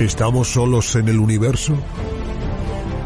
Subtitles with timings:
[0.00, 1.76] ¿Estamos solos en el universo?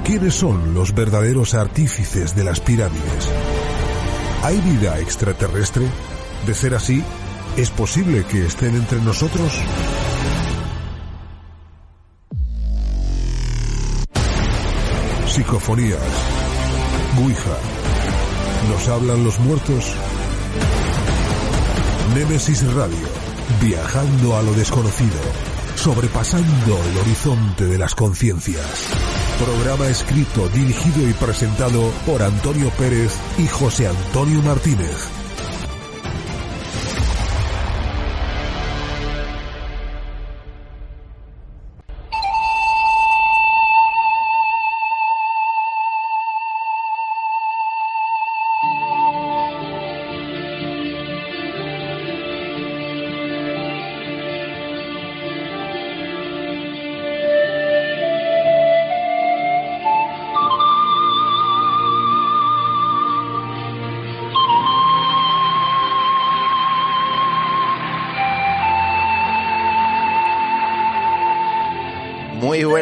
[0.05, 3.29] ¿Quiénes son los verdaderos artífices de las pirámides?
[4.43, 5.87] ¿Hay vida extraterrestre?
[6.47, 7.05] De ser así,
[7.59, 9.53] ¿es posible que estén entre nosotros?
[15.27, 16.01] Psicofonías.
[17.23, 17.59] Ouija.
[18.71, 19.93] ¿Nos hablan los muertos?
[22.15, 23.07] Némesis Radio.
[23.61, 25.48] Viajando a lo desconocido.
[25.79, 28.91] Sobrepasando el horizonte de las conciencias.
[29.39, 35.18] Programa escrito, dirigido y presentado por Antonio Pérez y José Antonio Martínez.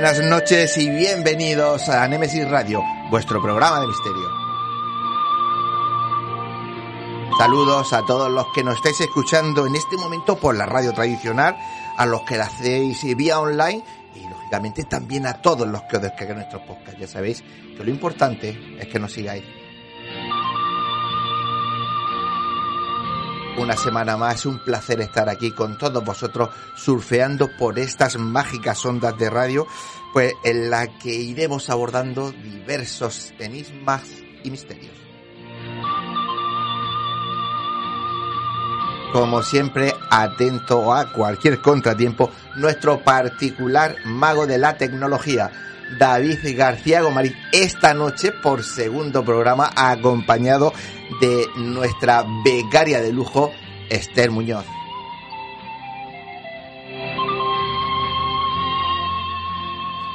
[0.07, 4.31] Buenas noches y bienvenidos a Nemesis Radio, vuestro programa de misterio.
[7.37, 11.57] Saludos a todos los que nos estáis escuchando en este momento por la radio tradicional,
[11.97, 13.83] a los que la hacéis vía online
[14.15, 17.01] y lógicamente también a todos los que os descargan nuestros podcasts.
[17.01, 17.43] Ya sabéis
[17.77, 19.43] que lo importante es que nos sigáis.
[23.59, 29.17] Una semana más, un placer estar aquí con todos vosotros surfeando por estas mágicas ondas
[29.17, 29.67] de radio,
[30.13, 34.03] pues en la que iremos abordando diversos enigmas
[34.45, 34.93] y misterios.
[39.13, 45.51] Como siempre, atento a cualquier contratiempo, nuestro particular mago de la tecnología,
[45.99, 50.73] David García Gomarín, esta noche por segundo programa acompañado
[51.21, 53.53] de nuestra becaria de lujo,
[53.89, 54.65] Esther Muñoz.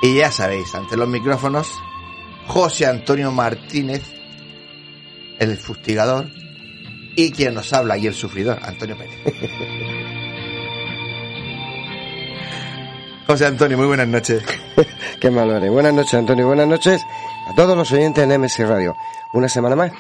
[0.03, 1.79] Y ya sabéis, ante los micrófonos,
[2.47, 4.01] José Antonio Martínez,
[5.39, 6.27] el fustigador,
[7.15, 10.00] y quien nos habla y el sufridor, Antonio Pérez.
[13.27, 14.43] José Antonio, muy buenas noches.
[15.21, 15.69] Qué malores.
[15.71, 16.47] Buenas noches, Antonio.
[16.47, 17.01] Buenas noches
[17.49, 18.95] a todos los oyentes de NMS Radio.
[19.33, 19.91] Una semana más.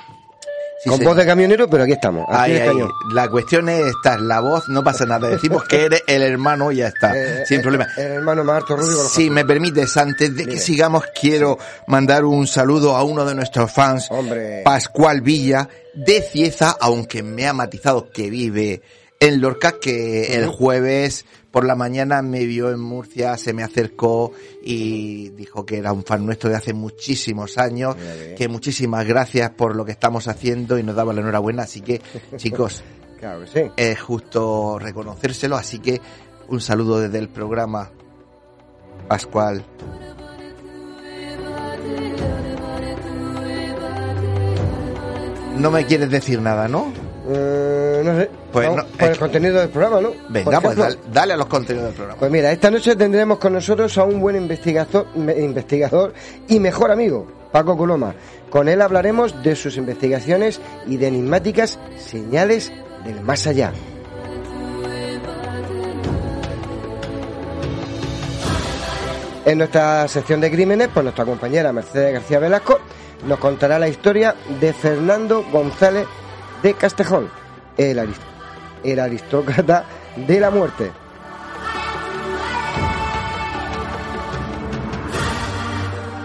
[0.83, 1.13] Sí, Con señor.
[1.13, 2.25] voz de camionero, pero aquí estamos.
[2.27, 2.89] Aquí Ay, ay, cañón.
[3.13, 5.29] la cuestión es esta, la voz, no pasa nada.
[5.29, 7.87] Decimos que eres el hermano y ya está, Eh, sin eh, problema.
[7.95, 12.47] El hermano más harto rubio Si me permites, antes de que sigamos, quiero mandar un
[12.47, 14.63] saludo a uno de nuestros fans, Hombre.
[14.65, 18.81] Pascual Villa, de Cieza, aunque me ha matizado que vive
[19.21, 24.31] en Lorca, que el jueves por la mañana me vio en Murcia, se me acercó
[24.63, 27.95] y dijo que era un fan nuestro de hace muchísimos años,
[28.35, 32.01] que muchísimas gracias por lo que estamos haciendo y nos daba la enhorabuena, así que
[32.37, 32.83] chicos,
[33.19, 33.71] Claro que sí.
[33.77, 36.01] es justo reconocérselo, así que
[36.47, 37.91] un saludo desde el programa
[39.07, 39.63] Pascual.
[45.57, 46.91] No me quieres decir nada, ¿no?
[47.33, 48.29] Eh, no sé.
[48.51, 50.11] Pues no, por el contenido del programa, ¿no?
[50.29, 52.19] Venga, pues dale, dale a los contenidos del programa.
[52.19, 56.13] Pues mira, esta noche tendremos con nosotros a un buen investigador, investigador
[56.47, 58.13] y mejor amigo, Paco Coloma.
[58.49, 62.71] Con él hablaremos de sus investigaciones y de enigmáticas señales
[63.05, 63.71] del más allá.
[69.45, 72.79] En nuestra sección de crímenes, pues nuestra compañera Mercedes García Velasco
[73.25, 76.05] nos contará la historia de Fernando González
[76.63, 77.29] de Castejón,
[77.77, 78.21] el, arist-
[78.83, 79.85] el aristócrata
[80.15, 80.91] de la muerte.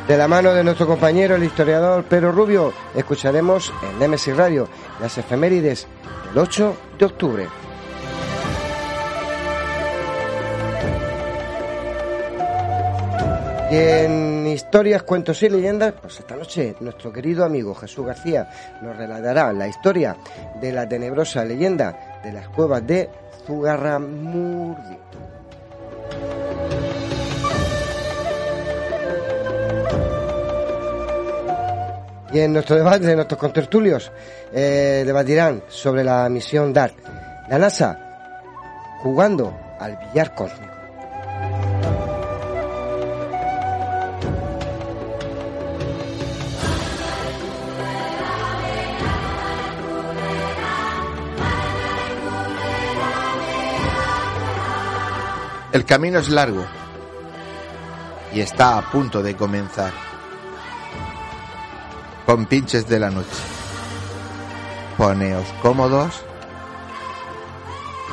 [0.09, 4.69] De la mano de nuestro compañero, el historiador Pedro Rubio, escucharemos en Nemesis Radio
[5.01, 5.89] las efemérides
[6.29, 7.49] del 8 de octubre.
[13.69, 18.49] Y en historias, cuentos y leyendas, pues esta noche nuestro querido amigo Jesús García
[18.81, 20.17] nos relatará la historia
[20.61, 23.11] de la tenebrosa leyenda de las cuevas de
[23.45, 24.99] Zugarramurdi.
[32.33, 34.13] Y en nuestro debate, nuestros contertulios,
[34.53, 36.95] eh, debatirán sobre la misión DART.
[37.49, 37.99] La NASA
[39.03, 40.76] jugando al billar cósmico.
[55.77, 56.65] El camino es largo,
[58.33, 59.93] y está a punto de comenzar.
[62.25, 63.29] Con pinches de la noche.
[64.97, 66.23] Poneos cómodos,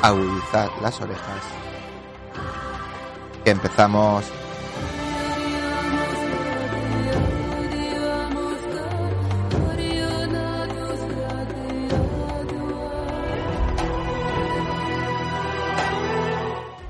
[0.02, 1.40] agudizad las orejas.
[3.46, 4.43] Empezamos.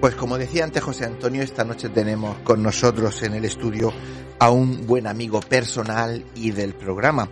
[0.00, 3.92] Pues como decía antes José Antonio, esta noche tenemos con nosotros en el estudio
[4.38, 7.28] a un buen amigo personal y del programa,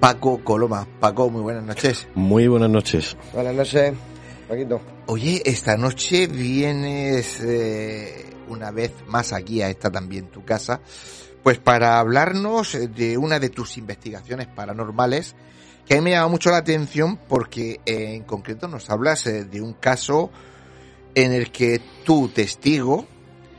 [0.00, 0.88] Paco Coloma.
[1.00, 2.08] Paco, muy buenas noches.
[2.14, 3.14] Muy buenas noches.
[3.34, 3.92] Buenas noches,
[4.48, 4.80] Paquito.
[5.04, 10.80] Oye, esta noche vienes eh, una vez más aquí a esta también tu casa,
[11.42, 15.36] pues para hablarnos de una de tus investigaciones paranormales
[15.86, 19.44] que a mí me llama mucho la atención porque eh, en concreto nos hablas eh,
[19.44, 20.30] de un caso
[21.14, 23.06] en el que tu testigo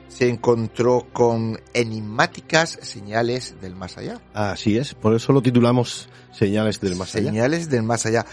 [0.08, 4.20] se encontró con enigmáticas señales del más allá.
[4.34, 7.30] Así es, por eso lo titulamos Señales del más allá.
[7.30, 8.26] Señales del más allá.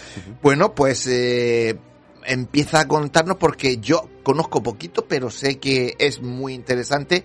[0.42, 1.78] Bueno, pues eh,
[2.24, 7.24] empieza a contarnos porque yo conozco poquito, pero sé que es muy interesante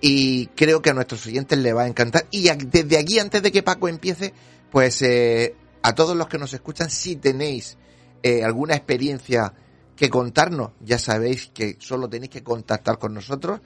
[0.00, 2.26] y creo que a nuestros oyentes le va a encantar.
[2.30, 4.32] Y desde aquí, antes de que Paco empiece,
[4.70, 7.76] pues eh, a todos los que nos escuchan, si tenéis
[8.22, 9.52] eh, alguna experiencia
[9.96, 13.60] que contarnos, ya sabéis que solo tenéis que contactar con nosotros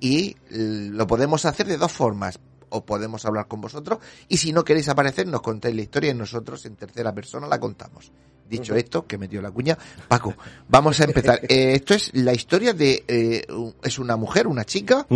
[0.00, 2.38] y lo podemos hacer de dos formas.
[2.68, 6.14] O podemos hablar con vosotros y si no queréis aparecer nos contáis la historia y
[6.14, 8.10] nosotros en tercera persona la contamos.
[8.50, 9.78] Dicho esto, que metió la cuña,
[10.08, 10.34] Paco,
[10.68, 11.40] vamos a empezar.
[11.48, 13.46] Eh, esto es la historia de, eh,
[13.82, 15.06] es una mujer, una chica,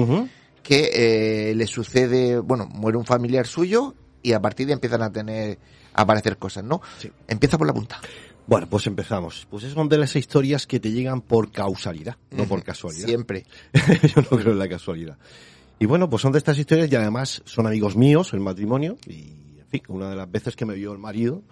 [0.62, 0.90] que
[1.50, 5.10] eh, le sucede, bueno, muere un familiar suyo y a partir de ahí empiezan a
[5.10, 5.58] tener,
[5.94, 6.80] a aparecer cosas, ¿no?
[6.98, 7.10] Sí.
[7.26, 8.00] Empieza por la punta.
[8.50, 9.46] Bueno, pues empezamos.
[9.48, 13.06] Pues es son de las historias que te llegan por causalidad, no por casualidad.
[13.06, 13.46] Siempre.
[14.02, 15.16] Yo no creo en la casualidad.
[15.78, 19.60] Y bueno, pues son de estas historias y además son amigos míos, el matrimonio, y
[19.60, 21.44] en fin, una de las veces que me vio el marido,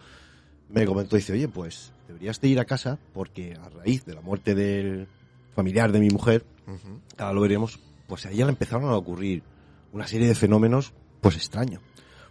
[0.70, 4.20] me comentó, dice, oye, pues deberías de ir a casa porque a raíz de la
[4.20, 5.06] muerte del
[5.54, 6.98] familiar de mi mujer, Ujú.
[7.16, 7.78] ahora lo veremos,
[8.08, 9.44] pues a ella le empezaron a ocurrir
[9.92, 11.80] una serie de fenómenos, pues extraños.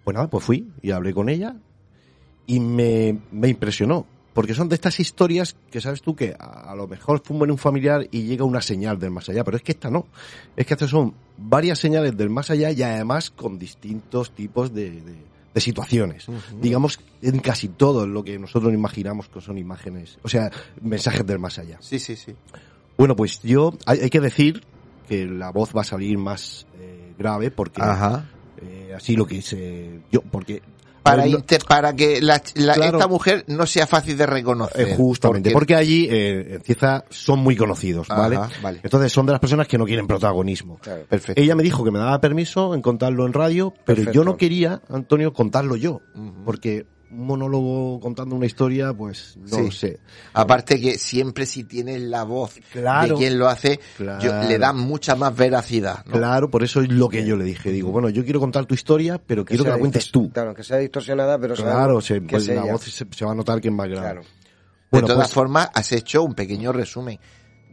[0.04, 1.56] Pues nada, pues fui y hablé con ella
[2.46, 4.17] y me, me impresionó.
[4.38, 7.58] Porque son de estas historias que sabes tú que a, a lo mejor fuman un
[7.58, 10.06] familiar y llega una señal del más allá, pero es que esta no.
[10.56, 14.92] Es que estas son varias señales del más allá y además con distintos tipos de,
[14.92, 15.26] de-
[15.56, 16.28] de situaciones.
[16.62, 20.52] Digamos, en casi todo lo que nosotros imaginamos que son imágenes, o sea,
[20.84, 21.78] mensajes del más allá.
[21.82, 22.36] Sí, sí, sí.
[22.96, 24.62] Bueno, pues yo, hay, hay que decir
[25.10, 28.26] que la voz va a salir más eh, grave porque Ajá.
[28.62, 30.62] eh, así lo que se, yo, porque
[31.10, 32.98] Para, no- inter- para que la, la- Claro.
[32.98, 34.90] esta mujer no sea fácil de reconocer.
[34.90, 38.36] eh, justamente, porque, allí eh, en Cieza son muy conocidos, ¿vale?
[38.38, 38.80] Ajá, vale.
[38.84, 40.80] Entonces son de las personas que no quieren protagonismo.
[40.82, 41.04] Claro.
[41.10, 41.42] Perfecto.
[41.42, 44.12] Ella me dijo que me daba permiso en contarlo en radio, pero Perfecto.
[44.12, 46.02] yo no quería, Antonio, contarlo yo,
[46.46, 49.62] porque monólogo contando una historia, pues no Sí.
[49.64, 50.00] lo sé.
[50.34, 53.14] Aparte que siempre si tienes la voz Claro.
[53.16, 54.22] de quien lo hace, Claro.
[54.22, 56.06] yo- le da mucha más veracidad.
[56.06, 56.14] ¿no?
[56.14, 57.72] Claro, por eso es lo que yo le dije.
[57.72, 60.30] Digo, bueno, yo quiero contar tu historia, pero quiero que la cuentes tú.
[60.32, 62.72] Claro, que sea distorsionada, pero Claro, se, que pues es la ella.
[62.74, 64.02] voz se, se va a notar que es más grave.
[64.06, 64.22] Claro.
[64.92, 67.20] Bueno, de todas pues, formas, has hecho un pequeño resumen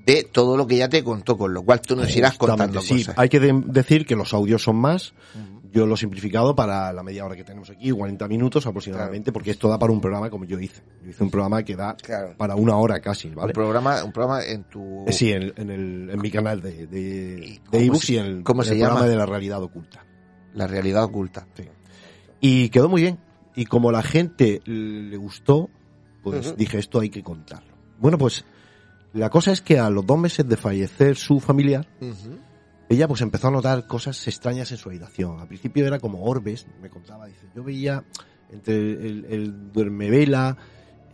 [0.05, 2.99] de todo lo que ya te contó, con lo cual tú nos irás contando sí,
[2.99, 3.15] cosas.
[3.19, 5.15] hay que de- decir que los audios son más.
[5.75, 9.51] Yo lo he simplificado para la media hora que tenemos aquí, 40 minutos aproximadamente, porque
[9.51, 10.83] esto da para un programa como yo hice.
[11.03, 12.35] Yo hice un programa que da Claro.
[12.37, 13.53] para una hora casi, Un ¿vale?
[13.53, 15.05] programa, un programa en tu...
[15.07, 18.27] Eh, Sí, en, en el, en mi canal de, de, ¿Y de ebooks y en
[18.27, 20.05] el, cómo en se el programa de la realidad oculta.
[20.55, 21.47] La realidad oculta.
[21.55, 21.65] Sí.
[22.41, 23.19] Y quedó muy bien.
[23.57, 25.71] Y como la gente le gustó,
[26.23, 27.75] pues dije, esto hay que contarlo.
[27.99, 28.45] Bueno, pues
[29.13, 31.87] la cosa es que a los dos meses de fallecer su familiar.
[32.89, 35.41] Ella pues empezó a notar cosas extrañas en su habitación.
[35.41, 38.05] Al principio era como orbes, me contaba, dice, yo veía
[38.51, 40.57] entre el, el duermevela,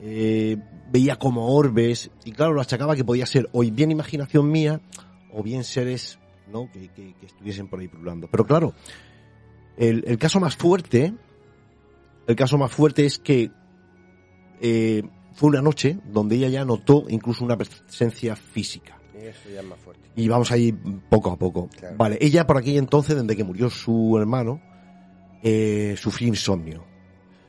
[0.00, 0.57] eh,
[0.91, 4.81] veía como orbes, y claro, lo achacaba que podía ser o bien imaginación mía,
[5.33, 6.19] o bien seres,
[6.53, 6.71] ¿no?
[6.73, 8.29] Que, que- estuviesen por ahí pululando.
[8.31, 8.75] Pero claro,
[9.77, 11.15] El, el caso más fuerte,
[12.27, 13.50] el caso más fuerte es que
[14.61, 19.00] eh, fue una noche donde ella ya notó incluso una presencia física.
[19.23, 20.09] Y eso ya es más fuerte.
[20.17, 20.73] Y vamos ahí
[21.09, 21.69] poco a poco.
[21.79, 21.97] Claro.
[21.97, 24.61] Vale, ella por aquel entonces, desde que murió su hermano,
[25.43, 26.85] eh, sufría insomnio.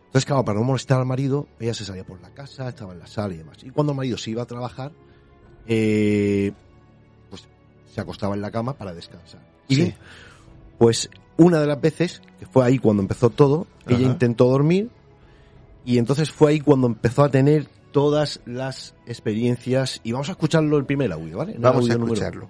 [0.08, 3.00] Entonces, claro, para no molestar al marido, ella se salía por la casa, estaba en
[3.00, 3.58] la sala y demás.
[3.64, 4.92] Y cuando el marido se iba a trabajar,
[5.68, 6.52] eh,
[7.30, 7.48] pues
[7.94, 9.42] se acostaba en la cama para descansar.
[9.70, 9.82] Y Sí.
[9.84, 9.96] bien,
[10.78, 14.90] pues una de las veces, que fue ahí cuando empezó todo, ella intentó dormir
[15.86, 20.00] y entonces fue ahí cuando empezó a tener todas las experiencias.
[20.04, 21.56] Y vamos a escucharlo el primer audio, ¿vale?
[21.58, 22.50] Vamos a audio escucharlo.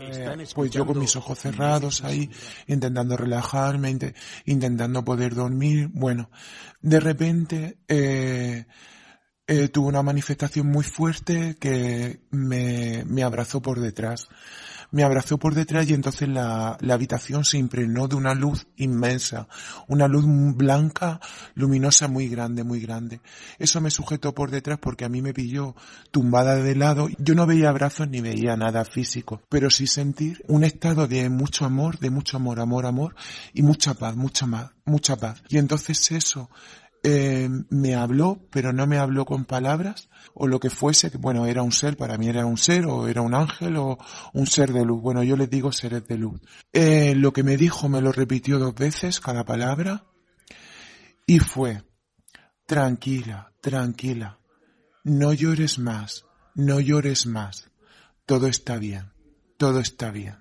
[0.00, 2.30] Eh, pues yo con mis ojos cerrados ahí,
[2.66, 5.88] intentando relajarme, inte- intentando poder dormir.
[5.92, 6.30] Bueno,
[6.80, 8.66] de repente eh,
[9.46, 14.28] eh, tuve una manifestación muy fuerte que me, me abrazó por detrás.
[14.90, 19.48] Me abrazó por detrás y entonces la, la habitación se impregnó de una luz inmensa,
[19.86, 21.20] una luz blanca,
[21.54, 23.20] luminosa, muy grande, muy grande.
[23.58, 25.74] Eso me sujetó por detrás porque a mí me pilló
[26.10, 27.08] tumbada de lado.
[27.18, 31.64] Yo no veía brazos ni veía nada físico, pero sí sentir un estado de mucho
[31.64, 33.14] amor, de mucho amor, amor, amor
[33.52, 35.42] y mucha paz, mucha más, mucha paz.
[35.48, 36.50] Y entonces eso
[37.02, 41.46] eh, me habló, pero no me habló con palabras o lo que fuese, que bueno,
[41.46, 43.98] era un ser, para mí era un ser o era un ángel o
[44.32, 45.00] un ser de luz.
[45.00, 46.40] Bueno, yo les digo seres de luz.
[46.72, 50.04] Eh, lo que me dijo me lo repitió dos veces cada palabra
[51.26, 51.82] y fue,
[52.66, 54.38] tranquila, tranquila,
[55.04, 56.24] no llores más,
[56.54, 57.70] no llores más,
[58.26, 59.12] todo está bien,
[59.56, 60.36] todo está bien.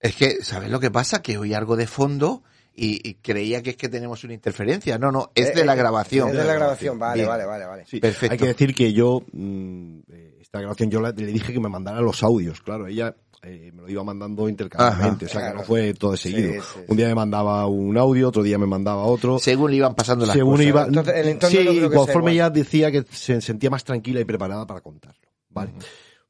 [0.00, 1.22] Es que, ¿sabes lo que pasa?
[1.22, 2.42] Que oí algo de fondo
[2.76, 4.98] y, y creía que es que tenemos una interferencia.
[4.98, 6.28] No, no, es Eh, de la eh, grabación.
[6.30, 7.28] Es de la grabación, vale, Bien.
[7.28, 7.84] vale, vale, vale.
[7.86, 8.32] Sí, Perfecto.
[8.32, 11.68] Hay que decir que yo, mm, eh, esta grabación, yo la- le dije que me
[11.68, 13.14] mandara los audios, claro, ella
[13.46, 16.52] eh, me lo iba mandando intercambiablemente, Ajá, o sea que no fue todo de seguido.
[16.54, 19.38] Sí, sí, Un día me mandaba un audio, otro día me mandaba otro.
[19.38, 20.66] Según le iban pasando las Según cosas.
[20.66, 24.24] iba, Entonces, el entorno sí, no conforme ella decía que se sentía más tranquila y
[24.24, 25.72] preparada para contarlo, ¿vale?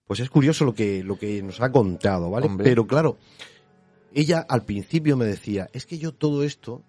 [0.05, 2.47] Pues es curioso lo que, lo que nos ha contado, ¿vale?
[2.47, 2.65] Hombre.
[2.65, 3.17] Pero claro,
[4.15, 6.83] ella al principio me decía, es que yo todo esto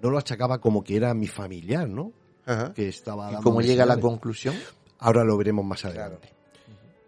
[0.00, 2.12] no lo achacaba como que era mi familiar, ¿no?
[2.44, 2.72] Ajá.
[2.74, 4.54] Que estaba ¿Y cómo llega a la conclusión?
[4.98, 6.28] Ahora lo veremos más adelante.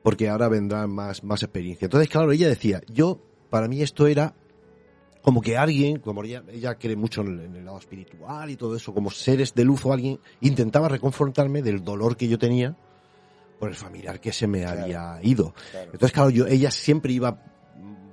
[0.02, 1.86] Porque ahora vendrán más, más experiencia.
[1.86, 4.34] Entonces, claro, ella decía, yo, para mí esto era
[5.22, 8.56] como que alguien, como ella, ella cree mucho en el, en el lado espiritual y
[8.56, 12.76] todo eso, como seres de luz o alguien, intentaba reconfortarme del dolor que yo tenía
[13.58, 14.82] por el familiar que se me Claro.
[14.82, 15.52] había ido.
[15.72, 15.90] Claro.
[15.92, 17.42] Entonces, claro, yo, ella siempre iba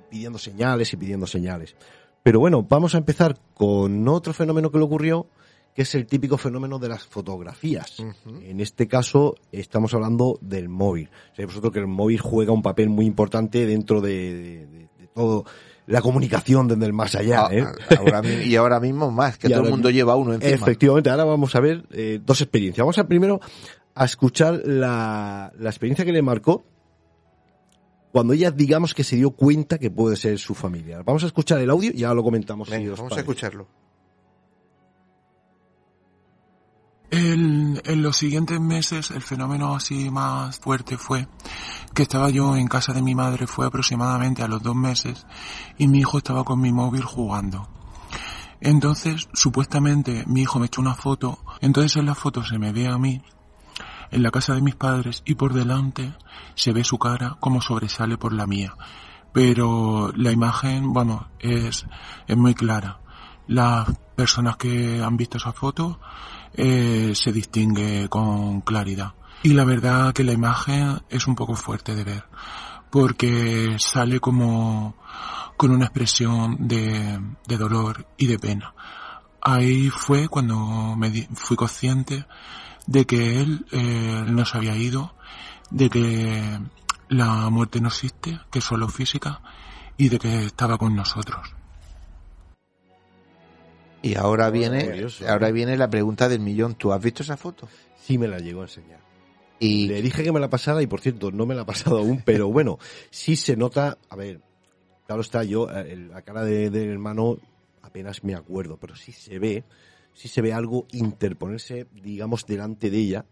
[0.08, 1.74] pidiendo señales y pidiendo señales.
[2.22, 5.26] Pero bueno, vamos a empezar con otro fenómeno que le ocurrió,
[5.74, 8.02] que es el típico fenómeno de las fotografías.
[8.42, 11.10] En este caso, estamos hablando del móvil.
[11.32, 15.06] Sabéis vosotros que el móvil juega un papel muy importante dentro de, de- de- de
[15.14, 15.44] todo
[15.86, 17.46] la comunicación desde el más allá.
[17.46, 17.64] Ah, ¿eh?
[17.98, 20.52] ahora mi- y ahora mismo más, que Y todo el mundo mismo- lleva uno encima.
[20.54, 22.82] Efectivamente, ahora vamos a ver eh, dos experiencias.
[22.82, 23.38] Vamos a primero
[23.94, 26.64] a escuchar la, la experiencia que le marcó
[28.12, 31.04] cuando ella, digamos, que se dio cuenta que puede ser su familiar.
[31.04, 32.68] Vamos a escuchar el audio y ya lo comentamos.
[32.70, 33.66] Venga, os vamos a escucharlo.
[37.10, 41.28] En, en los siguientes meses el fenómeno así más fuerte fue
[41.94, 45.26] que estaba yo en casa de mi madre, fue aproximadamente a los dos meses,
[45.78, 47.68] y mi hijo estaba con mi móvil jugando.
[48.60, 52.88] Entonces, supuestamente, mi hijo me echó una foto, entonces en la foto se me ve
[52.88, 53.22] a mí,
[54.10, 56.14] en la casa de mis padres, y por delante
[56.54, 58.74] se ve su cara como sobresale por la mía.
[59.32, 61.86] Pero la imagen, bueno, es,
[62.26, 63.00] es muy clara.
[63.46, 63.86] Las
[64.16, 66.00] personas que han visto esa foto
[66.54, 69.14] eh, se distingue con claridad.
[69.42, 72.24] Y la verdad que la imagen es un poco fuerte de ver,
[72.90, 74.96] porque sale como
[75.56, 78.74] con una expresión de, de dolor y de pena.
[79.42, 82.26] Ahí fue cuando me di- fui consciente
[82.86, 85.14] de que él eh, no se había ido,
[85.70, 86.58] de que
[87.08, 89.40] la muerte no existe, que es solo física,
[89.96, 91.54] y de que estaba con nosotros.
[94.02, 95.52] Y ahora viene, curioso, ahora ¿eh?
[95.52, 96.74] viene la pregunta del millón.
[96.74, 97.68] ¿Tú has visto esa foto?
[98.04, 99.00] Sí me la llegó a enseñar.
[99.58, 101.98] Y Le dije que me la pasara y por cierto no me la ha pasado
[101.98, 102.78] aún, pero bueno,
[103.10, 104.40] sí se nota, a ver,
[105.06, 107.38] claro está yo, eh, el- la cara de- del hermano
[107.82, 109.64] apenas me acuerdo, pero sí se ve,
[110.16, 113.24] sí se ve algo interponerse, digamos, delante de ella,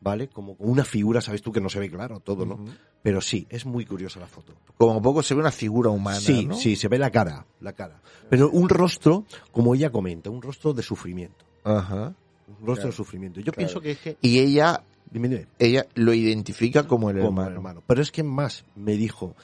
[0.00, 0.28] ¿vale?
[0.28, 2.64] Como una figura, sabes tú que no se ve claro todo, ¿no?
[3.02, 4.54] Pero sí, es muy curiosa la foto.
[4.78, 6.54] como poco se ve una figura humana, sí, ¿no?
[6.54, 8.00] sí, se ve la cara, la cara.
[8.30, 11.44] Pero un rostro, como ella comenta, un rostro de sufrimiento.
[11.64, 12.14] Ajá.
[12.48, 12.88] Un rostro Claro.
[12.88, 13.40] de sufrimiento.
[13.40, 13.56] Yo Claro.
[13.56, 15.46] pienso que es que Y ella Dime, dime.
[15.58, 17.56] Ella lo identifica como el como hermano.
[17.56, 17.82] hermano.
[17.86, 19.36] Pero es que más me dijo,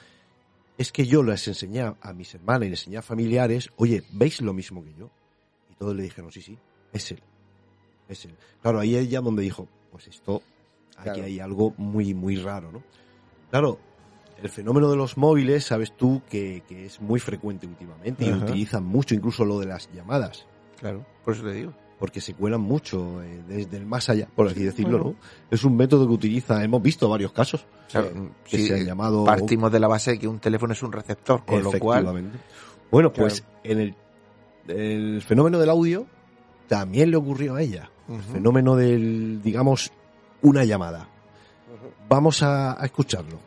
[0.79, 4.41] es que yo les enseñé a mis hermanas y les enseñé a familiares, oye, ¿veis
[4.41, 5.11] lo mismo que yo?
[5.69, 6.57] Y todos le dijeron, sí, sí,
[6.93, 7.19] es él.
[8.07, 8.35] Es él.
[8.61, 10.41] Claro, ahí ella donde dijo, pues esto,
[10.97, 11.23] aquí Claro.
[11.23, 12.83] hay algo muy, muy raro, ¿no?
[13.51, 13.77] Claro,
[14.41, 18.45] el fenómeno de los móviles, sabes tú que, que es muy frecuente últimamente y Ajá.
[18.45, 20.45] utilizan mucho, incluso lo de las llamadas
[20.79, 21.73] Claro, por eso te digo.
[21.99, 25.15] porque se cuelan mucho eh, desde el más allá, por así decirlo, ¿no?
[25.51, 28.85] Es un método que utiliza, hemos visto varios casos Claro, eh, que sí, se han
[28.85, 32.31] llamado Partimos de la base de que un teléfono es un receptor, con lo cual.
[32.91, 33.95] Bueno, pues en el,
[34.67, 36.05] el fenómeno del audio
[36.69, 37.89] también le ocurrió a ella.
[38.07, 39.91] El fenómeno del, digamos,
[40.41, 41.07] una llamada.
[42.07, 43.39] Vamos a, a escucharlo.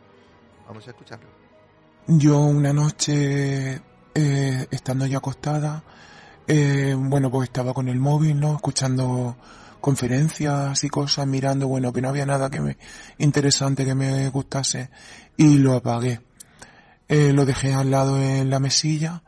[0.67, 1.27] Vamos a escucharlo.
[2.07, 3.81] Yo una noche,
[4.13, 5.83] eh, estando ya acostada,
[6.47, 8.55] eh, bueno, pues estaba con el móvil, ¿no?
[8.55, 9.37] Escuchando
[9.79, 12.77] conferencias y cosas, mirando, bueno, que no había nada que me,
[13.17, 14.89] interesante que me gustase,
[15.37, 16.21] y lo apagué.
[17.07, 19.23] Eh, lo dejé al lado en la mesilla.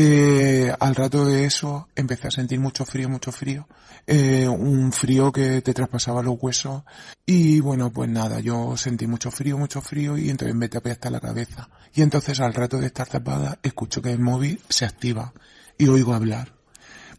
[0.00, 3.66] Eh, al rato de eso empecé a sentir mucho frío, mucho frío.
[4.06, 6.84] Eh, un frío que te traspasaba los huesos.
[7.26, 11.10] Y bueno, pues nada, yo sentí mucho frío, mucho frío y entonces me tapé hasta
[11.10, 11.68] la cabeza.
[11.92, 15.32] Y entonces al rato de estar tapada, escucho que el móvil se activa
[15.76, 16.52] y oigo hablar.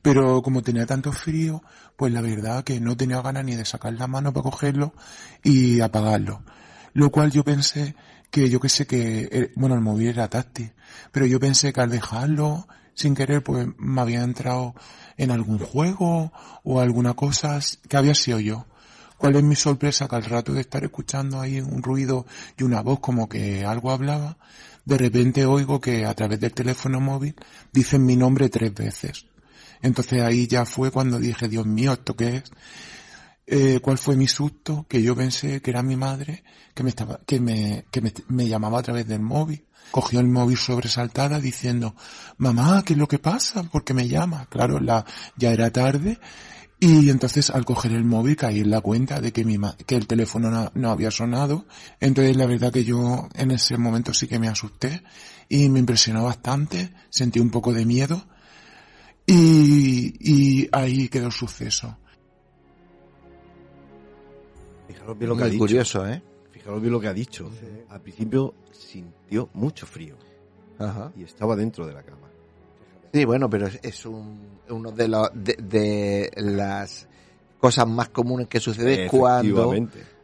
[0.02, 1.62] Pero como tenía tanto frío,
[1.98, 4.94] pues la verdad que no tenía ganas ni de sacar la mano para cogerlo
[5.44, 6.44] y apagarlo.
[6.94, 7.94] Lo cual yo pensé
[8.32, 10.74] que yo que sé que, bueno, el móvil era táctil,
[11.12, 14.76] pero yo pensé que al dejarlo sin querer, pues me había entrado
[15.18, 16.34] en algún juego
[16.64, 18.66] o alguna cosa que había sido yo.
[19.18, 20.08] ¿Cuál es mi sorpresa?
[20.08, 22.26] Que al rato de estar escuchando ahí un ruido
[22.58, 24.38] y una voz como que algo hablaba,
[24.86, 27.36] de repente oigo que a través del teléfono móvil
[27.72, 29.26] dicen mi nombre tres veces.
[29.82, 32.44] Entonces ahí ya fue cuando dije, Dios mío, ¿esto qué es?
[33.52, 34.86] Eh, ¿Cuál fue mi susto?
[34.88, 36.44] Que yo pensé que era mi madre
[36.76, 39.66] que me estaba, que me, que me, me llamaba a través del móvil.
[39.90, 41.96] Cogió el móvil sobresaltada diciendo,
[42.38, 43.64] mamá, ¿qué es lo que pasa?
[43.64, 44.46] ¿Por qué me llama?
[44.52, 45.04] Claro, la,
[45.36, 46.20] ya era tarde
[46.80, 49.96] y entonces al coger el móvil caí en la cuenta de que mi ma- que
[49.96, 51.66] el teléfono no, no había sonado.
[52.00, 55.02] Entonces la verdad que yo en ese momento sí que me asusté
[55.50, 58.28] y me impresionó bastante, sentí un poco de miedo
[59.26, 61.98] y, y ahí quedó el suceso.
[64.90, 65.60] Fijaros bien lo que ha dicho.
[65.60, 66.22] curioso, ¿eh?
[66.52, 67.50] Fijaros bien lo que ha dicho.
[67.90, 70.16] Al principio sintió mucho frío
[70.78, 71.12] Ajá.
[71.16, 72.28] y estaba dentro de la cama.
[73.14, 77.08] Sí, bueno, pero es, es un, uno de, los de, de las
[77.60, 79.74] cosas más comunes que sucede cuando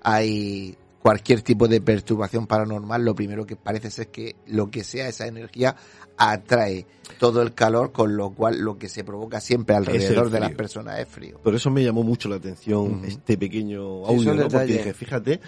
[0.01, 3.05] hay cualquier tipo de perturbación paranormal.
[3.05, 5.75] Lo primero que parece ser que lo que sea esa energía
[6.17, 6.87] atrae
[7.19, 10.97] todo el calor, con lo cual lo que se provoca siempre alrededor de las personas
[10.99, 11.37] es frío.
[11.43, 14.35] Por eso me llamó mucho la atención este pequeño audio.
[14.49, 15.41] Porque dije, fíjate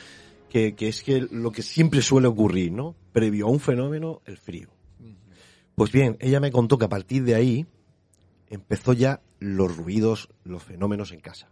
[0.48, 2.94] que, que es que lo que siempre suele ocurrir, ¿no?
[3.12, 4.70] Previo a un fenómeno, el frío.
[5.74, 7.66] Pues bien, ella me contó que a partir de ahí
[8.52, 11.50] empezó ya los ruidos, los fenómenos en casa.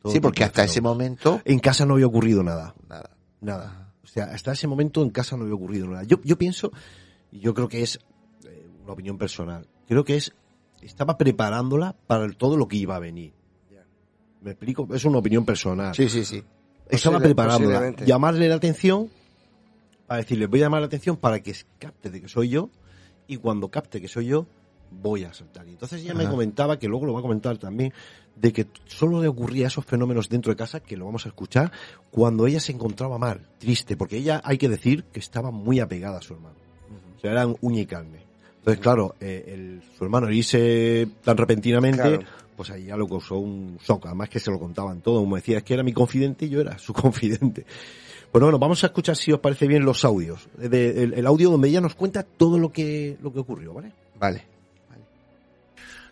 [0.00, 2.74] Todo Sí, porque hasta ese momento, En casa no había ocurrido nada.
[2.88, 3.10] nada.
[3.42, 3.92] Nada.
[4.02, 6.04] O sea, hasta ese momento en casa no había ocurrido nada.
[6.04, 6.72] Yo, yo pienso,
[7.30, 7.98] y yo creo que es
[8.46, 10.32] eh, una opinión personal, creo que es,
[10.80, 13.34] estaba preparándola para el- todo lo que iba a venir.
[14.40, 14.88] ¿Me explico?
[14.92, 15.94] Es una opinión personal.
[15.94, 16.42] Sí, sí, sí.
[16.88, 17.94] estaba preparándola.
[18.04, 19.08] Llamarle la atención,
[20.08, 22.68] para decirle, voy a llamar la atención para que capte de que soy yo,
[23.28, 24.46] y cuando capte que soy yo,
[25.00, 25.66] voy a saltar.
[25.66, 27.92] Y entonces ella me comentaba, que luego lo va a comentar también,
[28.36, 31.70] de que solo le ocurría esos fenómenos dentro de casa, que lo vamos a escuchar,
[32.10, 36.18] cuando ella se encontraba mal, triste, porque ella, hay que decir, que estaba muy apegada
[36.18, 36.56] a su hermano.
[37.16, 38.20] O sea, eran uña y carne.
[38.58, 42.20] Entonces, claro, eh, el- su hermano irse tan repentinamente, Claro.
[42.56, 44.06] pues ahí ya lo causó un shock.
[44.06, 45.20] Además que se lo contaban todo.
[45.20, 47.66] Como decía, es que era mi confidente y yo era su confidente.
[48.32, 50.48] Bueno, bueno, vamos a escuchar si os parece bien los audios.
[50.56, 53.92] De- el, el audio donde ella nos cuenta todo lo que, lo que ocurrió, ¿vale?
[54.18, 54.44] Vale.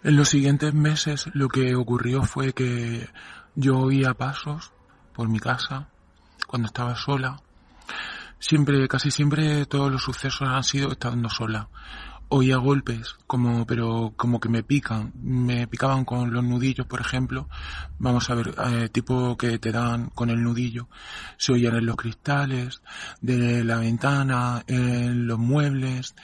[0.02, 3.06] En los siguientes meses lo que ocurrió fue que
[3.54, 4.72] yo oía pasos
[5.12, 5.88] por mi casa
[6.46, 7.42] cuando estaba sola.
[8.38, 11.68] Siempre, casi siempre todos los sucesos han sido estando sola.
[12.30, 17.48] Oía golpes, como, pero como que me pican, me picaban con los nudillos, por ejemplo.
[17.98, 20.88] Vamos a ver, eh, tipo que te dan con el nudillo.
[21.36, 22.80] Se oían en los cristales,
[23.20, 26.14] de la ventana, en los muebles,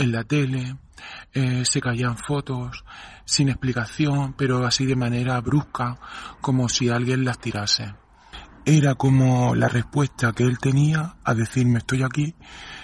[0.00, 0.76] en la tele,
[1.32, 2.84] eh, se caían fotos
[3.24, 5.98] sin explicación, pero así de manera brusca,
[6.40, 7.94] como si alguien las tirase.
[8.64, 12.34] Era como la respuesta que él tenía a decirme estoy aquí,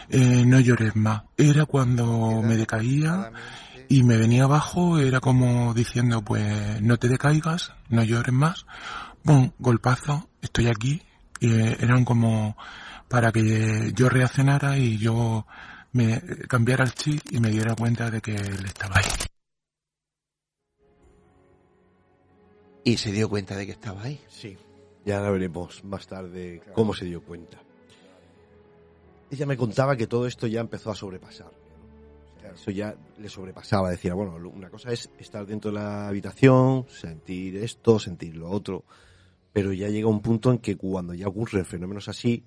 [0.09, 1.23] eh, no llores más.
[1.37, 3.33] Era cuando me decaía
[3.89, 8.67] y me venía abajo, era como diciendo pues no te decaigas, no llores más.
[9.25, 11.03] Bum, golpazo, estoy aquí,
[11.41, 12.57] eh, eran como
[13.09, 15.47] para que yo reaccionara y yo
[15.97, 19.05] me cambiara el chip y me diera cuenta de que él estaba ahí.
[22.85, 24.21] Y se dio cuenta de que estaba ahí.
[24.29, 24.57] Sí.
[25.05, 27.59] Ya la veremos más tarde cómo se dio cuenta.
[29.31, 31.51] Ella me contaba que todo esto ya empezó a sobrepasar.
[32.37, 33.91] O sea, eso ya le sobrepasaba.
[33.91, 38.85] Decía, bueno, una cosa es estar dentro de la habitación, sentir esto, sentir lo otro.
[39.53, 42.45] Pero ya llega un punto en que cuando ya ocurren fenómenos así,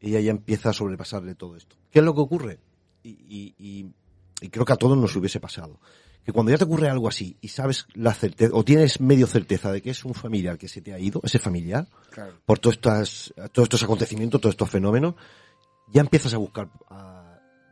[0.00, 1.76] ella ya empieza a sobrepasarle todo esto.
[1.90, 2.58] ¿Qué es lo que ocurre?
[3.02, 3.92] Y, y- y-
[4.42, 5.78] y creo que a todos nos hubiese pasado.
[6.24, 9.72] Que cuando ya te ocurre algo así y sabes la certeza, o tienes medio certeza
[9.72, 12.34] de que es un familiar que se te ha ido, ese familiar, Claro.
[12.44, 15.14] por todos estos, todos estos acontecimientos, todos estos fenómenos,
[15.92, 16.68] ya empiezas a buscar,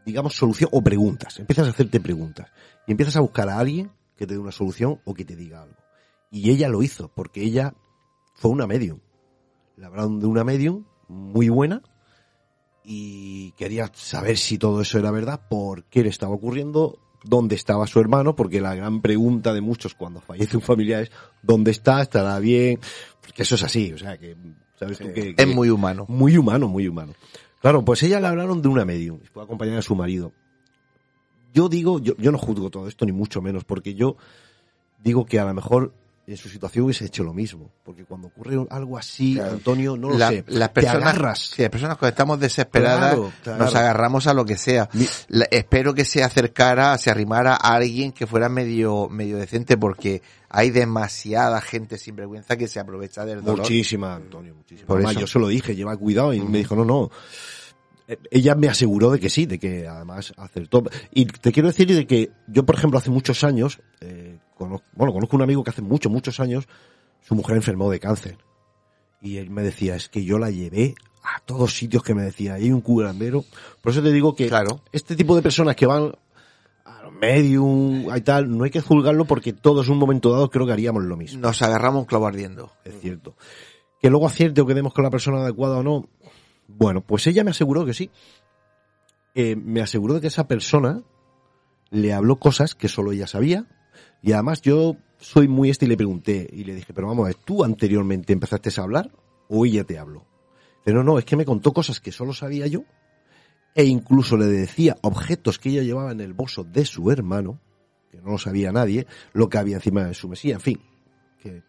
[0.06, 1.38] digamos, solución o preguntas.
[1.38, 2.50] Empiezas a hacerte preguntas.
[2.86, 5.62] Y empiezas a buscar a alguien que te dé una solución o que te diga
[5.62, 5.76] algo.
[6.30, 7.74] Y ella lo hizo, porque ella
[8.34, 9.00] fue una medium.
[9.76, 11.82] Le hablaron de una medium muy buena
[12.90, 17.86] y quería saber si todo eso era verdad, por qué le estaba ocurriendo, dónde estaba
[17.86, 21.10] su hermano, porque la gran pregunta de muchos cuando fallece un familiar es
[21.42, 22.00] ¿dónde está?
[22.00, 22.80] ¿Estará bien?
[23.20, 24.34] Porque eso es así, o sea que,
[24.78, 26.06] ¿sabes tú que, que- Es muy humano.
[26.08, 27.12] muy humano, muy humano.
[27.60, 30.32] Claro, pues ella le hablaron de una medium, fue acompañada de su marido.
[31.52, 34.16] Yo digo, yo, yo no juzgo todo esto, ni mucho menos, porque yo
[35.02, 35.92] digo que a lo mejor
[36.32, 37.70] en su situación hubiese hecho lo mismo.
[37.82, 39.52] Porque cuando ocurre algo así, Claro.
[39.52, 41.38] Antonio, no lo La- sé, las te personas, agarras.
[41.54, 43.64] si las personas cuando estamos desesperadas Claro, claro.
[43.64, 44.88] nos agarramos a lo que sea.
[44.92, 49.76] Mi- La- espero que se acercara, se arrimara a alguien que fuera medio, medio decente
[49.78, 53.60] porque hay demasiada gente sin vergüenza que se aprovecha del dolor.
[53.60, 54.86] Muchísima, Antonio, muchísima.
[54.86, 55.20] Por Además, eso.
[55.20, 57.10] yo se lo dije, lleva cuidado, y me dijo, no, no.
[58.06, 60.82] Eh, Ella me aseguró de que sí, de que además acertó.
[61.12, 65.12] Y te quiero decir de que yo, por ejemplo, hace muchos años, eh, conozco, bueno,
[65.14, 66.68] conozco un amigo que hace muchos, muchos años,
[67.22, 68.36] su mujer enfermó de cáncer.
[69.22, 72.54] Y él me decía, es que yo la llevé a todos sitios que me decía,
[72.54, 73.44] hay un curandero.
[73.80, 74.82] Por eso te digo que Claro.
[74.92, 76.12] este tipo de personas que van
[76.84, 80.48] a los medium y tal, no hay que juzgarlo porque todos en un momento dado
[80.50, 82.70] creo que haríamos lo mismo Nos agarramos un clavo ardiendo.
[82.84, 83.34] es cierto.
[84.00, 86.08] Que luego acierte o que demos con la persona adecuada o no.
[86.68, 88.10] Bueno, pues ella me aseguró que sí.
[89.34, 91.02] Eh, me aseguró de que esa persona
[91.90, 93.66] le habló cosas que solo ella sabía.
[94.22, 97.28] Y además yo soy muy este y le pregunté y le dije, pero vamos a
[97.28, 99.10] ver, ¿tú anteriormente empezaste a hablar
[99.48, 100.24] o ella te habló?
[100.84, 102.84] Pero no, es que me contó cosas que solo sabía yo
[103.74, 107.60] e incluso le decía objetos que ella llevaba en el bolso de su hermano,
[108.10, 110.80] que no lo sabía nadie, lo que había encima de su mesilla, en fin,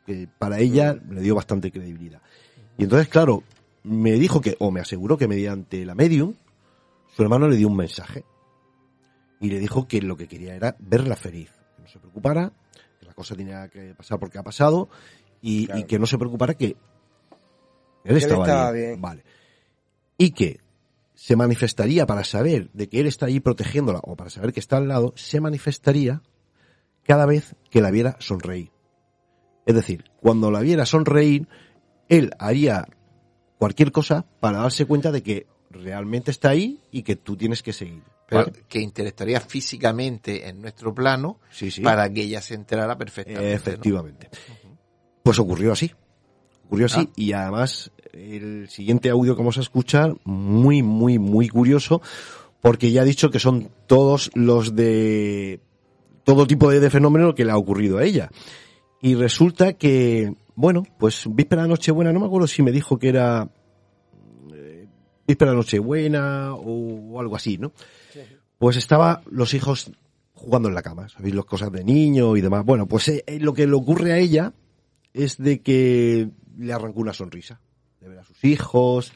[0.06, 2.22] que para ella le dio bastante credibilidad.
[2.78, 3.44] Y entonces, claro,
[3.84, 6.34] me dijo que, o me aseguró que mediante la medium,
[7.16, 8.24] su hermano le dio un mensaje.
[9.42, 11.52] Y le dijo que lo que quería era verla feliz.
[11.92, 12.52] Se preocupara,
[13.00, 14.90] que la cosa tenía que pasar porque ha pasado,
[15.42, 15.82] y, Claro.
[15.82, 16.76] y que no se preocupara que
[18.04, 18.88] él estaba, estaba bien.
[18.88, 19.02] bien.
[19.02, 19.24] Vale.
[20.18, 20.60] Y que
[21.14, 24.78] se manifestaría para saber de que él está ahí protegiéndola, o para saber que está
[24.78, 26.22] al lado, se manifestaría
[27.04, 28.72] cada vez que la viera sonreír.
[29.66, 31.48] Es decir, cuando la viera sonreír,
[32.08, 32.88] él haría
[33.58, 37.74] cualquier cosa para darse cuenta de que realmente está ahí y que tú tienes que
[37.74, 38.04] seguir.
[38.30, 38.64] Pero ¿vale?
[38.68, 41.82] que interactuaría físicamente en nuestro plano Sí, sí.
[41.82, 43.50] para que ella se enterara perfectamente.
[43.50, 43.56] ¿no?
[43.56, 44.30] Efectivamente.
[45.24, 45.92] Pues ocurrió así.
[46.66, 47.08] Ocurrió así.
[47.10, 47.14] Ah.
[47.16, 52.02] Y además, el siguiente audio que vamos a escuchar, muy, muy, muy curioso,
[52.62, 55.60] porque ya ha dicho que son todos los de
[56.24, 58.30] todo tipo de, de fenómeno que le ha ocurrido a ella.
[59.02, 63.10] Y resulta que, bueno, pues víspera de Nochebuena, no me acuerdo si me dijo que
[63.10, 63.50] era
[64.54, 64.86] eh,
[65.28, 67.72] víspera de Nochebuena o, o algo así, ¿no?
[68.60, 69.92] Pues estaba los hijos
[70.34, 71.34] jugando en la cama, ¿sabéis?
[71.34, 72.66] Las cosas de niño y demás.
[72.66, 74.54] Bueno, pues eh, eh, lo que le ocurre a ella
[75.14, 77.60] es de que le arrancó una sonrisa.
[78.00, 79.14] De ver a sus hijos,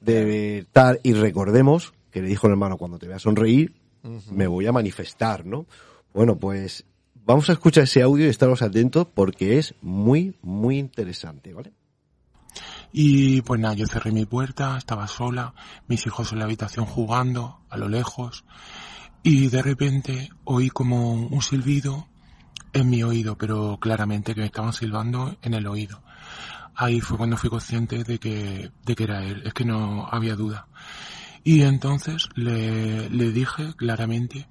[0.00, 1.00] de ver tal.
[1.02, 3.74] Y recordemos que le dijo el hermano, cuando te vea sonreír,
[4.30, 5.66] me voy a manifestar, ¿no?
[6.14, 11.52] Bueno, pues vamos a escuchar ese audio y estaros atentos porque es muy, muy interesante,
[11.52, 11.72] ¿vale?
[12.98, 15.52] Y pues nada, yo cerré mi puerta, estaba sola,
[15.86, 18.46] mis hijos en la habitación jugando, a lo lejos,
[19.22, 22.08] y de repente oí como un silbido
[22.72, 26.02] en mi oído, pero claramente que me estaban silbando en el oído.
[26.74, 30.34] Ahí fue cuando fui consciente de que, de que era él, es que no había
[30.34, 30.66] duda.
[31.44, 34.48] Y entonces le, le dije claramente,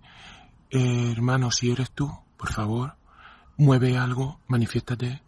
[0.69, 2.95] "Eh, hermano, si eres tú, por favor,
[3.58, 5.23] mueve algo, manifiéstate,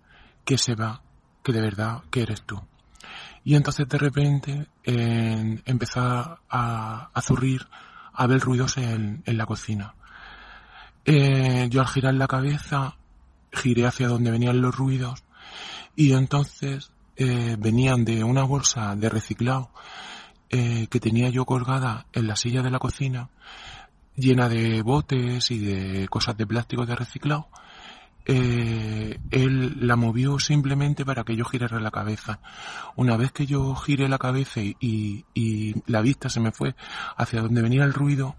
[0.46, 1.02] que se va,
[1.44, 2.62] que de verdad que eres tú.
[3.48, 7.66] Y entonces de repente eh, empezó a, a zurrir,
[8.12, 9.96] a ver ruidos en, en la cocina.
[11.06, 12.98] Eh, yo al girar la cabeza
[13.54, 15.24] giré hacia donde venían los ruidos
[15.96, 19.70] y entonces eh, venían de una bolsa de reciclado
[20.50, 23.30] eh, que tenía yo colgada en la silla de la cocina,
[24.18, 27.48] llena de botes y de cosas de plástico de reciclado.
[28.30, 32.40] Eh, él la movió simplemente para que yo girara la cabeza.
[32.98, 36.76] Una vez que yo giré la cabeza y, y la vista se me fue
[37.16, 38.36] hacia donde venía el ruido,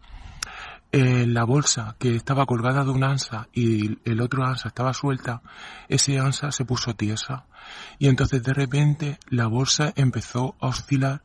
[0.91, 5.43] eh, la bolsa que estaba colgada de un ansa y el otro ansa estaba suelta,
[5.89, 7.45] ese ansa se puso tiesa.
[7.99, 11.23] Y entonces de repente la bolsa empezó a oscilar,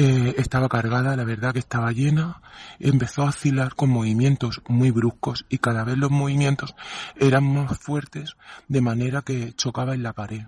[0.00, 2.40] eh, estaba cargada, la verdad que estaba llena,
[2.78, 6.76] empezó a oscilar con movimientos muy bruscos y cada vez los movimientos
[7.16, 8.36] eran más fuertes
[8.68, 10.42] de manera que chocaba en la pared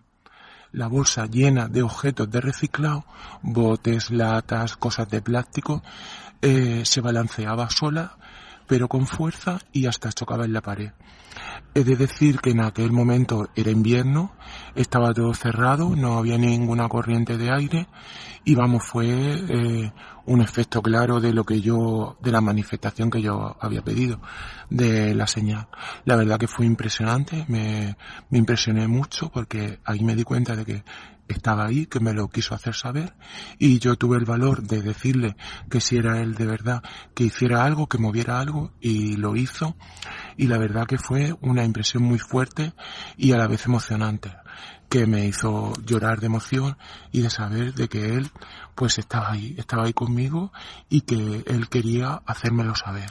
[0.73, 3.05] la bolsa llena de objetos de reciclado,
[3.43, 5.83] botes, latas, cosas de plástico,
[6.43, 8.17] eh, se balanceaba sola
[8.71, 10.93] pero con fuerza y hasta chocaba en la pared.
[11.75, 14.33] He de decir que en aquel momento era invierno,
[14.75, 17.87] estaba todo cerrado, no había ninguna corriente de aire
[18.45, 19.93] y vamos, fue eh,
[20.27, 24.21] un efecto claro de lo que yo, de la manifestación que yo había pedido,
[24.69, 25.69] de la señal.
[26.05, 27.97] La verdad que fue impresionante, me,
[28.31, 30.85] me impresioné mucho porque ahí me di cuenta de que
[31.33, 33.15] estaba ahí, que me lo quiso hacer saber
[33.59, 35.37] y yo tuve el valor de decirle
[35.71, 36.83] que si era él de verdad,
[37.15, 39.77] que hiciera algo, que moviera algo y lo hizo
[40.37, 42.73] y la verdad que fue una impresión muy fuerte
[43.17, 44.33] y a la vez emocionante
[44.91, 46.77] que me hizo llorar de emoción
[47.13, 48.29] y de saber de que él
[48.75, 50.53] pues estaba ahí, estaba ahí conmigo
[50.89, 53.11] y que él quería hacérmelo saber.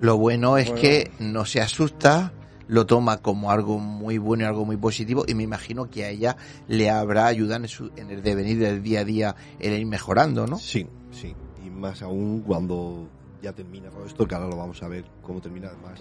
[0.00, 2.34] Lo bueno es que no se asusta,
[2.68, 6.10] lo toma como algo muy bueno y algo muy positivo y me imagino que a
[6.10, 6.36] ella
[6.68, 10.46] le habrá ayudado en, su, en el devenir del día a día en ir mejorando,
[10.46, 10.58] ¿no?
[10.58, 11.34] Sí, sí.
[11.64, 13.08] Y más aún cuando
[13.46, 16.00] ya termina todo esto, que ahora lo vamos a ver cómo termina además.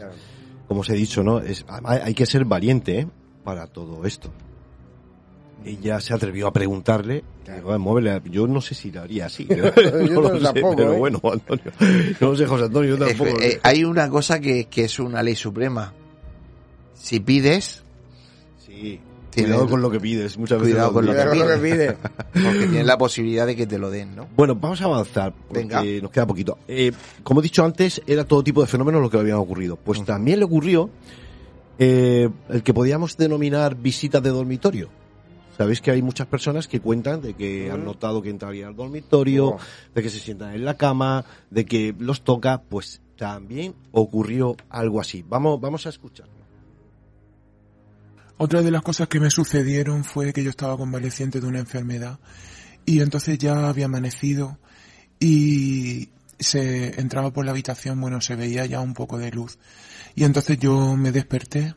[0.67, 1.39] Como os he dicho, ¿no?
[1.39, 3.07] Es, hay que ser valiente ¿eh?
[3.43, 4.31] para todo esto.
[5.63, 7.23] Ella se atrevió a preguntarle,
[8.25, 10.97] yo no sé si lo haría así, no, lo sé, pero ¿eh?
[10.97, 11.71] bueno, Antonio,
[12.19, 13.39] no sé, José Antonio, yo tampoco.
[13.41, 15.93] Eh, hay una cosa que, que es una ley suprema,
[16.93, 17.83] si pides...
[18.57, 18.99] Sí.
[19.43, 20.73] Cuidado con lo que pides, muchas veces.
[20.73, 21.95] Cuidado con lo que, pides.
[22.31, 24.27] Porque tienes la posibilidad de que te lo den, ¿no?
[24.35, 26.57] Bueno, vamos a avanzar, porque nos queda poquito.
[26.67, 26.91] Eh,
[27.23, 29.75] como he dicho antes, era todo tipo de fenómenos lo que le habían ocurrido.
[29.75, 30.89] Pues también le ocurrió
[31.77, 34.89] eh, el que podíamos denominar visitas de dormitorio.
[35.57, 39.57] Sabéis que hay muchas personas que cuentan de que han notado que entrarían al dormitorio,
[39.93, 44.99] de que se sientan en la cama, de que los toca, pues también ocurrió algo
[44.99, 45.23] así.
[45.27, 46.27] Vamos, vamos a escuchar.
[48.37, 52.19] Otra de las cosas que me sucedieron fue que yo estaba convaleciente de una enfermedad
[52.85, 54.59] y entonces ya había amanecido
[55.19, 59.57] y se entraba por la habitación, bueno, se veía ya un poco de luz.
[60.15, 61.75] Y entonces yo me desperté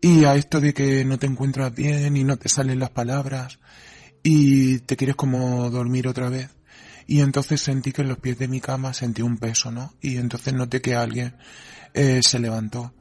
[0.00, 3.60] y a esto de que no te encuentras bien y no te salen las palabras
[4.24, 6.50] y te quieres como dormir otra vez.
[7.06, 9.94] Y entonces sentí que en los pies de mi cama sentí un peso, ¿no?
[10.00, 11.36] Y entonces noté que alguien
[11.94, 12.94] eh, se levantó.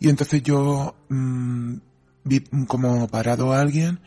[0.00, 1.74] Y entonces yo mm,
[2.24, 4.00] vi como parado a alguien,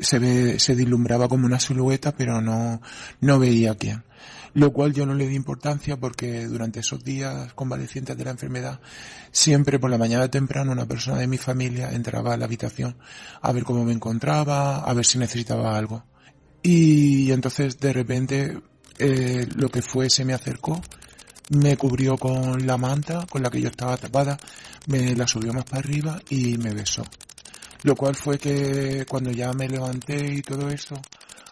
[0.00, 2.80] se ve, se dislumbraba como una silueta, pero no,
[3.20, 4.04] no veía a quién.
[4.54, 8.80] Lo cual yo no le di importancia porque durante esos días convalecientes de la enfermedad,
[9.30, 12.96] siempre por la mañana temprano una persona de mi familia entraba a la habitación
[13.40, 16.04] a ver cómo me encontraba, a ver si necesitaba algo.
[16.62, 18.58] Y entonces de repente
[18.98, 20.82] eh, lo que fue se me acercó,
[21.48, 24.38] me cubrió con la manta con la que yo estaba tapada,
[24.86, 27.04] me la subió más para arriba y me besó.
[27.82, 31.00] Lo cual fue que cuando ya me levanté y todo eso,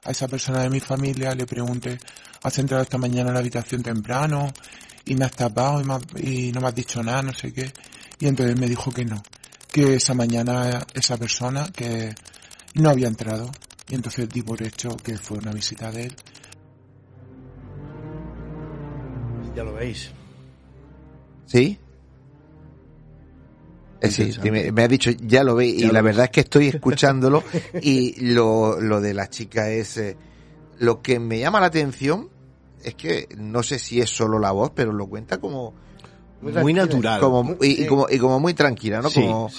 [0.05, 1.99] a esa persona de mi familia le pregunté,
[2.43, 4.53] ¿has entrado esta mañana a la habitación temprano?
[5.05, 5.81] Y me has tapado
[6.17, 7.73] y, no me has dicho nada, no sé qué.
[8.21, 9.23] Y entonces me dijo que no,
[9.73, 12.15] que esa mañana esa persona que
[12.75, 13.51] no había entrado.
[13.89, 16.17] Y entonces di por hecho que fue una visita de él.
[19.57, 20.13] Ya lo veis.
[21.47, 21.77] ¿Sí?
[24.09, 27.45] Sí, me, ha dicho, ya lo ve, y la verdad es que estoy escuchándolo
[27.83, 29.97] y lo, lo de la chica es...
[29.97, 30.17] Eh,
[30.79, 32.31] lo que me llama la atención
[32.83, 35.75] es que no sé si es solo la voz, pero lo cuenta como...
[36.41, 37.21] Muy, natural.
[37.21, 39.11] Como, y, como, y como muy tranquila, ¿no?
[39.11, 39.51] Como,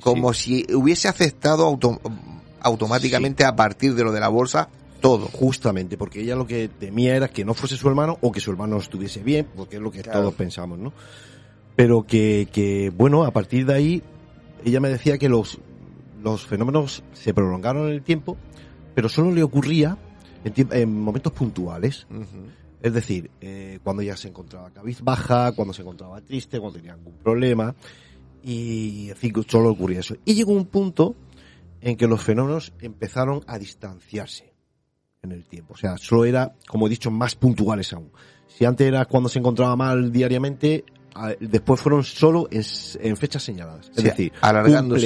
[0.00, 1.76] como si hubiese aceptado
[2.60, 4.68] automáticamente a partir de lo de la bolsa
[5.00, 5.26] todo.
[5.26, 8.50] Justamente, porque ella lo que temía era que no fuese su hermano o que su
[8.50, 10.92] hermano estuviese bien, porque es lo que todos pensamos, ¿no?
[11.78, 14.02] Pero que, que, bueno, a partir de ahí,
[14.64, 15.60] ella me decía que los,
[16.20, 18.36] los fenómenos se prolongaron en el tiempo,
[18.96, 19.96] pero solo le ocurría
[20.42, 22.08] en, momentos puntuales.
[22.82, 27.12] Es decir, eh, cuando ella se encontraba cabizbaja, cuando se encontraba triste, cuando tenía algún
[27.12, 27.76] problema,
[28.42, 30.16] y en fin, solo ocurría eso.
[30.24, 31.14] Y llegó un punto
[31.80, 34.52] en que los fenómenos empezaron a distanciarse
[35.22, 35.74] en el tiempo.
[35.74, 38.10] O sea, solo era, como he dicho, más puntuales aún.
[38.48, 43.88] Si antes era cuando se encontraba mal diariamente, a- después fueron solo en, fechas señaladas.
[43.90, 44.32] Es Sí, decir,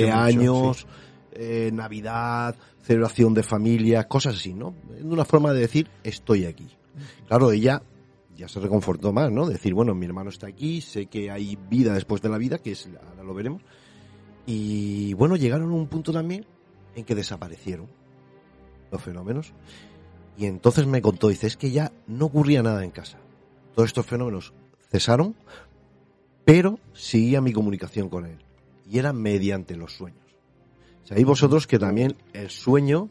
[0.05, 0.87] cumpleaños, mucho,
[1.33, 4.75] eh, Navidad, celebración de familia, cosas así, ¿no?
[4.97, 6.69] Es una forma de decir, estoy aquí.
[7.29, 7.83] Claro, ella
[8.37, 9.47] ya se reconfortó más, ¿no?
[9.47, 12.73] Decir, bueno, mi hermano está aquí, sé que hay vida después de la vida, que
[12.73, 13.63] es, ahora lo veremos.
[14.47, 16.45] Y bueno, llegaron a un punto también
[16.95, 17.87] en que desaparecieron
[18.91, 19.53] los fenómenos.
[20.37, 23.19] Y entonces me contó, dice, es que ya no ocurría nada en casa.
[23.75, 24.53] Todos estos fenómenos
[24.91, 25.35] cesaron,
[26.45, 28.39] pero seguía mi comunicación con él.
[28.91, 30.19] Y era mediante los sueños.
[31.05, 33.09] Sabéis vosotros que también el sueño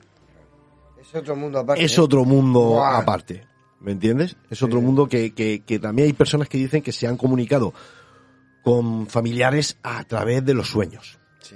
[1.00, 1.84] Es otro mundo aparte.
[1.84, 2.02] es ¿eh?
[2.02, 2.98] otro mundo Buah.
[3.00, 3.44] aparte.
[3.80, 4.38] ¿Me entiendes?
[4.50, 4.86] Es otro Sí.
[4.86, 7.74] mundo que, que, que también hay personas que dicen que se han comunicado
[8.63, 11.20] con familiares a través de los sueños.
[11.39, 11.56] Sí.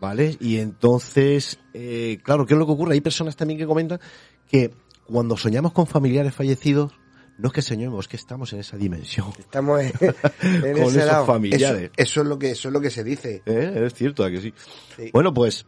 [0.00, 0.36] ¿Vale?
[0.40, 2.94] Y entonces, eh, claro, ¿qué es lo que ocurre?
[2.94, 4.00] Hay personas también que comentan
[4.48, 4.72] que
[5.06, 6.92] cuando soñamos con familiares fallecidos,
[7.40, 9.28] no es que soñemos, es que estamos en esa dimensión.
[9.38, 9.92] Estamos en,
[10.42, 11.26] en con ese esos lado.
[11.26, 11.90] Familiares.
[11.96, 13.42] eso es lo que eso es lo que se dice.
[13.46, 13.82] ¿Eh?
[13.86, 14.54] Es cierto, ¿a que sí?
[14.96, 15.10] Sí.
[15.12, 15.66] Bueno, pues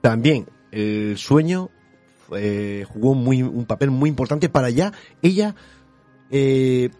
[0.00, 1.70] también el sueño
[2.36, 5.54] eh, jugó muy, un papel muy importante para ya ella
[6.30, 6.90] eh,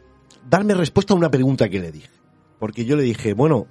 [0.49, 2.11] darme respuesta a una pregunta que le dije.
[2.59, 3.67] Porque yo le dije, bueno,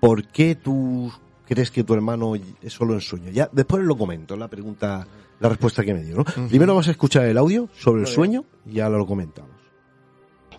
[0.00, 1.12] ¿por qué tú
[1.46, 3.30] crees que tu hermano es solo en sueño?
[3.30, 5.06] Ya después lo comento, la pregunta,
[5.40, 6.16] la respuesta que me dio.
[6.16, 6.24] ¿no?
[6.48, 9.50] Primero vamos a escuchar el audio sobre el sueño y ya lo comentamos.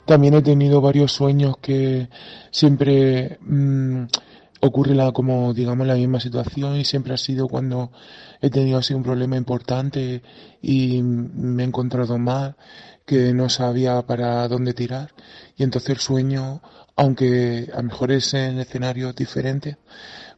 [0.06, 2.10] También he tenido varios sueños que
[2.52, 4.04] siempre mm,
[4.60, 7.92] ocurre la, como digamos la misma situación y siempre ha sido cuando
[8.42, 10.22] he tenido así un problema importante
[10.62, 12.58] y me he encontrado mal,
[13.06, 15.14] que no sabía para dónde tirar
[15.58, 16.62] y entonces el sueño,
[16.96, 19.78] aunque a lo mejor es en escenarios diferentes,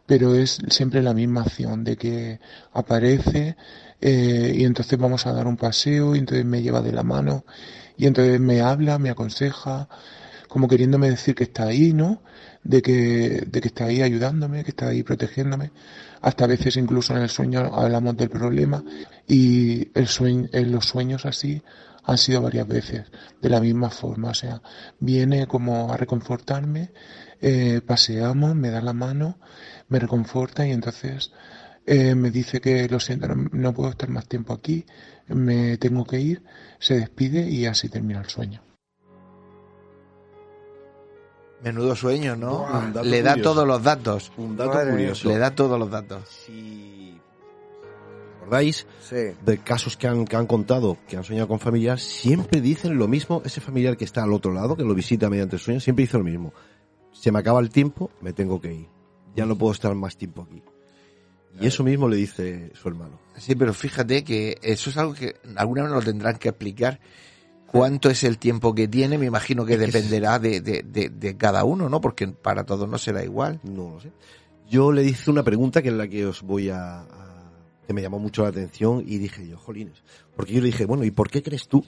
[0.06, 2.40] pero es siempre la misma acción de que
[2.74, 3.56] aparece
[4.02, 7.46] eh, y entonces vamos a dar un paseo y entonces me lleva de la mano
[7.98, 9.88] y entonces me habla, me aconseja,
[10.48, 12.22] como queriéndome decir que está ahí, ¿no?
[12.64, 15.72] De que, de que está ahí ayudándome, que está ahí protegiéndome.
[16.22, 18.84] Hasta a veces incluso en el sueño hablamos del problema
[19.28, 21.62] y el sueño, en los sueños así
[22.04, 23.04] han sido varias veces
[23.42, 24.30] de la misma forma.
[24.30, 24.62] O sea,
[25.00, 26.92] viene como a reconfortarme,
[27.42, 29.38] eh, paseamos, me da la mano,
[29.88, 31.32] me reconforta y entonces
[31.86, 34.86] eh, me dice que lo siento, no, no puedo estar más tiempo aquí,
[35.28, 36.44] me tengo que ir,
[36.80, 38.62] se despide y así termina el sueño.
[41.64, 42.68] Menudo sueño, ¿no?
[43.04, 43.54] Le da curioso.
[43.54, 44.32] todos los datos.
[44.38, 45.30] Un dato Madre curioso.
[45.30, 46.28] Le da todos los datos.
[46.30, 47.20] Si
[48.36, 49.16] recordáis, Sí.
[49.44, 53.08] de casos que han, que han contado, que han soñado con familiar, siempre dicen lo
[53.08, 56.04] mismo, ese familiar que está al otro lado, que lo visita mediante el sueño, siempre
[56.04, 56.54] dice lo mismo.
[57.12, 58.95] Se me acaba el tiempo, me tengo que ir.
[59.36, 60.62] Ya no puedo estar más tiempo aquí.
[61.60, 63.20] Y eso mismo le dice su hermano.
[63.38, 67.00] Sí, pero fíjate que eso es algo que alguna vez nos tendrán que explicar.
[67.68, 69.18] ¿Cuánto es el tiempo que tiene?
[69.18, 72.00] Me imagino que dependerá de, de, de, de cada uno, ¿no?
[72.02, 73.60] Porque para todos no será igual.
[73.64, 74.12] No lo sé.
[74.70, 77.52] Yo le hice una pregunta que es la que os voy a, a-
[77.88, 80.04] que me llamó mucho la atención y dije yo, jolines.
[80.36, 81.86] Porque yo le dije, bueno, ¿y por qué crees tú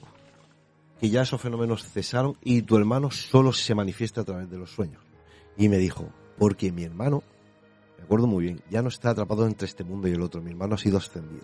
[1.00, 4.70] que ya esos fenómenos cesaron y tu hermano solo se manifiesta a través de los
[4.70, 5.02] sueños?
[5.56, 6.08] Y me dijo,
[6.38, 7.22] porque mi hermano,
[8.08, 10.40] me acuerdo muy bien, ya no está atrapado entre este mundo y el otro.
[10.40, 11.42] Mi hermano ha sido ascendido.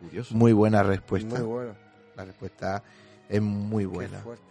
[0.00, 0.34] Curioso.
[0.34, 1.38] Muy buena respuesta.
[1.38, 1.74] Muy bueno.
[2.16, 2.82] La respuesta
[3.28, 4.18] es muy Qué buena.
[4.18, 4.42] fuerte.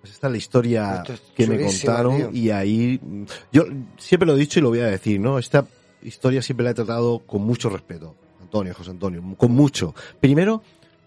[0.00, 2.30] Pues esta es la historia es que me contaron tío.
[2.32, 3.64] y ahí mm, yo
[3.96, 5.38] siempre lo he dicho y lo voy a decir, ¿no?
[5.38, 5.66] Esta
[6.02, 9.94] historia siempre la he tratado con mucho respeto, Antonio, José Antonio, con mucho.
[10.20, 10.62] Primero,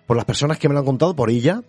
[0.08, 1.62] por las personas que me lo han contado, por ella,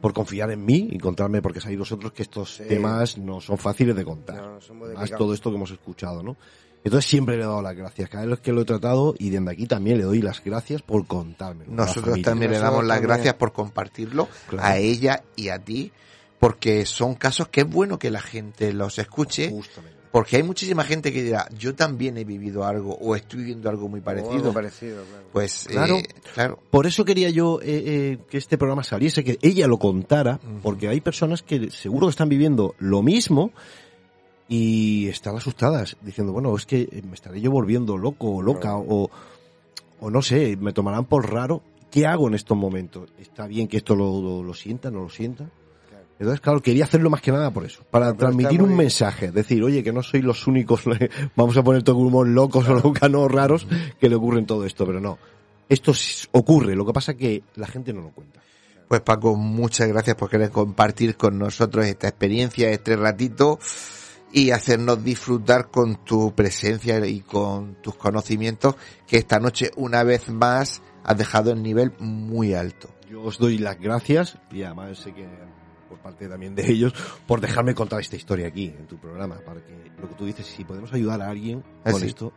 [0.00, 2.64] por confiar en mí y contarme, porque sabéis vosotros que estos Sí.
[2.66, 4.36] temas no son fáciles de contar.
[4.40, 4.58] No,
[4.94, 6.36] Más todo esto que hemos escuchado, ¿no?
[6.82, 8.08] Entonces siempre le he dado las gracias.
[8.08, 11.06] Cada vez que lo he tratado y desde aquí también le doy las gracias por
[11.06, 11.70] contármelo.
[11.72, 13.08] Nosotros también le damos las también.
[13.16, 14.66] gracias por compartirlo Claro.
[14.66, 15.92] a ella y a ti,
[16.38, 19.98] porque son casos que es bueno que la gente los escuche, Justamente.
[20.10, 23.86] porque hay muchísima gente que dirá, yo también he vivido algo o estoy viviendo algo
[23.90, 24.32] muy O parecido.
[24.36, 25.24] algo parecido, claro.
[25.34, 25.96] Pues Claro.
[25.98, 26.62] eh, claro.
[26.70, 30.88] Por eso quería yo eh, eh, que este programa saliese, que ella lo contara, porque
[30.88, 33.52] hay personas que seguro que están viviendo lo mismo
[34.52, 39.08] y están asustadas, diciendo, bueno, es que me estaré yo volviendo loco o loca o,
[40.00, 41.62] o no sé, me tomarán por raro.
[41.88, 43.08] ¿Qué hago en estos momentos?
[43.20, 45.48] ¿Está bien que esto lo, lo, lo sienta, no lo sienta?
[46.18, 48.78] Entonces, claro, quería hacerlo más que nada por eso, para Pero transmitir un bien.
[48.78, 50.82] mensaje, decir, oye, que no sois los únicos,
[51.36, 53.68] vamos a poner todo humor locos o locanos raros
[54.00, 55.16] que le ocurren todo esto, pero no.
[55.68, 55.92] Esto
[56.32, 58.40] ocurre, lo que pasa es que la gente no lo cuenta.
[58.88, 63.60] Pues Paco, muchas gracias por querer compartir con nosotros esta experiencia, este ratito.
[64.32, 68.76] Y hacernos disfrutar con tu presencia y con tus conocimientos
[69.06, 72.90] que esta noche una vez más has dejado el nivel muy alto.
[73.10, 75.26] Yo os doy las gracias y además sé que
[75.88, 76.94] por parte también de ellos
[77.26, 80.46] por dejarme contar esta historia aquí en tu programa para que lo que tú dices
[80.46, 82.06] si podemos ayudar a alguien con Así.
[82.06, 82.32] esto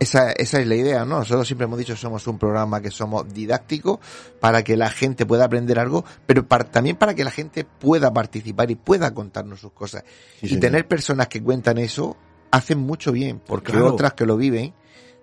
[0.00, 1.18] Esa, esa es la idea, ¿no?
[1.20, 4.00] Nosotros siempre hemos dicho que somos un programa que somos didácticos
[4.40, 8.12] para que la gente pueda aprender algo, pero para- también para que la gente pueda
[8.12, 10.02] participar y pueda contarnos sus cosas.
[10.40, 10.60] Sí, y señor.
[10.60, 12.16] tener personas que cuentan eso
[12.50, 13.92] hacen mucho bien, porque Claro.
[13.94, 14.74] otras que lo viven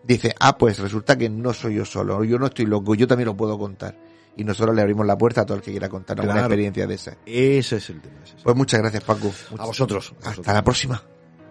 [0.03, 3.28] dicen, ah, pues resulta que no soy yo solo, yo no estoy loco, yo también
[3.28, 3.97] lo puedo contar.
[4.38, 6.47] Y nosotros le abrimos la puerta a todo el que quiera contarnos una Claro.
[6.47, 7.17] experiencia de esa.
[7.26, 9.32] ese es el tema ese es el Pues muchas gracias, Paco.
[9.59, 11.03] a vosotros, a Hasta la próxima.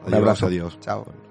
[0.07, 0.47] Un abrazo.
[0.47, 1.30] adiós Chao.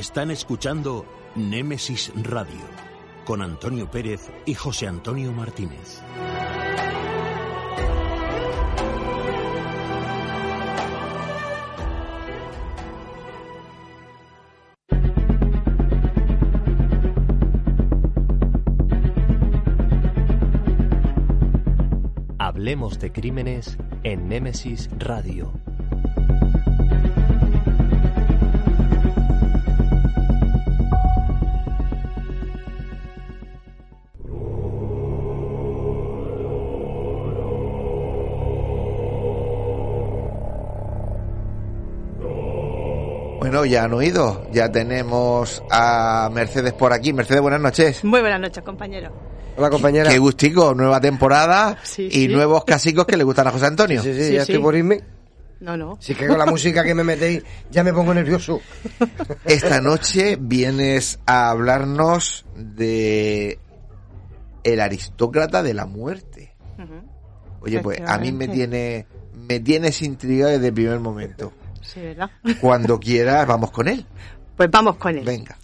[0.00, 1.04] Están escuchando
[1.34, 2.62] Némesis Radio
[3.26, 6.00] con Antonio Pérez y José Antonio Martínez.
[22.70, 25.52] Hablemos de crímenes en Némesis Radio.
[43.40, 47.12] Bueno, ya han oído, ya tenemos a Mercedes por aquí.
[47.12, 48.04] Mercedes, buenas noches.
[48.04, 49.29] Muy buenas noches, compañero.
[49.56, 50.10] Hola compañera.
[50.10, 52.28] Qué gustico, nueva temporada Sí, y sí.
[52.28, 54.02] nuevos casicos que le gustan a José Antonio.
[54.02, 54.52] Sí, sí, Sí, ya sí.
[54.52, 55.02] estoy por irme.
[55.60, 55.98] No, no.
[56.00, 58.60] Si es que con la música que me metéis ya me pongo nervioso.
[59.44, 63.58] Esta noche vienes a hablarnos de
[64.64, 66.54] el aristócrata de la muerte.
[67.60, 71.52] Oye, pues a mí me tiene me tienes intrigado desde el primer momento.
[71.82, 72.30] Sí, ¿verdad?
[72.60, 74.06] Cuando quieras, vamos con él.
[74.56, 75.24] Pues vamos con él.
[75.24, 75.58] Venga.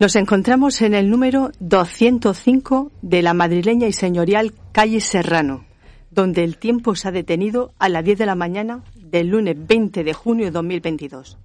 [0.00, 5.66] Nos encontramos en el número 205 de la madrileña y señorial calle Serrano,
[6.10, 10.02] donde el tiempo se ha detenido a las 10 de la mañana del lunes 20
[10.02, 11.36] de junio de 2022.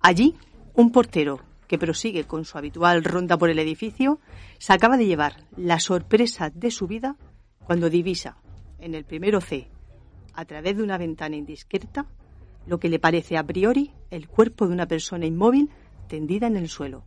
[0.00, 0.34] Allí,
[0.74, 4.20] un portero que prosigue con su habitual ronda por el edificio
[4.58, 7.16] se acaba de llevar la sorpresa de su vida
[7.64, 8.36] cuando divisa
[8.80, 9.66] en el primero C,
[10.34, 12.04] a través de una ventana indiscreta,
[12.66, 15.70] lo que le parece a priori el cuerpo de una persona inmóvil
[16.06, 17.06] tendida en el suelo.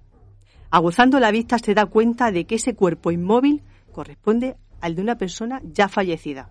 [0.70, 5.18] Aguzando la vista se da cuenta de que ese cuerpo inmóvil corresponde al de una
[5.18, 6.50] persona ya fallecida.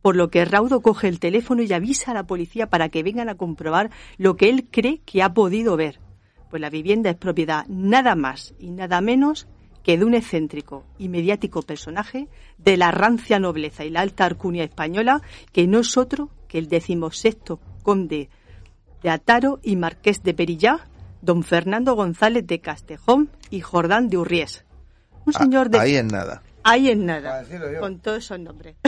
[0.00, 3.28] Por lo que Raudo coge el teléfono y avisa a la policía para que vengan
[3.28, 5.98] a comprobar lo que él cree que ha podido ver.
[6.50, 9.48] Pues la vivienda es propiedad nada más y nada menos
[9.82, 12.28] que de un excéntrico y mediático personaje
[12.58, 15.20] de la rancia nobleza y la alta arcunia española,
[15.52, 18.30] que no es otro que el decimosexto conde
[19.02, 20.88] de Ataro y marqués de Perillá,
[21.22, 24.64] don Fernando González de Castejón y Jordán de Urries.
[25.26, 25.78] Un señor de...
[25.78, 26.42] Ah, Ahí en nada.
[26.62, 27.44] Ahí en nada,
[27.80, 28.76] con todos esos nombres.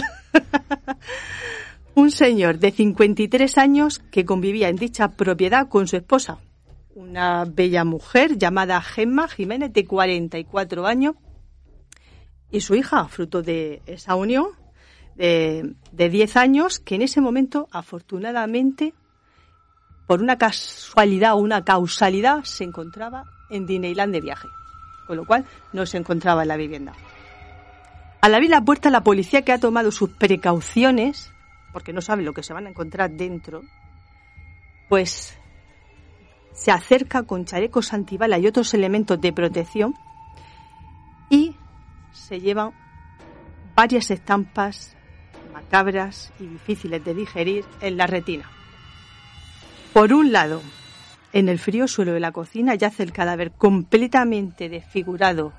[1.95, 6.39] Un señor de 53 años que convivía en dicha propiedad con su esposa,
[6.95, 11.17] una bella mujer llamada Gemma Jiménez de 44 años,
[12.51, 14.49] y su hija, fruto de esa unión,
[15.17, 18.95] de, de 10 años, que en ese momento, afortunadamente,
[20.11, 24.49] por una casualidad o una causalidad, se encontraba en Disneyland de viaje,
[25.07, 26.95] con lo cual no se encontraba en la vivienda.
[28.21, 31.31] Al abrir la puerta, la policía que ha tomado sus precauciones,
[31.73, 33.63] porque no sabe lo que se van a encontrar dentro,
[34.89, 35.39] pues
[36.55, 39.95] se acerca con chalecos antibalas y otros elementos de protección
[41.29, 41.55] y
[42.11, 42.73] se llevan
[43.77, 44.97] varias estampas
[45.53, 48.51] macabras y difíciles de digerir en la retina.
[49.93, 50.63] Por un lado,
[51.33, 55.53] en el frío suelo de la cocina yace el cadáver completamente desfigurado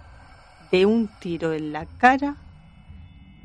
[0.72, 2.38] de un tiro en la cara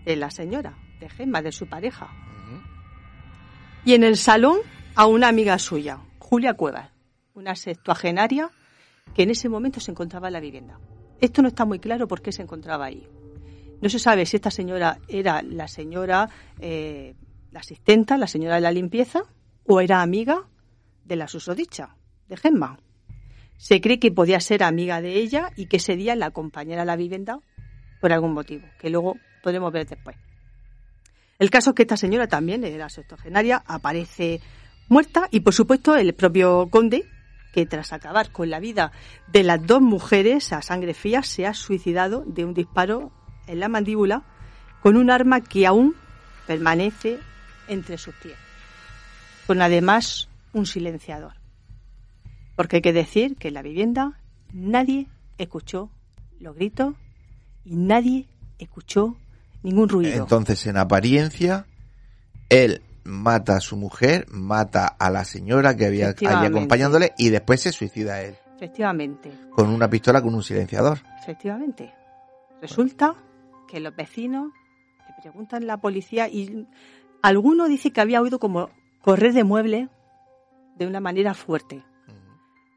[0.04, 2.08] de la señora, de Gemma, de su pareja.
[3.84, 4.58] Y en el salón
[4.94, 6.90] a una amiga suya, Julia Cuevas,
[7.34, 8.50] una sextuagenaria
[9.12, 10.78] que en ese momento se encontraba en la vivienda.
[11.20, 13.08] Esto no está muy claro por qué se encontraba ahí.
[13.80, 16.28] No se sabe si esta señora era la señora,
[16.60, 17.16] eh,
[17.50, 19.22] la asistenta, la señora de la limpieza,
[19.64, 20.46] o era amiga
[21.06, 21.96] de la susodicha,
[22.28, 22.78] de Gemma.
[23.56, 26.86] Se cree que podía ser amiga de ella y que ese día la acompañara a
[26.86, 27.40] la vivienda
[28.00, 30.16] por algún motivo, que luego podremos ver después.
[31.38, 34.40] El caso es que esta señora también era sextogenaria, aparece
[34.88, 37.04] muerta y por supuesto el propio conde,
[37.52, 38.92] que tras acabar con la vida
[39.28, 43.12] de las dos mujeres a sangre fría se ha suicidado de un disparo
[43.46, 44.24] en la mandíbula
[44.82, 45.94] con un arma que aún
[46.46, 47.18] permanece
[47.68, 48.36] entre sus pies,
[49.46, 51.34] con además un silenciador.
[52.56, 54.18] Porque hay que decir que en la vivienda
[54.52, 55.90] nadie escuchó
[56.40, 56.94] los gritos
[57.64, 58.26] y nadie
[58.58, 59.16] escuchó
[59.62, 60.14] ningún ruido.
[60.14, 61.66] Entonces, en apariencia,
[62.48, 67.60] él mata a su mujer, mata a la señora que había allí acompañándole y después
[67.60, 68.36] se suicida él.
[68.56, 69.30] Efectivamente.
[69.50, 71.00] Con una pistola con un silenciador.
[71.22, 71.92] Efectivamente.
[72.62, 73.14] Resulta
[73.68, 74.52] que los vecinos
[75.06, 76.66] le preguntan a la policía y
[77.20, 78.70] alguno dice que había oído como
[79.02, 79.88] correr de muebles
[80.76, 81.82] de una manera fuerte.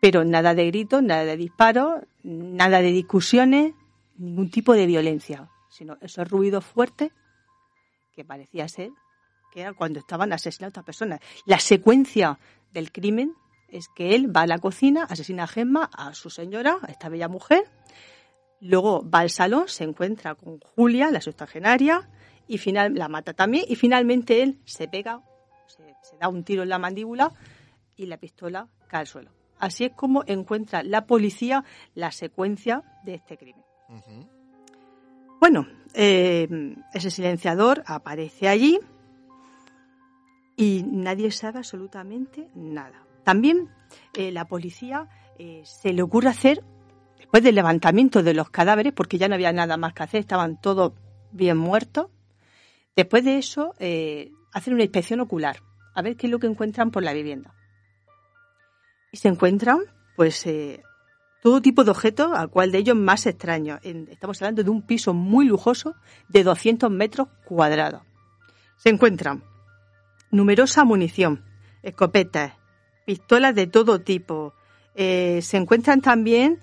[0.02, 3.74] Pero nada de gritos, nada de disparos, nada de discusiones,
[4.18, 7.12] ningún tipo de violencia, sino esos ruidos fuertes
[8.14, 8.92] que parecía ser
[9.52, 11.20] que era cuando estaban asesinando a otras personas.
[11.46, 12.40] La secuencia
[12.72, 13.34] del crimen
[13.68, 17.10] es que él va a la cocina, asesina a Gemma, a su señora, a esta
[17.10, 17.64] bella mujer,
[18.62, 22.10] luego va al salón, se encuentra con Julia, la sextagenaria,
[22.48, 25.22] y final, la mata también, y finalmente él se pega,
[25.68, 27.32] se, da un tiro en la mandíbula
[28.00, 29.32] y la pistola cae al suelo.
[29.60, 33.66] Así es como encuentra la policía la secuencia de este crimen.
[35.42, 36.48] Bueno, eh,
[36.94, 38.80] ese silenciador aparece allí,
[40.56, 43.06] y nadie sabe absolutamente nada.
[43.24, 43.70] También
[44.14, 46.64] eh, la policía eh, se le ocurre hacer,
[47.18, 50.60] después del levantamiento de los cadáveres, porque ya no había nada más que hacer, estaban
[50.60, 50.94] todos
[51.32, 52.08] bien muertos,
[52.96, 53.74] después de eso
[54.54, 55.58] hacen una inspección ocular,
[55.96, 57.54] a ver qué es lo que encuentran por la vivienda.
[59.12, 59.80] Y se encuentran,
[60.16, 60.46] pues,
[61.42, 63.80] todo tipo de objetos, al cual de ellos más extraño.
[63.82, 65.96] estamos hablando de un piso muy lujoso
[66.28, 68.02] de 200 metros cuadrados.
[68.78, 69.44] Se encuentran
[70.32, 71.44] numerosa munición,
[71.82, 72.54] escopetas,
[73.06, 74.54] pistolas de todo tipo.
[74.96, 76.60] Eh, se encuentran también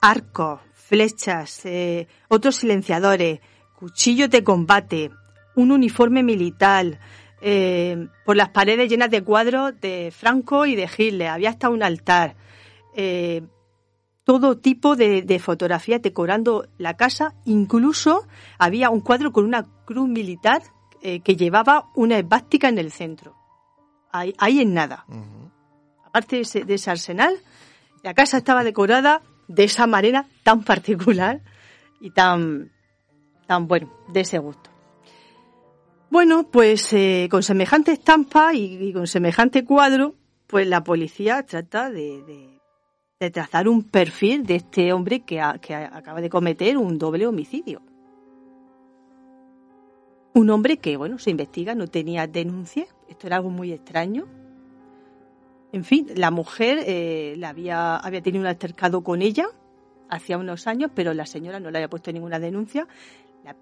[0.00, 3.40] arcos, flechas, eh, otros silenciadores,
[3.78, 5.10] cuchillos de combate,
[5.54, 6.98] un uniforme militar,
[7.44, 11.28] eh, por las paredes llenas de cuadros de Franco y de Hitler.
[11.28, 12.36] Había hasta un altar.
[14.24, 17.34] todo tipo de, de, fotografías decorando la casa.
[17.44, 18.26] Incluso
[18.58, 20.62] había un cuadro con una cruz militar
[21.06, 23.36] eh, que llevaba una esvástica en el centro.
[24.10, 25.04] Ahí, ahí en nada.
[26.02, 27.36] Aparte de ese, arsenal,
[28.02, 31.42] la casa estaba decorada de esa manera tan particular
[32.00, 32.72] y tan,
[33.46, 34.70] tan bueno, de ese gusto.
[36.14, 40.14] Bueno, pues eh, con semejante estampa y, con semejante cuadro,
[40.46, 42.60] pues la policía trata de,
[43.32, 47.82] trazar un perfil de este hombre que, acaba de cometer un doble homicidio.
[50.34, 54.28] Un hombre que, bueno, se investiga, no tenía denuncia, esto era algo muy extraño.
[55.72, 59.48] En fin, la mujer eh, había, había tenido un altercado con ella
[60.08, 62.86] hacía unos años, pero la señora no le había puesto ninguna denuncia.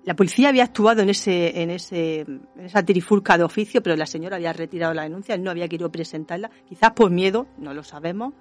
[0.05, 4.07] La, policía había actuado en ese, en ese, en esa trifulca de oficio, pero la
[4.07, 8.35] señora había retirado la denuncia, no había querido presentarla, quizás por miedo, no lo sabemos.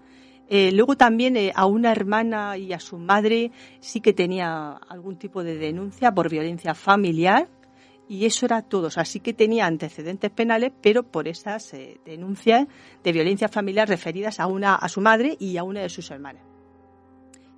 [0.49, 5.17] Eh, luego también eh, a una hermana y a su madre sí que tenía algún
[5.17, 7.47] tipo de denuncia por violencia familiar
[8.07, 8.89] y eso era todo.
[8.93, 12.67] Así que tenía antecedentes penales, pero por esas eh, denuncias
[13.01, 16.50] de violencia familiar referidas a, una, a su madre y a una de sus hermanas.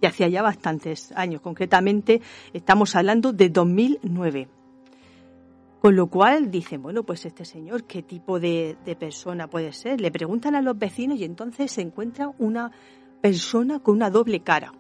[0.03, 4.49] Y hacía ya bastantes años, concretamente estamos hablando de 2009.
[5.79, 10.01] Con lo cual dicen, bueno, pues este señor, ¿qué tipo de, de persona puede ser?
[10.01, 12.69] Le preguntan a los vecinos y entonces se encuentra una
[13.21, 14.73] persona con una doble cara.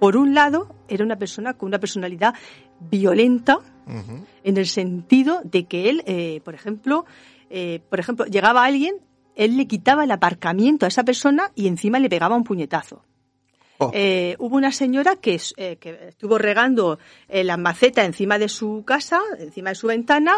[0.00, 2.34] Por un lado, era una persona con una personalidad
[2.80, 7.04] violenta, en el sentido de que él, eh, por ejemplo,
[7.50, 8.96] eh, por ejemplo, llegaba alguien,
[9.36, 13.04] él le quitaba el aparcamiento a esa persona y encima le pegaba un puñetazo.
[13.80, 13.90] Oh.
[13.94, 15.40] Eh, hubo una señora que,
[15.80, 20.34] que estuvo regando las macetas encima de su casa, encima de su ventana,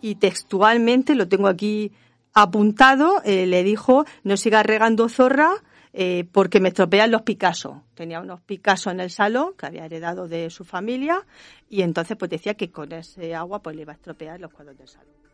[0.00, 1.92] y textualmente, lo tengo aquí
[2.32, 5.62] apuntado, le dijo, no siga regando zorra,
[5.98, 7.82] eh, porque me estropean los Picasso.
[7.94, 11.24] Tenía unos Picasso en el salón que había heredado de su familia
[11.70, 14.76] y entonces pues decía que con ese agua pues le iba a estropear los cuadros
[14.76, 15.25] del salón.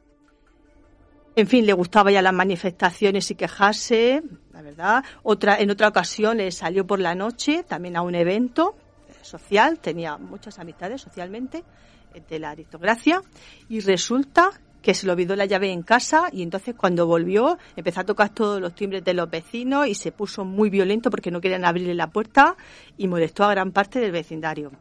[1.34, 4.22] En fin, le gustaba ya las manifestaciones y quejarse,
[4.52, 5.04] la verdad.
[5.22, 8.74] Otra, en otra ocasión le salió por la noche también a un evento
[9.08, 11.64] eh, social, tenía muchas amistades socialmente
[12.12, 13.22] eh, de la aristocracia
[13.70, 14.50] y resulta
[14.82, 18.30] que se le olvidó la llave en casa y entonces cuando volvió empezó a tocar
[18.30, 21.94] todos los timbres de los vecinos y se puso muy violento porque no querían abrirle
[21.94, 22.56] la puerta
[22.98, 24.72] y molestó a gran parte del vecindario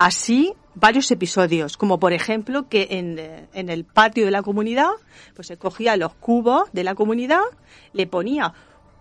[0.00, 4.88] así varios episodios, como por ejemplo que eh, en, el patio de la comunidad,
[5.34, 7.42] pues se cogía los cubos de la comunidad,
[7.92, 8.54] le ponía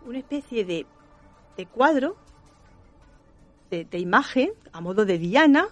[0.05, 0.85] una especie de,
[1.71, 2.17] cuadro,
[3.71, 5.69] de, imagen, a modo de diana,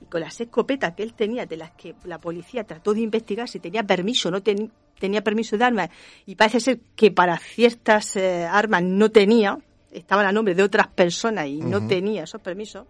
[0.00, 3.48] y con las escopetas que él tenía, de las que la policía trató de investigar
[3.50, 5.90] si tenía permiso, o no ten, tenía permiso de armas,
[6.24, 9.58] y parece ser que para ciertas eh, armas no tenía,
[9.90, 12.86] estaban a nombre de otras personas y no tenía esos permisos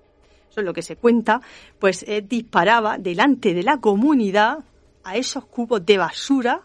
[0.50, 1.40] eso es lo que se cuenta,
[1.78, 4.58] pues eh, disparaba delante de la comunidad
[5.04, 6.62] a esos cubos de basura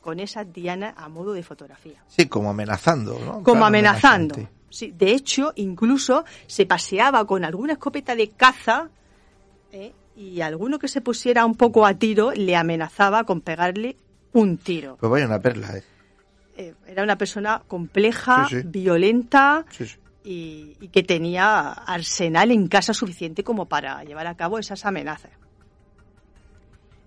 [0.00, 2.02] con esas dianas a modo de fotografía.
[2.08, 3.42] Sí, como amenazando, ¿no?
[3.42, 4.36] Como amenazando.
[4.68, 8.88] Sí, de hecho, incluso se paseaba con alguna escopeta de caza
[9.72, 9.92] ¿eh?
[10.16, 13.96] y alguno que se pusiera un poco a tiro le amenazaba con pegarle
[14.32, 14.96] un tiro.
[14.98, 15.84] Pues vaya una perla, ¿eh?
[16.56, 18.66] eh era una persona compleja, sí, sí.
[18.66, 19.86] violenta, sí,
[20.24, 25.30] y, y que tenía arsenal en casa suficiente como para llevar a cabo esas amenazas.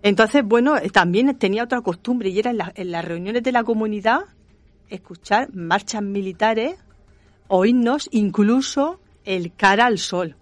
[0.04, 3.52] Entonces, bueno, eh, también tenía otra costumbre y era en, la, en, las reuniones de
[3.52, 4.20] la comunidad
[4.90, 6.76] escuchar marchas militares
[7.48, 10.36] o himnos, incluso el cara al sol.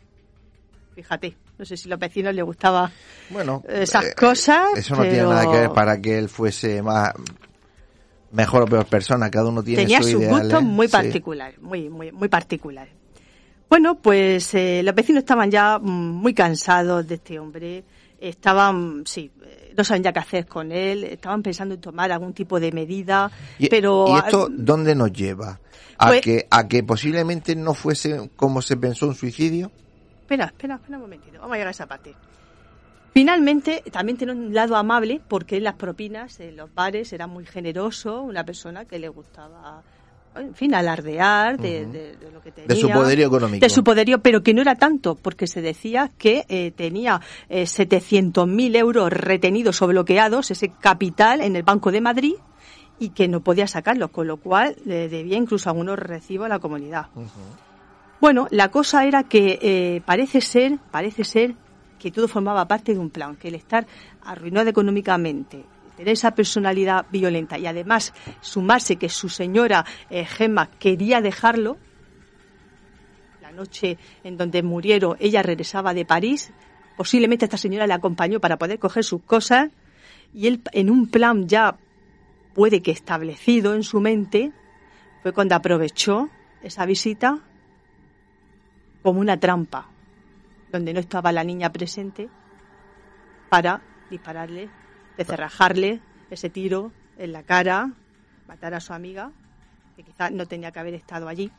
[0.97, 2.91] Fíjate, no sé si a los vecinos les gustaba
[3.31, 4.67] bueno, esas eh, cosas.
[4.77, 7.13] Eso no tiene nada que ver para que él fuese más
[8.33, 10.65] mejor o peor persona, cada uno tiene Tenía su sus ideal, gustos ¿eh?
[10.65, 12.89] muy particular, muy, muy, muy particular.
[13.69, 17.85] Bueno, pues eh, los vecinos estaban ya mm, muy cansados de este hombre,
[18.21, 22.33] estaban, sí, eh, no sabían ya qué hacer con él, estaban pensando en tomar algún
[22.33, 24.07] tipo de medida, ¿Y, pero...
[24.09, 25.59] ¿Y esto dónde nos lleva?
[25.99, 29.71] ¿A, pues que, ¿A que posiblemente no fuese como se pensó un suicidio?
[30.23, 32.15] Espera, espera, espera un momentito, vamos a llegar a esa parte.
[33.13, 38.23] Finalmente, también tiene un lado amable porque las propinas en los bares era muy generoso,
[38.23, 39.83] una persona que le gustaba
[40.35, 42.69] en fin, alardear de, de, lo que tenía.
[42.69, 43.65] De su poderío económico.
[43.65, 47.65] De su poderío, pero que no era tanto, porque se decía que eh, tenía eh,
[47.65, 52.35] 700.000 euros retenidos o bloqueados, ese capital, en el Banco de Madrid
[52.99, 56.61] y que no podía sacarlos, con lo cual eh, debía incluso algunos recibos a la
[56.61, 57.07] comunidad.
[58.21, 61.57] Bueno, la cosa era que eh, parece ser, parece ser
[62.03, 63.87] que todo formaba parte de un plan, que el estar
[64.25, 65.65] arruinado económicamente,
[65.97, 71.79] tener esa personalidad violenta y además sumarse que su señora eh, Gemma quería dejarlo,
[73.41, 76.53] la noche en donde murieron ella regresaba de París,
[76.97, 79.71] posiblemente esta señora le acompañó para poder coger sus cosas
[80.35, 81.77] y él en un plan ya
[82.53, 84.51] puede que establecido en su mente,
[85.23, 86.31] fue cuando aprovechó
[86.63, 87.39] esa visita
[89.03, 89.89] como una trampa
[90.73, 92.29] donde no estaba la niña presente,
[93.51, 94.71] para dispararle,
[95.19, 96.01] decerrajarle
[96.31, 97.93] ese tiro en la cara,
[98.49, 99.31] matar a su amiga,
[99.95, 101.53] que quizás no tenía que haber estado allí,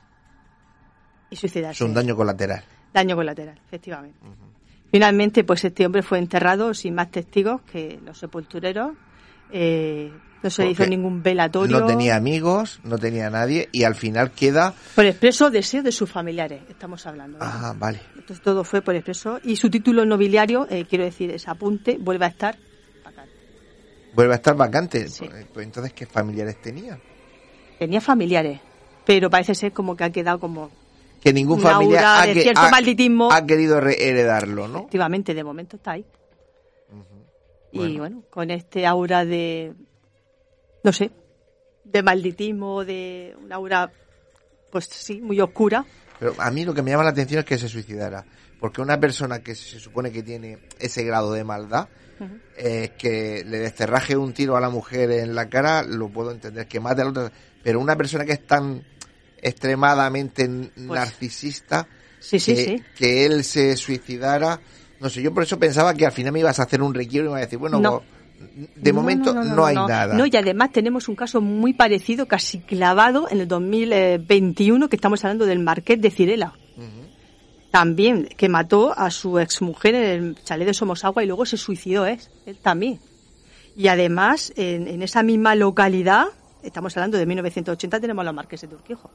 [1.30, 1.84] y suicidarse.
[1.84, 2.64] Es un daño colateral.
[2.92, 4.20] Daño colateral, efectivamente.
[4.92, 8.94] Finalmente, pues este hombre fue enterrado sin más testigos que los sepultureros.
[9.52, 10.12] Eh,
[10.44, 11.80] no se hizo ningún velatorio.
[11.80, 14.74] No tenía amigos, no tenía nadie y al final queda...
[14.94, 17.38] Por expreso deseo de sus familiares, estamos hablando.
[17.40, 18.02] Ah, vale.
[18.10, 19.40] Entonces todo fue por expreso.
[19.44, 22.58] Y su título nobiliario, eh, quiero decir, es apunte, vuelve a estar
[23.06, 23.34] vacante.
[24.14, 25.00] Vuelve a estar vacante.
[25.00, 27.00] Pues, eh, pues entonces, ¿qué familiares tenía?
[27.80, 28.60] Tenía familiares,
[29.06, 30.72] pero parece ser como que ha quedado como
[31.22, 34.80] que ningún familiar ha, de cierto ha, ha, querido heredarlo, ¿no?
[34.80, 36.06] Efectivamente, de momento está ahí.
[37.72, 39.74] Y bueno, con este aura de,
[40.84, 41.12] no sé,
[41.84, 43.92] de malditismo, de una aura,
[44.72, 45.86] pues sí, muy oscura.
[46.20, 48.26] Pero a mí lo que me llama la atención es que se suicidara.
[48.60, 51.90] Porque una persona que se supone que tiene ese grado de maldad,
[52.58, 56.68] eh, que le desterraje un tiro a la mujer en la cara, lo puedo entender,
[56.68, 57.32] que mate a la otra.
[57.62, 58.84] Pero una persona que es tan
[59.42, 61.88] extremadamente pues narcisista,
[62.96, 64.62] que, él se suicidara,
[65.02, 67.26] no sé, yo por eso pensaba que al final me ibas a hacer un requiero
[67.26, 68.00] y me ibas a decir, bueno, no.
[68.00, 68.13] Pues
[68.76, 70.14] de momento no, hay nada.
[70.14, 75.24] No, y además tenemos un caso muy parecido, casi clavado, en el 2021, que estamos
[75.24, 76.54] hablando del Marqués de Cirela.
[77.72, 82.06] También, que mató a su exmujer en el chalet de Somosagua y luego se suicidó,
[82.06, 82.20] ¿eh?
[82.46, 83.00] él también.
[83.76, 86.28] Y además, en, esa misma localidad,
[86.62, 89.10] estamos hablando de 1980, tenemos a los Marqués de Turquijo.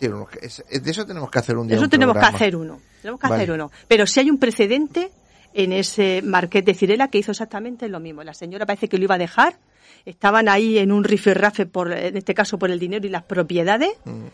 [0.00, 1.76] De eso tenemos que hacer un día.
[1.76, 2.80] Eso tenemos que hacer uno.
[3.00, 3.70] Tenemos que hacer uno.
[3.88, 5.10] Pero si hay un precedente,
[5.54, 8.22] en ese marqués de Cirela que hizo exactamente lo mismo.
[8.22, 9.58] La señora parece que lo iba a dejar,
[10.04, 13.92] estaban ahí en un rifirrafe, por, en este caso por el dinero y las propiedades,
[14.04, 14.26] mm.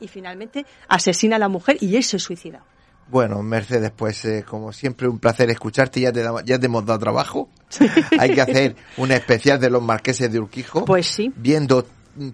[0.00, 2.64] y finalmente asesina a la mujer y él se suicida.
[3.08, 6.98] Bueno, Mercedes, pues eh, como siempre un placer escucharte, ya te, ya te hemos dado
[6.98, 7.50] trabajo.
[8.18, 10.86] Hay que hacer una especial de los marqueses de Urquijo.
[10.86, 11.30] Pues sí.
[11.36, 11.86] Viendo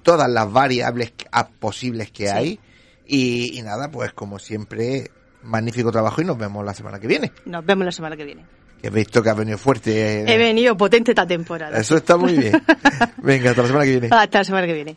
[0.03, 1.13] todas las variables
[1.59, 2.61] posibles que hay.
[3.07, 5.11] Y, nada, pues como siempre,
[5.43, 7.33] magnífico trabajo y nos vemos la semana que viene.
[7.45, 8.45] Nos vemos la semana que viene.
[8.83, 10.23] He visto que has venido fuerte.
[10.23, 10.25] Eh.
[10.27, 11.77] He venido potente esta temporada.
[11.79, 12.53] Eso está muy bien.
[13.19, 14.09] Venga, hasta la semana que viene.
[14.11, 14.97] Hasta la semana que viene.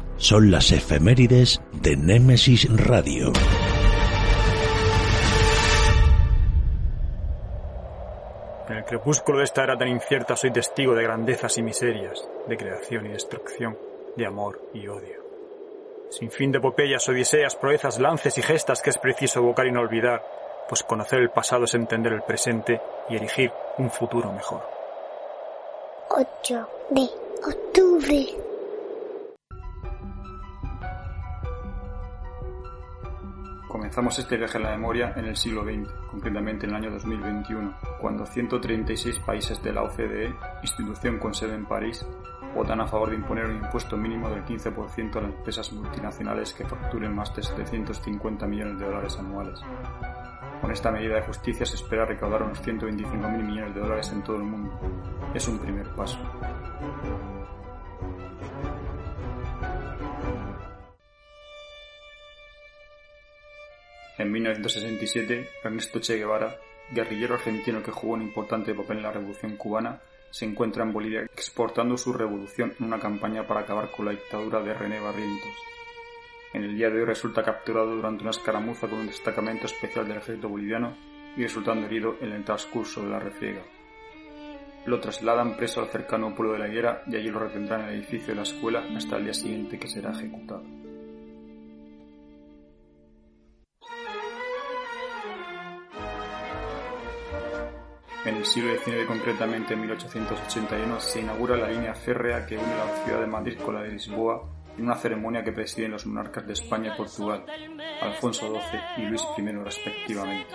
[0.21, 3.33] son las efemérides de Némesis Radio.
[8.69, 12.55] En el crepúsculo de esta era tan incierta soy testigo de grandezas y miserias, de
[12.55, 13.77] creación y destrucción,
[14.15, 15.21] de amor y odio.
[16.11, 19.81] Sin fin de epopeyas, odiseas, proezas, lances y gestas que es preciso evocar y no
[19.81, 20.23] olvidar,
[20.69, 24.61] pues conocer el pasado es entender el presente y erigir un futuro mejor.
[26.09, 27.09] 8 de
[27.43, 28.50] octubre.
[33.71, 37.73] Comenzamos este viaje a la memoria en el siglo XX, concretamente en el año 2021,
[38.01, 42.05] cuando 136 países de la OCDE, institución con sede en París,
[42.53, 46.65] votan a favor de imponer un impuesto mínimo del 15% a las empresas multinacionales que
[46.65, 49.61] facturen más de 750 millones de dólares anuales.
[50.59, 54.35] Con esta medida de justicia se espera recaudar unos 125.000 millones de dólares en todo
[54.35, 54.77] el mundo.
[55.33, 56.19] Es un primer paso.
[64.21, 66.55] En 1967, Ernesto Che Guevara,
[66.91, 69.99] guerrillero argentino que jugó un importante papel en la Revolución cubana,
[70.29, 74.61] se encuentra en Bolivia exportando su revolución en una campaña para acabar con la dictadura
[74.61, 75.49] de René Barrientos.
[76.53, 80.17] En el día de hoy resulta capturado durante una escaramuza con un destacamento especial del
[80.17, 80.95] ejército boliviano
[81.35, 83.63] y resultando herido en el transcurso de la refriega.
[84.85, 87.95] Lo trasladan preso al cercano pueblo de la higuera y allí lo retendrán en el
[87.95, 90.80] edificio de la escuela hasta el día siguiente que será ejecutado.
[98.23, 103.03] En el siglo XIX, concretamente en 1881, se inaugura la línea férrea que une la
[103.03, 104.43] ciudad de Madrid con la de Lisboa
[104.77, 107.45] en una ceremonia que presiden los monarcas de España y Portugal,
[108.01, 110.53] Alfonso XII y Luis I respectivamente.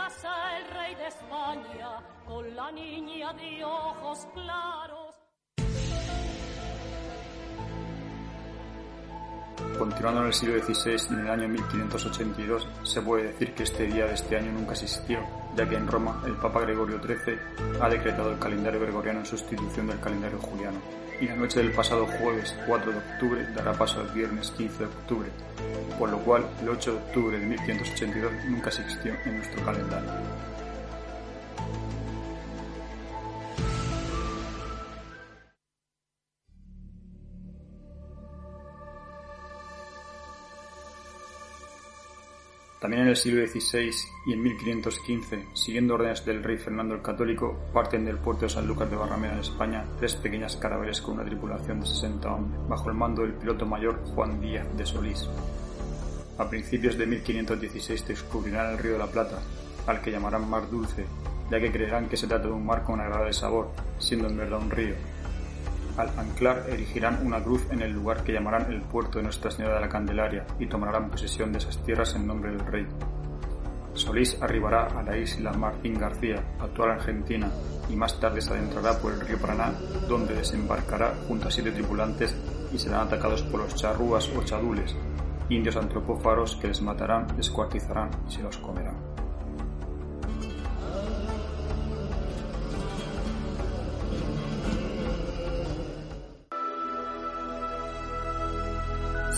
[9.78, 14.06] Continuando en el siglo XVI en el año 1582, se puede decir que este día
[14.06, 15.20] de este año nunca existió,
[15.54, 17.38] ya que en Roma el Papa Gregorio XIII
[17.80, 20.78] ha decretado el calendario gregoriano en sustitución del calendario juliano,
[21.20, 24.84] y la noche del pasado jueves 4 de octubre dará paso al viernes 15 de
[24.86, 25.28] octubre,
[25.98, 30.10] por lo cual el 8 de octubre de 1582 nunca existió en nuestro calendario.
[42.86, 43.90] También en el siglo XVI
[44.26, 48.68] y en 1515, siguiendo órdenes del rey Fernando el Católico, parten del puerto de San
[48.68, 52.88] Lucas de Barrameda en España tres pequeñas carabeles con una tripulación de 60 hombres, bajo
[52.88, 55.28] el mando del piloto mayor Juan Díaz de Solís.
[56.38, 59.40] A principios de 1516 descubrirán el río de la Plata,
[59.88, 61.06] al que llamarán Mar Dulce,
[61.50, 64.60] ya que creerán que se trata de un mar con agradable sabor, siendo en verdad
[64.62, 64.94] un río,
[65.96, 69.76] al anclar erigirán una cruz en el lugar que llamarán el puerto de Nuestra Señora
[69.76, 72.86] de la Candelaria y tomarán posesión de esas tierras en nombre del rey.
[73.94, 77.50] Solís arribará a la isla Martín García, actual Argentina,
[77.88, 79.72] y más tarde se adentrará por el río Paraná,
[80.06, 82.36] donde desembarcará junto a siete tripulantes
[82.72, 84.94] y serán atacados por los charrúas o chadules,
[85.48, 89.05] indios antropófaros que les matarán, descuartizarán y se los comerán.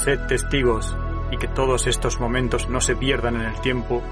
[0.04, 0.96] Sed testigos
[1.30, 4.02] y que todos estos momentos no se pierdan en el tiempo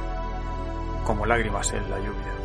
[1.05, 2.37] como lágrimas en la lluvia.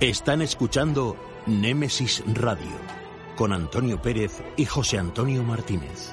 [0.00, 1.16] Están escuchando
[1.46, 2.76] Némesis Radio
[3.36, 6.12] con Antonio Pérez y José Antonio Martínez.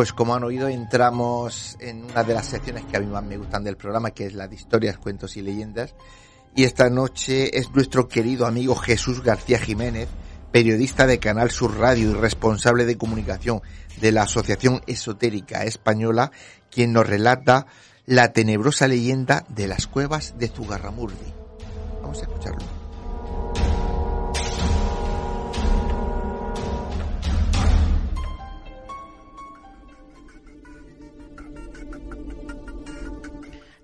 [0.00, 3.36] Pues como han oído, entramos en una de las secciones que a mí más me
[3.36, 5.94] gustan del programa, que es la de historias, cuentos y leyendas.
[6.56, 10.08] Y esta noche es nuestro querido amigo Jesús García Jiménez,
[10.52, 13.60] periodista de Canal Sur Radio y responsable de comunicación
[14.00, 16.32] de la Asociación Esotérica Española,
[16.70, 17.66] quien nos relata
[18.06, 21.30] la tenebrosa leyenda de las cuevas de Zugarramurdi.
[22.00, 22.79] Vamos a escucharlo.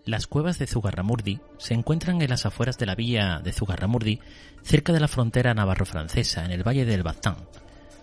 [0.06, 4.20] Las cuevas de Zugarramurdi se encuentran en las afueras de la villa de Zugarramurdi,
[4.62, 7.34] cerca de la frontera navarro-francesa, en el valle del Baztán.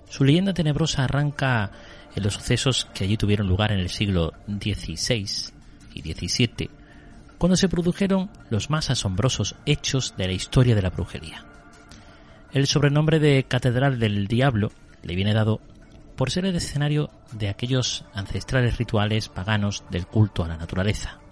[0.09, 1.71] Su leyenda tenebrosa arranca
[2.13, 5.53] en los sucesos que allí tuvieron lugar en el siglo XVI
[5.93, 6.69] y XVII,
[7.37, 11.45] cuando se produjeron los más asombrosos hechos de la historia de la brujería.
[12.51, 14.73] El sobrenombre de Catedral del Diablo
[15.03, 15.61] le viene dado
[16.17, 21.22] por ser el escenario de aquellos ancestrales rituales paganos del culto a la naturaleza.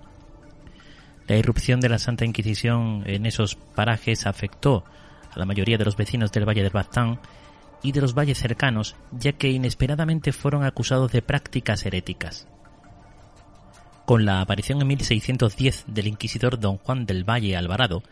[1.27, 4.83] La irrupción de la Santa Inquisición en esos parajes afectó
[5.31, 7.19] a la mayoría de los vecinos del Valle del Baztán
[7.83, 12.47] y de los valles cercanos, ya que inesperadamente fueron acusados de prácticas heréticas.
[14.05, 18.03] Con la aparición en 1610 del inquisidor don Juan del Valle Alvarado,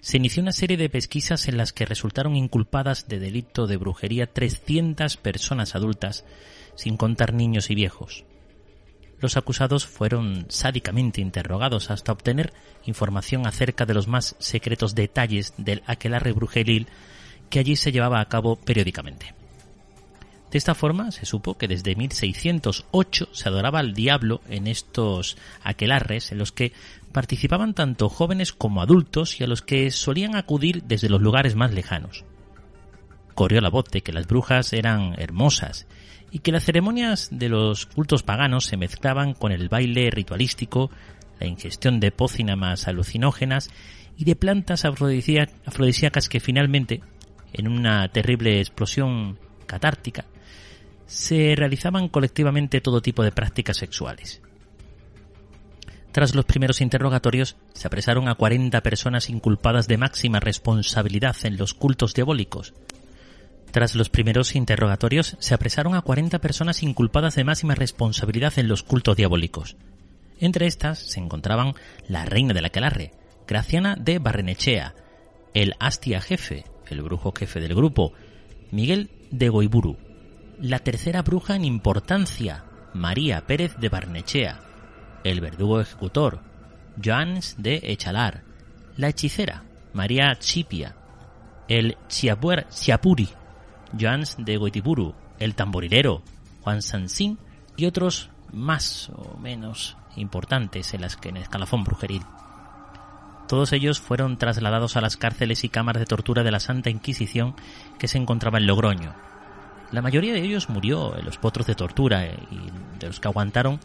[0.00, 4.32] se inició una serie de pesquisas en las que resultaron inculpadas de delito de brujería
[4.32, 6.24] 300 personas adultas,
[6.74, 8.24] sin contar niños y viejos
[9.22, 12.52] los acusados fueron sádicamente interrogados hasta obtener
[12.84, 16.88] información acerca de los más secretos detalles del aquelarre brujeril
[17.48, 19.34] que allí se llevaba a cabo periódicamente.
[20.50, 26.30] De esta forma se supo que desde 1608 se adoraba al diablo en estos aquelarres
[26.30, 26.72] en los que
[27.12, 31.72] participaban tanto jóvenes como adultos y a los que solían acudir desde los lugares más
[31.72, 32.24] lejanos.
[33.34, 35.86] Corrió la voz de que las brujas eran hermosas
[36.32, 40.90] y que las ceremonias de los cultos paganos se mezclaban con el baile ritualístico,
[41.38, 43.70] la ingestión de pócinas alucinógenas
[44.16, 47.02] y de plantas afrodisíacas que finalmente,
[47.52, 50.24] en una terrible explosión catártica,
[51.06, 54.40] se realizaban colectivamente todo tipo de prácticas sexuales.
[56.12, 61.74] Tras los primeros interrogatorios, se apresaron a 40 personas inculpadas de máxima responsabilidad en los
[61.74, 62.72] cultos diabólicos,
[63.72, 68.82] tras los primeros interrogatorios, se apresaron a 40 personas inculpadas de máxima responsabilidad en los
[68.82, 69.76] cultos diabólicos.
[70.38, 71.74] Entre estas se encontraban
[72.06, 73.12] la reina de la Aquelarre,
[73.48, 74.94] Graciana de Barrenechea,
[75.54, 78.12] el Astia jefe, el brujo jefe del grupo,
[78.70, 79.96] Miguel de Goiburu,
[80.60, 84.60] la tercera bruja en importancia, María Pérez de Barnechea,
[85.24, 86.40] el verdugo ejecutor,
[87.02, 88.42] Joans de Echalar,
[88.96, 89.64] la hechicera,
[89.94, 90.94] María Chipia,
[91.68, 93.28] el Chiapuri,
[93.98, 96.22] Joans de Goitiburu, el tamborilero,
[96.62, 97.38] Juan Sansin
[97.76, 102.22] y otros más o menos importantes en, las, en el escalafón brujeril.
[103.48, 107.54] Todos ellos fueron trasladados a las cárceles y cámaras de tortura de la Santa Inquisición
[107.98, 109.14] que se encontraba en Logroño.
[109.90, 113.28] La mayoría de ellos murió en los potros de tortura eh, y de los que
[113.28, 113.78] aguantaron,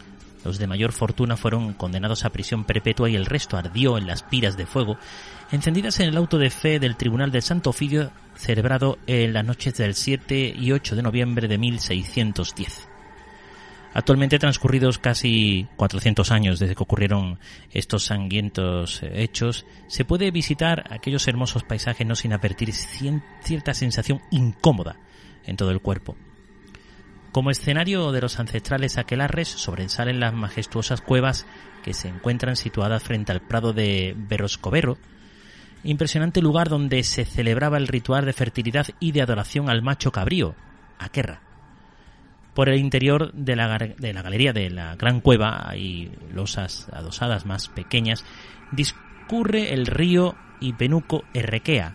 [0.44, 4.22] los de mayor fortuna fueron condenados a prisión perpetua y el resto ardió en las
[4.22, 4.96] piras de fuego
[5.50, 9.74] encendidas en el auto de fe del Tribunal del Santo Ofidio celebrado en las noches
[9.74, 12.88] del 7 y 8 de noviembre de 1610.
[13.94, 17.38] Actualmente transcurridos casi 400 años desde que ocurrieron
[17.72, 24.96] estos sangrientos hechos, se puede visitar aquellos hermosos paisajes no sin advertir cierta sensación incómoda
[25.46, 26.16] en todo el cuerpo.
[27.32, 31.46] Como escenario de los ancestrales aquelarres sobresalen las majestuosas cuevas
[31.82, 34.98] que se encuentran situadas frente al prado de Berroscovero,
[35.84, 40.54] impresionante lugar donde se celebraba el ritual de fertilidad y de adoración al macho cabrío,
[40.98, 41.40] Aquerra.
[42.54, 47.46] Por el interior de la, de la galería de la gran cueva hay losas adosadas
[47.46, 48.24] más pequeñas,
[48.72, 51.94] discurre el río Ipenuco Errequea,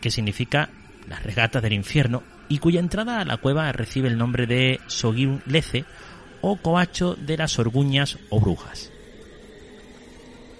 [0.00, 0.70] que significa
[1.06, 5.42] la regata del infierno, y cuya entrada a la cueva recibe el nombre de Sogiun
[5.46, 5.84] Lece
[6.40, 8.90] o coacho de las orguñas o brujas.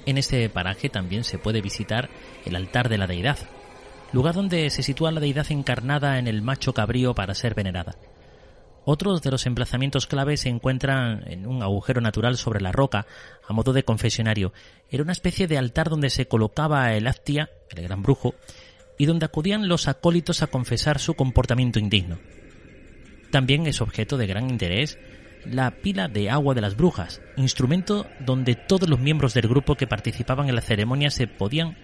[0.08, 2.08] En este paraje también se puede visitar
[2.46, 3.36] el altar de la deidad,
[4.10, 7.94] lugar donde se sitúa la deidad encarnada en el macho cabrío para ser venerada.
[8.86, 13.06] Otros de los emplazamientos clave se encuentran en un agujero natural sobre la roca,
[13.46, 14.54] a modo de confesionario.
[14.88, 18.34] Era una especie de altar donde se colocaba el Actia, el gran brujo,
[18.96, 22.18] y donde acudían los acólitos a confesar su comportamiento indigno.
[23.30, 24.98] También es objeto de gran interés
[25.44, 29.86] la pila de agua de las brujas, instrumento donde todos los miembros del grupo que
[29.86, 31.76] participaban en la ceremonia se podían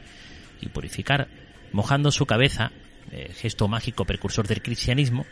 [0.61, 1.29] y purificar
[1.73, 2.73] mojando su cabeza,
[3.11, 5.27] eh, gesto mágico precursor del cristianismo,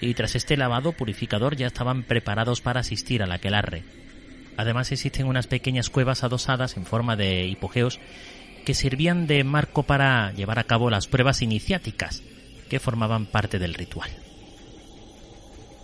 [0.00, 3.82] y tras este lavado purificador ya estaban preparados para asistir al aquelarre.
[4.56, 8.00] Además existen unas pequeñas cuevas adosadas en forma de hipogeos
[8.64, 12.22] que servían de marco para llevar a cabo las pruebas iniciáticas
[12.68, 14.10] que formaban parte del ritual.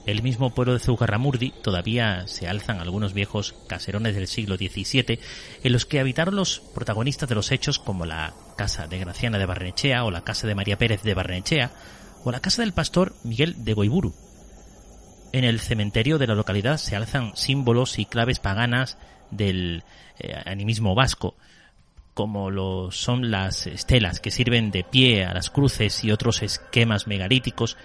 [0.09, 5.20] El mismo pueblo de Zugarramurdi todavía se alzan algunos viejos caserones del siglo XVII
[5.62, 9.44] en los que habitaron los protagonistas de los hechos como la casa de Graciana de
[9.44, 11.72] Barnechea o la casa de María Pérez de Barnechea
[12.24, 14.14] o la casa del pastor Miguel de Goiburu.
[15.32, 18.96] En el cementerio de la localidad se alzan símbolos y claves paganas
[19.30, 19.84] del
[20.18, 21.34] eh, animismo vasco,
[22.14, 27.06] como lo son las estelas que sirven de pie a las cruces y otros esquemas
[27.06, 27.76] megalíticos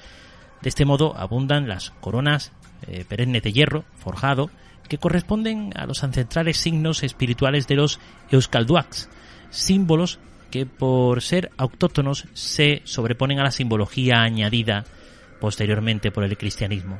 [0.64, 2.54] de este modo abundan las coronas
[2.88, 4.50] eh, perennes de hierro forjado
[4.88, 8.00] que corresponden a los ancestrales signos espirituales de los
[8.32, 9.10] Euskalduaks,
[9.50, 10.20] símbolos
[10.52, 14.86] que por ser autóctonos se sobreponen a la simbología añadida
[15.42, 17.00] posteriormente por el cristianismo.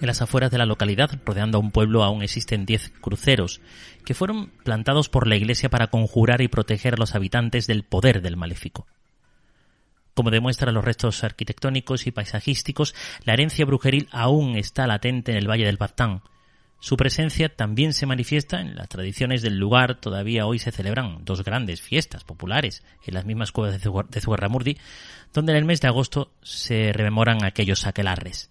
[0.00, 3.60] En las afueras de la localidad, rodeando a un pueblo, aún existen diez cruceros,
[4.04, 8.20] que fueron plantados por la Iglesia para conjurar y proteger a los habitantes del poder
[8.20, 8.88] del maléfico.
[10.14, 12.94] Como demuestran los restos arquitectónicos y paisajísticos,
[13.24, 16.22] la herencia brujeril aún está latente en el Valle del Baztán.
[16.80, 20.00] Su presencia también se manifiesta en las tradiciones del lugar.
[20.00, 24.76] Todavía hoy se celebran dos grandes fiestas populares en las mismas cuevas de Zugarramurdi,
[25.32, 28.50] donde en el mes de agosto se rememoran aquellos aquelarres.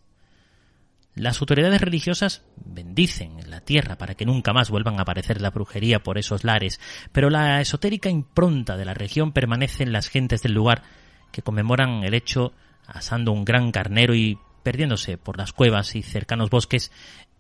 [1.14, 6.00] Las autoridades religiosas bendicen la tierra para que nunca más vuelvan a aparecer la brujería
[6.00, 6.80] por esos lares,
[7.12, 10.84] pero la esotérica impronta de la región permanece en las gentes del lugar
[11.32, 12.54] que conmemoran el hecho
[12.88, 16.92] asando un gran carnero y perdiéndose por las cuevas y cercanos bosques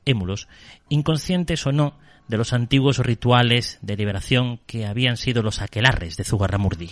[0.06, 0.48] émulos,
[0.90, 1.94] inconscientes o no
[2.28, 6.92] de los antiguos rituales de liberación que habían sido los aquelarres de Zugarramurdi.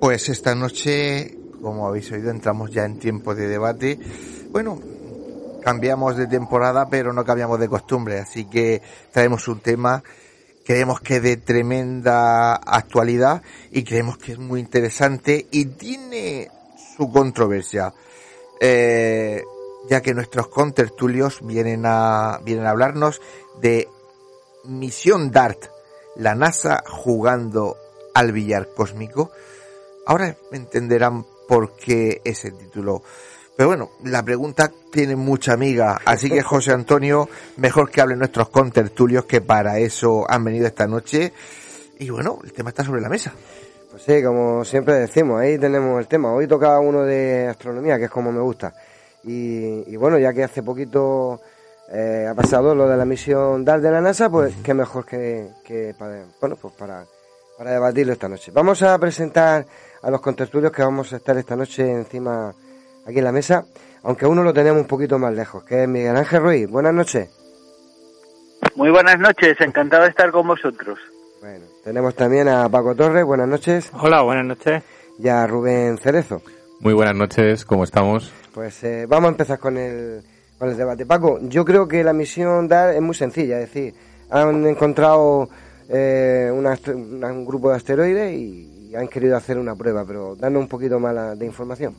[0.00, 3.98] Pues esta noche, como habéis oído, entramos ya en tiempo de debate.
[4.50, 4.80] Bueno,
[5.62, 8.80] cambiamos de temporada, pero no cambiamos de costumbre, así que
[9.12, 10.02] traemos un tema
[10.68, 13.40] creemos que es de tremenda actualidad
[13.70, 16.50] y creemos que es muy interesante y tiene
[16.94, 17.94] su controversia,
[18.60, 19.42] eh,
[19.88, 23.22] ya que nuestros contertulios vienen a, vienen a hablarnos
[23.62, 23.88] de
[24.64, 25.70] Misión DART,
[26.16, 27.78] la NASA jugando
[28.12, 29.30] al billar cósmico.
[30.08, 33.02] Ahora entenderán por qué ese título.
[33.54, 37.28] Pero bueno, la pregunta tiene mucha amiga, así que José Antonio,
[37.58, 41.34] mejor que hablen nuestros contertulios que para eso han venido esta noche.
[41.98, 43.34] Y bueno, el tema está sobre la mesa.
[43.90, 46.32] Pues sí, como siempre decimos, ahí tenemos el tema.
[46.32, 48.72] Hoy tocaba uno de astronomía, que es como me gusta.
[49.24, 51.38] Y, bueno, ya que hace poquito
[51.92, 55.50] eh, ha pasado lo de la misión DART de la NASA, pues qué mejor que,
[55.62, 57.04] que para, bueno, pues para,
[57.58, 58.52] para debatirlo esta noche.
[58.54, 59.66] Vamos a presentar
[60.00, 62.54] a los contertulios que vamos a estar esta noche encima
[63.04, 63.64] aquí en la mesa,
[64.04, 66.70] aunque uno lo tenemos un poquito más lejos, que es Miguel Ángel Ruiz.
[66.70, 67.28] Buenas noches.
[68.76, 71.00] Muy buenas noches, encantado de estar con vosotros.
[71.40, 73.90] Bueno, tenemos también a Paco Torres, buenas noches.
[73.92, 74.84] Hola, buenas noches.
[75.18, 76.42] Y a Rubén Cerezo.
[76.78, 78.32] Muy buenas noches, ¿cómo estamos?
[78.54, 80.22] Pues eh, vamos a empezar con el,
[80.60, 81.06] con el debate.
[81.06, 83.94] Paco, yo creo que la misión DAR es muy sencilla, es decir,
[84.30, 85.48] han encontrado
[85.88, 90.98] eh, un grupo de asteroides y, han querido hacer una prueba, pero danos un poquito
[90.98, 91.94] más de información.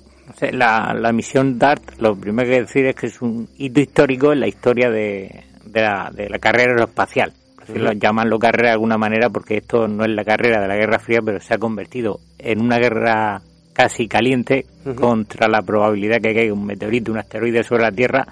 [0.51, 4.39] La, la misión DART, lo primero que decir es que es un hito histórico en
[4.39, 7.31] la historia de, de, la, de la carrera aeroespacial.
[7.75, 10.75] Lo llaman lo carrera de alguna manera porque esto no es la carrera de la
[10.75, 13.41] Guerra Fría, pero se ha convertido en una guerra
[13.73, 14.65] casi caliente
[14.95, 18.25] contra la probabilidad que caiga un meteorito, un asteroide sobre la Tierra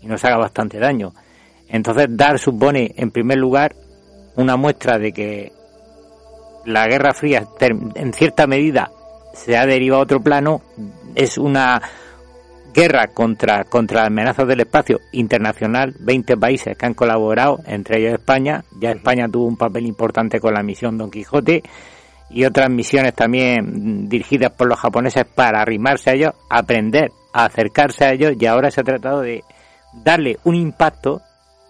[0.00, 1.12] y nos haga bastante daño.
[1.68, 3.74] Entonces, DART supone, en primer lugar,
[4.38, 5.52] una muestra de que
[6.64, 7.46] la Guerra Fría,
[7.94, 8.90] en cierta medida,
[9.34, 10.62] se ha derivado a otro plano,
[11.14, 11.82] es una
[12.72, 18.64] guerra contra, contra amenazas del espacio internacional, 20 países que han colaborado, entre ellos España,
[18.78, 21.62] ya España tuvo un papel importante con la misión Don Quijote
[22.30, 28.04] y otras misiones también dirigidas por los japoneses para arrimarse a ellos, aprender a acercarse
[28.04, 28.34] a ellos.
[28.38, 29.42] Y ahora se ha tratado de
[29.92, 31.22] darle un impacto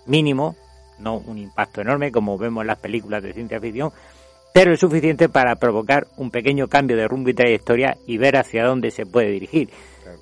[0.07, 0.57] mínimo,
[1.01, 3.93] no un impacto enorme como vemos en las películas de ciencia ficción,
[4.53, 8.65] pero es suficiente para provocar un pequeño cambio de rumbo y trayectoria y ver hacia
[8.65, 9.69] dónde se puede dirigir.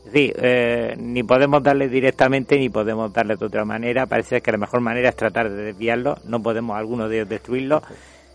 [0.07, 4.07] Es decir, eh, ni podemos darle directamente ni podemos darle de otra manera.
[4.07, 6.17] Parece que la mejor manera es tratar de desviarlo.
[6.25, 7.83] No podemos algunos de ellos destruirlo.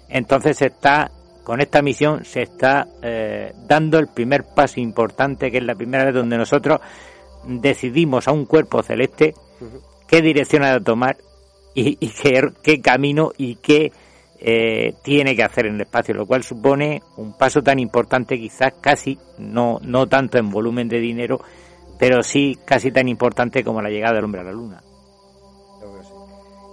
[0.09, 1.11] Entonces se está,
[1.43, 6.05] con esta misión se está eh, dando el primer paso importante, que es la primera
[6.05, 6.79] vez donde nosotros
[7.45, 9.33] decidimos a un cuerpo celeste
[10.07, 11.17] qué dirección ha de tomar
[11.73, 12.09] y, y
[12.61, 13.91] qué, camino y qué
[14.39, 18.73] eh, tiene que hacer en el espacio, lo cual supone un paso tan importante, quizás
[18.81, 21.41] casi, no, no tanto en volumen de dinero,
[21.99, 24.81] pero sí casi tan importante como la llegada del hombre a la luna.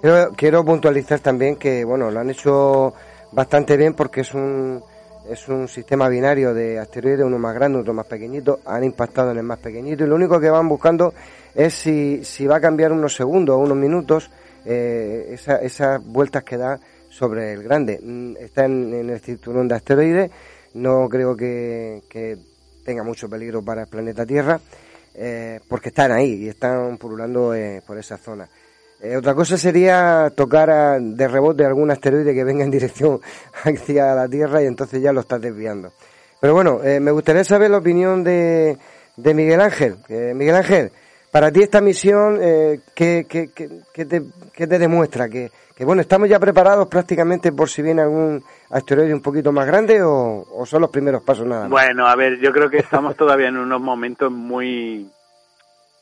[0.00, 2.94] Quiero, quiero puntualizar también que, bueno, lo han hecho
[3.32, 4.80] bastante bien porque es un,
[5.28, 9.38] es un sistema binario de asteroides, uno más grande, otro más pequeñito, han impactado en
[9.38, 11.12] el más pequeñito y lo único que van buscando
[11.54, 14.30] es si, si va a cambiar unos segundos o unos minutos
[14.64, 16.78] eh, esa, esas vueltas que da
[17.08, 18.00] sobre el grande.
[18.02, 20.30] Mm, está en, el cinturón de asteroides,
[20.74, 22.02] no creo que,
[22.84, 24.60] tenga mucho peligro para el planeta Tierra,
[25.14, 28.48] eh, porque están ahí y están pululando eh, por esa zona.
[29.16, 33.20] Otra cosa sería tocar de rebote algún asteroide que venga en dirección
[33.64, 35.92] hacia la Tierra y entonces ya lo estás desviando.
[36.40, 38.76] Pero bueno, me gustaría saber la opinión de,
[39.16, 39.98] de Miguel Ángel.
[40.08, 40.92] Miguel Ángel,
[41.30, 42.38] para ti esta misión,
[42.94, 44.22] ¿qué, qué, qué, te,
[44.54, 45.28] ¿qué te demuestra?
[45.28, 49.64] ¿Que, que bueno, estamos ya preparados prácticamente por si viene algún asteroide un poquito más
[49.64, 51.70] grande o, son los primeros pasos nada más.
[51.70, 55.08] Bueno, a ver, yo creo que estamos todavía en unos momentos muy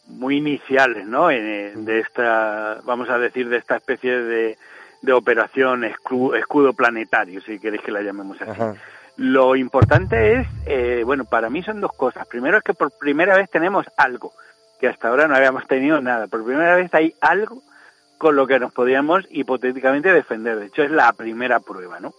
[0.07, 1.29] muy iniciales, ¿no?
[1.29, 4.57] De esta, vamos a decir, de esta especie de,
[5.03, 8.79] de operación escudo, planetario, si queréis que la llamemos así.
[9.19, 12.27] Lo importante es, eh, bueno, para mí son dos cosas.
[12.27, 14.33] Primero es que por primera vez tenemos algo,
[14.81, 16.27] que hasta ahora no habíamos tenido nada.
[16.27, 17.63] Por primera vez hay algo
[18.19, 20.59] con lo que nos podíamos hipotéticamente defender.
[20.59, 22.13] De hecho, es la primera prueba, ¿no?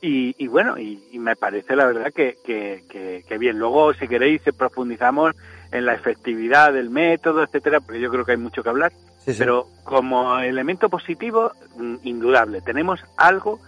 [0.00, 3.58] y, bueno, y, me parece la verdad que, que, bien.
[3.58, 5.34] Luego, si queréis, profundizamos
[5.72, 8.92] en la efectividad del método, etcétera, porque yo creo que hay mucho que hablar.
[9.38, 12.60] Pero como elemento positivo, mm, indudable.
[12.60, 13.58] Tenemos algo,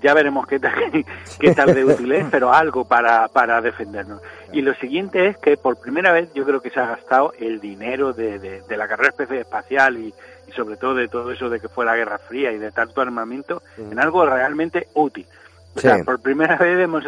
[0.00, 0.72] ya veremos qué tal,
[1.40, 4.20] qué tal de útil es, pero algo para, para defendernos.
[4.52, 7.60] Y lo siguiente es que por primera vez yo creo que se ha gastado el
[7.60, 10.14] dinero de, de la carrera espacial y,
[10.48, 13.00] y sobre todo de todo eso de que fue la Guerra Fría y de tanto
[13.00, 15.26] armamento en algo realmente útil.
[15.74, 17.04] O sea, por primera vez hemos,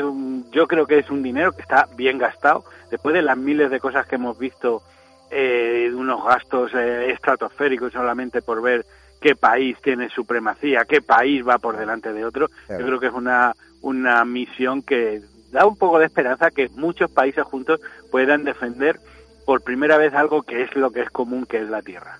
[0.52, 3.80] yo creo que es un dinero que está bien gastado, después de las miles de
[3.80, 4.82] cosas que hemos visto,
[5.30, 8.84] eh, unos gastos eh, estratosféricos solamente por ver
[9.21, 12.49] qué país tiene supremacía, qué país va por delante de otro.
[12.68, 15.21] Yo creo que es una, una misión que
[15.53, 17.80] da un poco de esperanza que muchos países juntos
[18.11, 18.99] puedan defender
[19.45, 22.18] por primera vez algo que es lo que es común, que es la Tierra.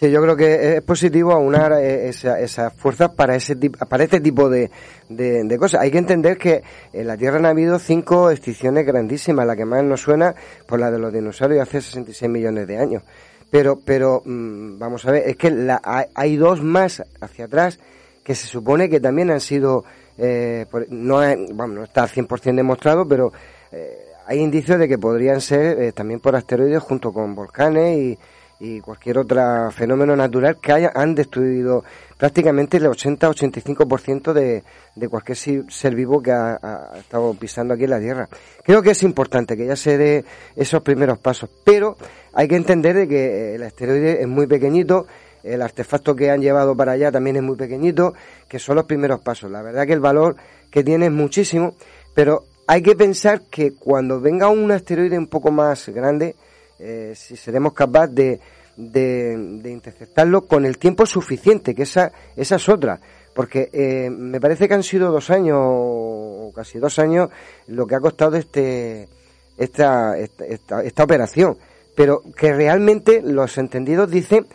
[0.00, 3.54] Sí, yo creo que es positivo aunar eh, esas fuerzas para ese
[3.86, 4.70] para este tipo de,
[5.10, 5.82] de, cosas.
[5.82, 6.62] Hay que entender que
[6.94, 10.34] en la Tierra han habido cinco extinciones grandísimas, la que más nos suena
[10.66, 13.02] por la de los dinosaurios hace 66 millones de años.
[13.50, 15.80] Pero, pero mm, vamos a ver, es que la,
[16.14, 17.78] hay, dos más hacia atrás
[18.22, 19.84] que se supone que también han sido,
[20.18, 23.32] eh, no, bueno, no está al 100% demostrado, pero
[23.72, 28.18] eh, hay indicios de que podrían ser también por asteroides junto con volcanes y
[28.60, 31.82] y cualquier otro fenómeno natural que haya, han destruido
[32.18, 34.62] prácticamente el 80-85% de,
[34.94, 38.28] de cualquier ser vivo que ha, estado pisando aquí en la Tierra.
[38.62, 40.24] Creo que es importante que ya se dé
[40.54, 41.96] esos primeros pasos, pero
[42.34, 45.06] hay que entender de que el asteroide es muy pequeñito,
[45.42, 48.12] el artefacto que han llevado para allá también es muy pequeñito,
[48.46, 49.50] que son los primeros pasos.
[49.50, 50.36] La verdad que el valor
[50.70, 51.74] que tiene es muchísimo,
[52.14, 56.36] pero hay que pensar que cuando venga un asteroide un poco más grande,
[56.80, 58.40] eh, si seremos capaces de,
[58.76, 63.00] de, interceptarlo con el tiempo suficiente, que esa, esa es otra.
[63.34, 67.30] Porque eh, me parece que han sido dos años, o casi dos años,
[67.68, 69.08] lo que ha costado este,
[69.56, 71.56] esta, esta, esta operación.
[71.94, 74.46] Pero que realmente los entendidos dicen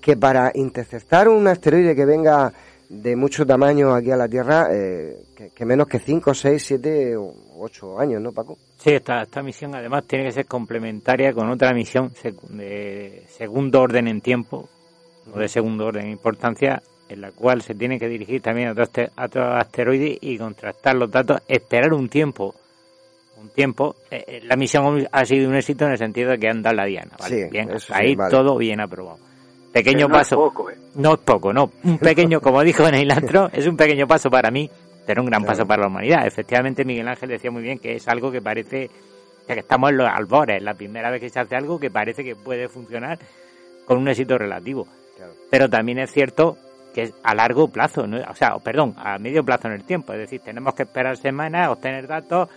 [0.00, 2.52] que para interceptar un asteroide que venga
[2.90, 5.22] de mucho tamaño aquí a la Tierra, eh,
[5.54, 8.58] que, menos que 5, 6, 7 o 8 años, ¿no, Paco?
[8.78, 12.12] Sí, esta, esta misión además tiene que ser complementaria con otra misión
[12.48, 14.68] de segundo orden en tiempo,
[15.32, 18.72] o de segundo orden en importancia, en la cual se tiene que dirigir también a
[18.72, 22.56] otros, a otros asteroides y contrastar los datos, esperar un tiempo,
[23.40, 23.94] un tiempo.
[24.10, 26.74] Eh, eh, la misión ha sido un éxito en el sentido de que han dado
[26.74, 27.12] la diana.
[27.20, 27.44] ¿vale?
[27.44, 28.32] Sí, bien, sí, ahí vale.
[28.32, 29.29] todo bien aprobado.
[29.72, 30.36] Pequeño no es paso.
[30.36, 30.76] poco, ¿eh?
[30.94, 31.70] No es poco, no.
[31.84, 34.68] Un pequeño, como dijo Neil Armstrong, es un pequeño paso para mí,
[35.06, 36.26] pero un gran paso para la humanidad.
[36.26, 38.90] Efectivamente, Miguel Ángel decía muy bien que es algo que parece
[39.46, 42.36] que estamos en los albores, la primera vez que se hace algo que parece que
[42.36, 43.18] puede funcionar
[43.84, 44.86] con un éxito relativo.
[45.50, 46.56] Pero también es cierto
[46.94, 48.18] que es a largo plazo, ¿no?
[48.28, 50.12] o sea, perdón, a medio plazo en el tiempo.
[50.12, 52.48] Es decir, tenemos que esperar semanas, obtener datos,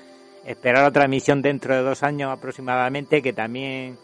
[0.46, 3.98] esperar otra misión dentro de dos años aproximadamente que también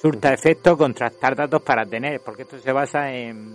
[0.00, 3.54] surta efecto, contrastar datos para tener, porque esto se basa en,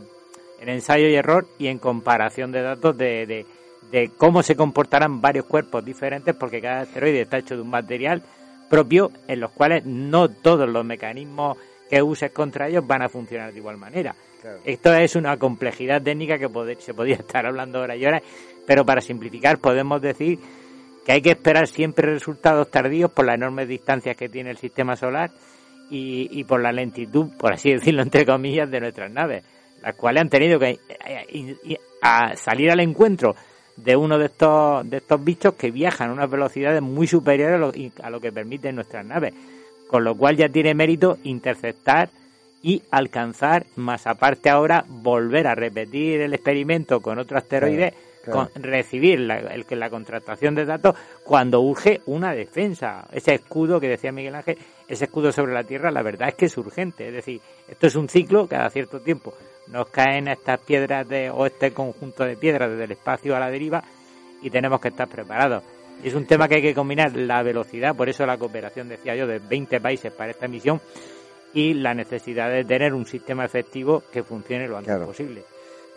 [0.59, 3.45] en ensayo y error y en comparación de datos de, de,
[3.91, 8.21] de cómo se comportarán varios cuerpos diferentes, porque cada asteroide está hecho de un material
[8.69, 11.57] propio en los cuales no todos los mecanismos
[11.89, 14.15] que uses contra ellos van a funcionar de igual manera.
[14.63, 16.47] Esto es una complejidad técnica que
[16.79, 18.21] se podría estar hablando horas y horas,
[18.67, 20.37] pero para simplificar podemos decir
[21.03, 24.95] que hay que esperar siempre resultados tardíos por las enormes distancias que tiene el sistema
[24.95, 25.31] solar
[25.89, 29.43] y, por la lentitud, por así decirlo, entre comillas, de nuestras naves,
[29.81, 33.35] las cuales han tenido que eh, a salir al encuentro
[33.77, 37.59] de uno de estos de estos bichos que viajan a unas velocidades muy superiores a
[37.59, 37.71] lo,
[38.03, 39.33] a lo que permiten nuestras naves,
[39.87, 42.09] con lo cual ya tiene mérito interceptar
[42.63, 47.93] y alcanzar, más aparte ahora, volver a repetir el experimento con otro asteroide,
[48.25, 53.07] Claro, con- recibir la, el, la contratación de datos cuando urge una defensa.
[53.11, 54.57] Ese escudo que decía Miguel Ángel,
[54.87, 57.07] ese escudo sobre la Tierra, la verdad es que es urgente.
[57.07, 59.33] Es decir, esto es un ciclo cada cierto tiempo.
[59.67, 63.49] Nos caen estas piedras de, o este conjunto de piedras desde el espacio a la
[63.49, 63.83] deriva
[64.41, 65.63] y tenemos que estar preparados.
[66.03, 69.25] Es un tema que hay que combinar la velocidad, por eso la cooperación, decía yo,
[69.25, 70.79] de 20 países para esta misión
[71.53, 75.05] y la necesidad de tener un sistema efectivo que funcione lo antes Claro.
[75.07, 75.43] posible.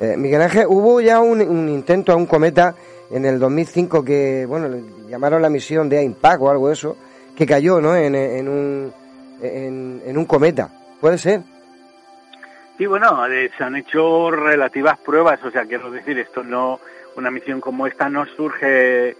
[0.00, 2.74] Eh, Miguel Ángel, hubo ya un, un intento a un cometa
[3.10, 4.68] en el 2005 que, bueno,
[5.08, 6.96] llamaron la misión de Impact o algo de eso,
[7.36, 7.96] que cayó, ¿no?
[7.96, 8.92] En, en un,
[9.42, 10.68] en, en un cometa.
[11.00, 11.40] ¿Puede ser?
[12.76, 16.78] Sí, bueno, eh, se han hecho relativas pruebas, o sea, quiero decir, esto no,
[17.16, 19.16] una misión como esta no surge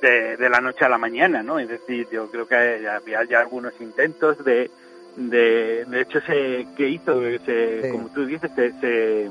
[0.00, 1.58] de, de la noche a la mañana, ¿no?
[1.58, 2.54] Es decir, yo creo que
[2.88, 4.70] había ya algunos intentos de,
[5.16, 7.20] de, de hecho, se, ¿qué hizo?
[7.44, 9.30] Se, Como tú dices, se, se,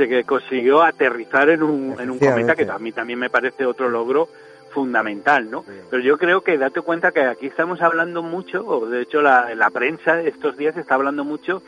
[0.00, 3.66] se que consiguió aterrizar en un, en un cometa que a mí también me parece
[3.66, 4.30] otro logro
[4.70, 5.62] fundamental, ¿no?
[5.90, 9.54] Pero yo creo que date cuenta que aquí estamos hablando mucho, o de hecho la,
[9.54, 11.62] la prensa estos días está hablando mucho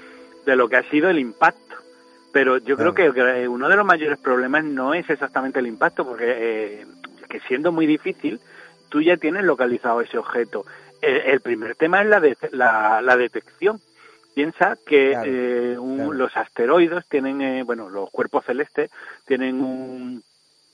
[0.47, 1.77] de lo que ha sido el impacto.
[2.33, 6.07] Pero yo creo que eh, uno de los mayores problemas no es exactamente el impacto,
[6.07, 6.87] porque eh,
[7.29, 8.41] que siendo muy difícil,
[8.89, 10.65] tú ya tienes localizado ese objeto.
[11.03, 13.79] El, el primer tema es la, de, la, la detección.
[14.35, 18.91] Piensa que eh, un- los asteroides tienen, eh, bueno, los cuerpos celestes
[19.27, 20.23] tienen un,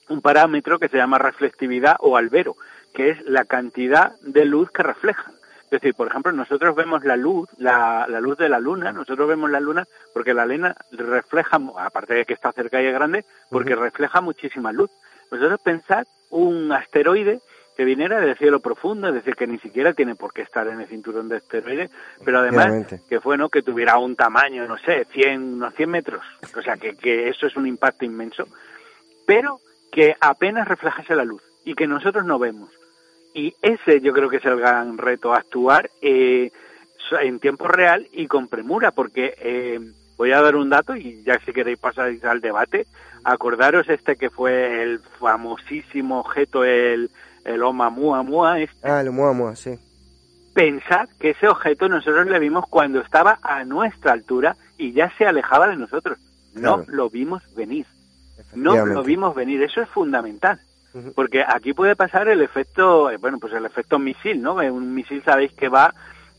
[0.09, 2.55] un parámetro que se llama reflectividad o albero,
[2.93, 5.33] que es la cantidad de luz que reflejan.
[5.65, 9.27] Es decir, por ejemplo, nosotros vemos la luz, la, la luz de la luna, nosotros
[9.27, 13.23] vemos la luna porque la luna refleja, aparte de que está cerca y es grande,
[13.51, 14.89] porque refleja muchísima luz.
[15.29, 17.39] Vosotros pensad un asteroide
[17.79, 20.81] que viniera del cielo profundo, es decir, que ni siquiera tiene por qué estar en
[20.81, 21.89] el cinturón de asteroides,
[22.25, 23.47] pero además que fue, ¿no?
[23.47, 26.21] Que tuviera un tamaño, no sé, 100, unos 100 metros.
[26.57, 28.49] O sea, que, que eso es un impacto inmenso.
[29.25, 29.61] Pero
[29.93, 32.69] que apenas reflejase la luz y que nosotros no vemos.
[33.33, 36.51] Y ese yo creo que es el gran reto, actuar eh,
[37.21, 39.79] en tiempo real y con premura, porque eh,
[40.17, 42.87] voy a dar un dato y ya si queréis pasar al debate,
[43.23, 47.09] acordaros este que fue el famosísimo objeto, el,
[47.45, 49.09] el Oumuamua, este, Ah, el
[49.55, 49.77] sí.
[50.53, 55.25] pensad que ese objeto nosotros le vimos cuando estaba a nuestra altura y ya se
[55.25, 56.17] alejaba de nosotros.
[56.53, 56.83] No Claro.
[56.87, 57.85] lo vimos venir.
[58.55, 59.61] No lo vimos venir.
[59.61, 60.59] Eso es fundamental.
[61.13, 64.59] Porque aquí puede pasar el efecto, eh, bueno, pues el efecto misil, ¿no?
[64.59, 65.93] Eh, Un misil sabéis que va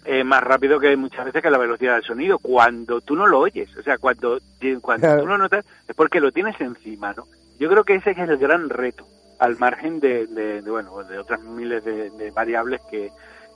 [0.05, 2.39] eh, más rápido que muchas veces que la velocidad del sonido.
[2.39, 4.39] Cuando tú no lo oyes, o sea, cuando,
[4.81, 5.21] cuando Claro.
[5.23, 7.25] tú lo notas, es porque lo tienes encima, ¿no?
[7.61, 9.05] Yo creo que ese es el gran reto,
[9.41, 13.11] al margen de, de- de, bueno, de otras miles de, de variables que,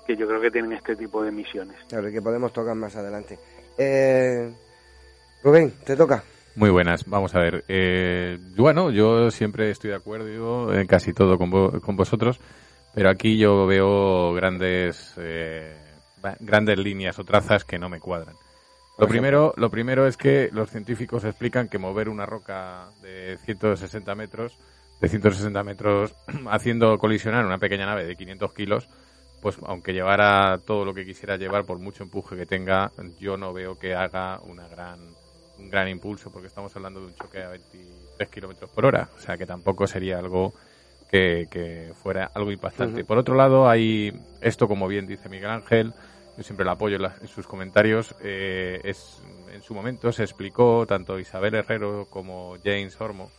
[0.07, 1.77] que yo creo que tienen este tipo de misiones.
[1.89, 3.39] Claro, y que podemos tocar más adelante.
[3.79, 4.53] Eh,
[5.43, 6.25] Rubén, te toca.
[6.57, 7.65] Muy buenas, vamos a ver.
[7.69, 12.41] Eh, bueno, yo siempre estoy de acuerdo en casi todo con, vo- con vosotros,
[12.95, 15.75] pero aquí yo veo grandes, eh,
[16.41, 18.37] grandes líneas o trazas que no me cuadran.
[18.97, 24.15] Lo primero, lo primero es que los científicos explican que mover una roca de 160
[24.15, 24.57] metros,
[25.01, 26.15] de 160 metros,
[26.51, 28.89] haciendo colisionar una pequeña nave de 500 kilos,
[29.43, 32.91] pues aunque llevara todo lo que quisiera llevar, por mucho empuje que tenga,
[33.21, 34.99] yo no veo que haga una gran,
[35.59, 39.21] un gran impulso, porque estamos hablando de un choque a 23 kilómetros por hora, o
[39.21, 40.55] sea que tampoco sería algo
[41.11, 43.05] que, que fuera algo impactante.
[43.05, 45.93] Por otro lado, hay esto, como bien dice Miguel Ángel,
[46.37, 49.23] yo siempre lo apoyo en, la- en sus comentarios, eh, es,
[49.53, 53.31] en su momento se explicó tanto Isabel Herrero como James Hormo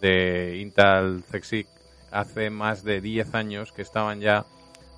[0.00, 1.66] de Intel Zexic
[2.10, 4.44] hace más de 10 años que estaban ya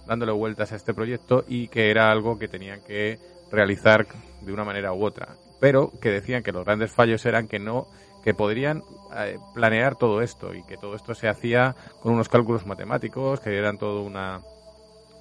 [0.06, 3.18] dándole vueltas a este proyecto y que era algo que tenían que
[3.50, 4.06] realizar
[4.42, 5.28] de una manera u otra.
[5.60, 7.86] Pero que decían que los grandes fallos eran que no,
[8.22, 8.82] que podrían
[9.16, 13.56] eh, planear todo esto y que todo esto se hacía con unos cálculos matemáticos, que
[13.56, 14.40] eran todo una,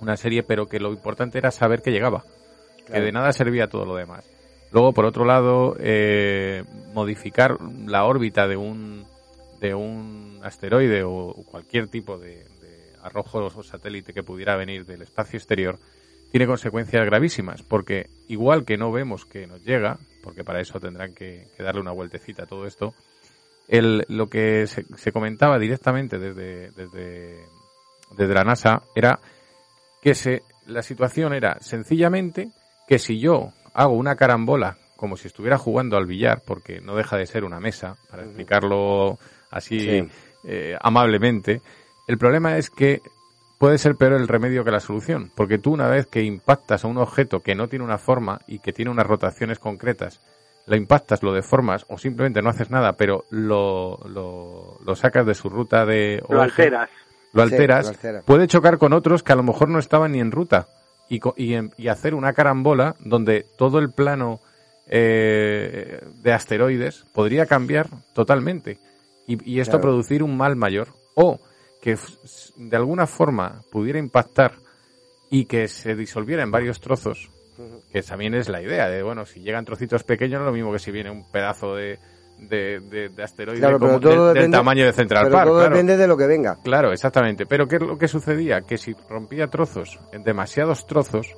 [0.02, 2.24] una serie, pero que lo importante era saber que llegaba,
[2.86, 4.30] que de nada servía todo lo demás.
[4.72, 9.06] Luego, por otro lado, eh, modificar la órbita de un,
[9.60, 15.02] de un asteroide o cualquier tipo de, de arrojo o satélite que pudiera venir del
[15.02, 15.78] espacio exterior
[16.32, 21.14] tiene consecuencias gravísimas, porque igual que no vemos que nos llega, porque para eso tendrán
[21.14, 22.94] que, que darle una vueltecita a todo esto,
[23.68, 27.40] el, lo que se, se comentaba directamente desde, desde,
[28.18, 29.20] desde la NASA era
[30.02, 32.50] que se, la situación era sencillamente
[32.88, 37.18] que si yo hago una carambola como si estuviera jugando al billar, porque no deja
[37.18, 39.20] de ser una mesa, para explicarlo
[39.56, 40.08] así Sí.
[40.44, 41.62] eh, amablemente,
[42.08, 43.02] el problema es que
[43.58, 46.88] puede ser peor el remedio que la solución, porque tú una vez que impactas a
[46.88, 50.20] un objeto que no tiene una forma y que tiene unas rotaciones concretas,
[50.68, 55.34] lo impactas, lo deformas o simplemente no haces nada, pero lo, lo, lo sacas de
[55.36, 56.90] su ruta de Lo origen, alteras.
[57.34, 58.24] lo Sí, alteras, lo alteras.
[58.26, 60.68] puede chocar con otros que a lo mejor no estaban ni en ruta
[61.08, 64.40] y, co- y, en- y hacer una carambola donde todo el plano
[64.88, 68.78] eh, de asteroides podría cambiar totalmente
[69.28, 69.90] y, y esto Claro.
[69.90, 71.40] producir un mal mayor o
[71.82, 71.98] que
[72.58, 74.54] de alguna forma pudiera impactar
[75.30, 77.30] y que se disolviera en varios trozos
[77.92, 80.72] que también es la idea de bueno si llegan trocitos pequeños no es lo mismo
[80.74, 81.98] que si viene un pedazo de
[82.38, 83.98] de, de- de asteroide Claro, como
[84.34, 85.74] del- tamaño de Central pero Park todo claro.
[85.74, 86.58] depende de lo que venga.
[86.62, 87.46] Claro, exactamente.
[87.46, 88.60] Pero ¿qué es lo que sucedía?
[88.60, 91.34] Que si rompía trozos, en demasiados trozos,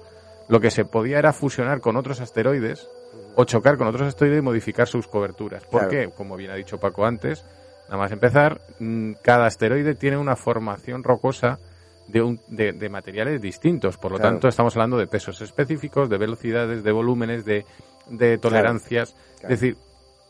[0.49, 2.89] lo que se podía era fusionar con otros asteroides
[3.35, 5.63] o chocar con otros asteroides y modificar sus coberturas.
[5.65, 5.89] ¿Por Claro.
[5.89, 6.09] qué?
[6.17, 7.45] Como bien ha dicho Paco antes,
[7.89, 11.59] nada más empezar, mm, cada asteroide tiene una formación rocosa
[12.07, 13.97] de, un- de, de materiales distintos.
[13.97, 14.33] Por lo Claro.
[14.33, 17.65] tanto, estamos hablando de pesos específicos, de velocidades, de volúmenes, de,
[18.09, 19.15] de tolerancias.
[19.39, 19.53] Claro.
[19.53, 19.77] Es decir,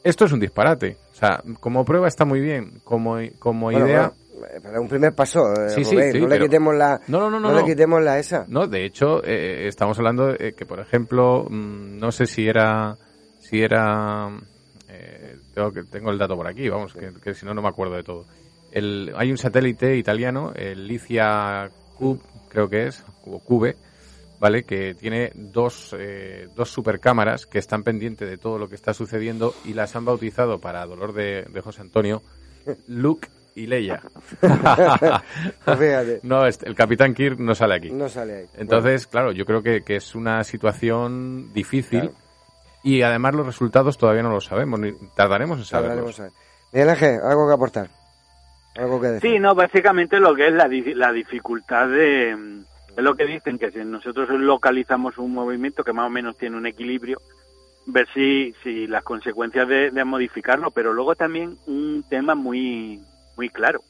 [0.04, 0.98] esto es un disparate.
[1.12, 4.12] O sea, como prueba está muy bien, como, como Bueno, idea...
[4.40, 7.40] bueno, pero un primer paso, eh, Sí, sí, no le quitemos la, No, no, no,
[7.40, 7.66] no, le no.
[7.66, 8.46] quitemos la esa.
[8.48, 12.98] No, de hecho, eh, estamos hablando de que, por ejemplo, mm, no sé si era,
[13.40, 14.30] si era,
[15.58, 17.96] tengo, que, tengo el dato por aquí, vamos, que, que si no, no me acuerdo
[17.96, 18.26] de todo.
[18.72, 22.20] El, hay un satélite italiano, el Licia Cube,
[22.50, 23.76] creo que es, o Cube,
[24.40, 24.64] ¿vale?
[24.64, 29.56] Que tiene dos, eh, dos supercámaras que están pendientes de todo lo que está sucediendo
[29.66, 32.22] y las han bautizado para dolor de, de José Antonio,
[32.88, 34.02] Luke y Leia.
[36.24, 37.90] No, este- el Capitán Kirk no sale aquí.
[37.90, 38.46] No sale ahí.
[38.58, 42.27] Entonces, claro, yo creo que, que es una situación difícil Claro.
[42.88, 46.18] Y además los resultados todavía no los sabemos, ni tardaremos en saberlos.
[46.18, 46.32] ver.
[46.72, 47.90] Miguel Ángel, algo que aportar.
[48.78, 49.32] Algo que decir.
[49.32, 52.32] Sí, no, básicamente lo que es la, la dificultad de...
[52.32, 56.58] Es lo que dicen, que si nosotros localizamos un movimiento que más o menos tiene
[56.58, 57.22] un equilibrio,
[57.86, 63.02] ver si, si las consecuencias de, de modificarlo, pero luego también un tema muy,
[63.36, 63.82] muy claro,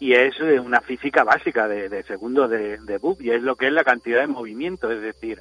[0.00, 3.66] y es eh, una física básica de, de segundo de, de y es lo que
[3.66, 5.38] es la cantidad de movimiento, es decir,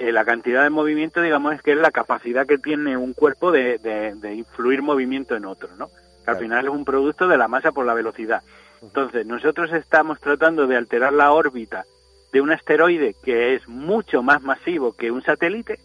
[0.00, 3.52] eh, la cantidad de movimiento, digamos, es que es la capacidad que tiene un cuerpo
[3.52, 5.88] de, de- de influir movimiento en otro, ¿no?
[6.24, 8.42] Que al final es un producto de la masa por la velocidad.
[8.82, 11.84] Entonces, nosotros estamos tratando de alterar la órbita
[12.32, 15.78] de un asteroide que es mucho más masivo que un satélite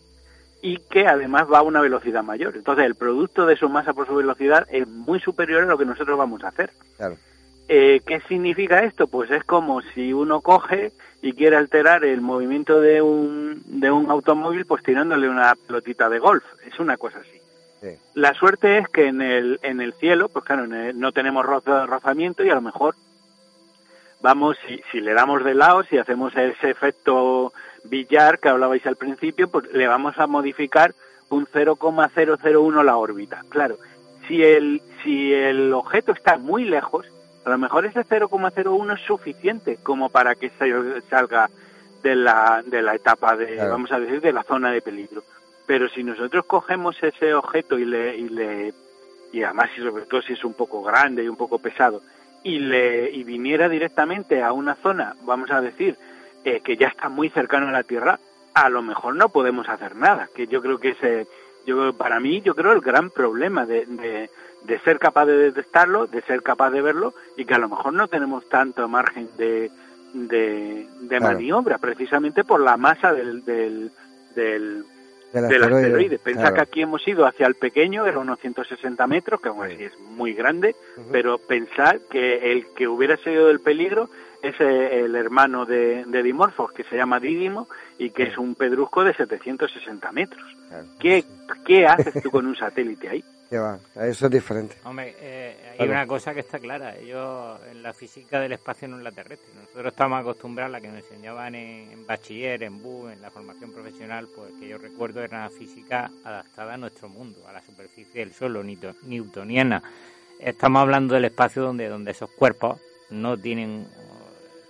[0.61, 2.55] y que además va a una velocidad mayor.
[2.55, 5.85] Entonces, el producto de su masa por su velocidad es muy superior a lo que
[5.85, 6.71] nosotros vamos a hacer.
[6.97, 7.17] Claro.
[7.67, 9.07] Eh, ¿Qué significa esto?
[9.07, 14.11] Pues es como si uno coge y quiere alterar el movimiento de un, de un
[14.11, 16.43] automóvil pues tirándole una pelotita de golf.
[16.67, 17.39] Es una cosa así.
[17.81, 17.89] Sí.
[18.13, 21.85] La suerte es que en el, en el cielo, pues claro, el- no tenemos roza-
[21.87, 22.95] rozamiento y a lo mejor
[24.21, 27.51] vamos, si, si le damos de lado, si hacemos ese efecto
[27.83, 30.93] billar que hablabais al principio, pues le vamos a modificar
[31.29, 33.41] un 0,001 la órbita.
[33.49, 33.77] Claro,
[34.27, 37.05] si el, si el objeto está muy lejos,
[37.45, 40.51] a lo mejor ese 0,01 es suficiente como para que
[41.09, 41.49] salga
[42.01, 43.71] de la, de la etapa de, Claro.
[43.71, 45.23] vamos a decir, de la zona de peligro.
[45.65, 48.73] Pero si nosotros cogemos ese objeto y le, y le,
[49.31, 52.01] y además y sobre todo si es un poco grande y un poco pesado,
[52.43, 55.97] y le, y viniera directamente a una zona, vamos a decir,
[56.43, 58.19] eh, que ya está muy cercano a la Tierra,
[58.53, 61.27] a lo mejor no podemos hacer nada, que yo creo que ese,
[61.65, 64.29] Yo, para mí, yo creo el gran problema de, de,
[64.63, 67.93] de ser capaz de detectarlo, de ser capaz de verlo y que a lo mejor
[67.93, 69.71] no tenemos tanto margen de,
[70.13, 71.25] de, Claro.
[71.25, 73.91] maniobra, precisamente por la masa del, del,
[74.35, 74.83] del,
[75.33, 76.55] Del del asteroide, claro.
[76.55, 79.99] que aquí hemos ido hacia el pequeño, era unos 160 metros, que aún así es
[79.99, 80.75] muy grande,
[81.11, 84.09] pero pensar que el que hubiera sido el peligro
[84.49, 87.67] es eh, el hermano de, de Dimorphos, que se llama Dídimo,
[87.97, 90.43] y que es un pedrusco de 760 metros.
[90.99, 91.23] ¿Qué,
[91.65, 93.23] ¿Qué haces tú con un satélite ahí?
[93.47, 94.75] Que va, eso es diferente.
[94.85, 95.91] Hombre, eh, hay Claro.
[95.91, 96.95] una cosa que está clara.
[96.97, 99.53] Ellos, en la física del espacio no es la terrestre.
[99.61, 103.29] Nosotros estamos acostumbrados a la que nos enseñaban en, en bachiller, en BU, en la
[103.29, 107.61] formación profesional, pues que yo recuerdo era una física adaptada a nuestro mundo, a la
[107.61, 109.83] superficie del suelo, newtoniana.
[110.39, 112.79] Estamos hablando del espacio donde, donde esos cuerpos
[113.11, 113.85] no tienen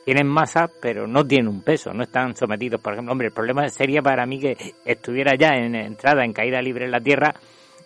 [0.05, 3.67] tienen masa, pero no tienen un peso, no están sometidos, por ejemplo, hombre, el problema
[3.69, 4.55] sería para mí que
[4.85, 7.33] estuviera ya en entrada, en caída libre en la Tierra,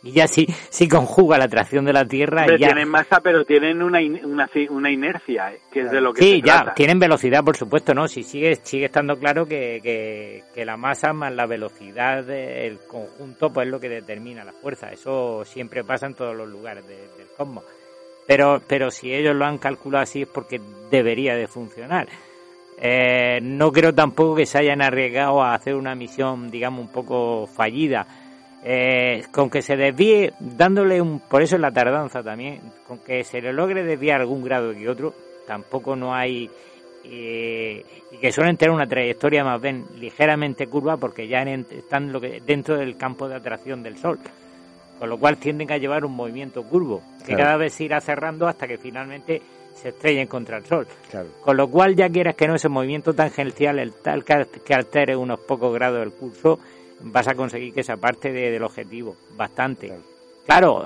[0.02, 2.68] y ya sí, sí conjuga la atracción de la Tierra Hombre, y ya...
[2.68, 6.22] tienen masa, pero tienen una, in- una, una inercia, eh, que es de lo que
[6.22, 6.74] Sí, se ya, trata.
[6.74, 8.08] tienen velocidad, por supuesto, ¿no?
[8.08, 13.52] Si sigue, sigue estando claro que, que, que la masa más la velocidad del conjunto,
[13.52, 14.90] pues es lo que determina la fuerza.
[14.90, 17.66] Eso siempre pasa en todos los lugares de- del cosmos.
[18.30, 20.62] Pero, pero si ellos lo han calculado así es porque
[20.92, 22.08] debería de funcionar.
[22.78, 27.48] Eh, no creo tampoco que se hayan arriesgado a hacer una misión, digamos, un poco
[27.48, 28.06] fallida.
[28.64, 33.24] Eh, con que se desvíe, dándole un, por eso es la tardanza también, con que
[33.24, 35.12] se le logre desviar algún grado que otro,
[35.48, 36.52] tampoco no hay,
[37.06, 42.22] eh, y que suelen tener una trayectoria más bien ligeramente curva porque ya están lo
[42.22, 44.20] que, dentro del campo de atracción del Sol,
[45.00, 47.44] con lo cual tienden a llevar un movimiento curvo, que Claro.
[47.44, 49.42] cada vez se irá cerrando hasta que finalmente
[49.74, 50.86] se estrellen contra el Sol.
[51.10, 51.30] Claro.
[51.42, 55.40] Con lo cual, ya quieras que no, ese movimiento tangencial, el tal que, altere unos
[55.40, 56.60] pocos grados del curso,
[57.02, 59.88] vas a conseguir que se aparte de- del objetivo, bastante.
[59.88, 60.02] Claro.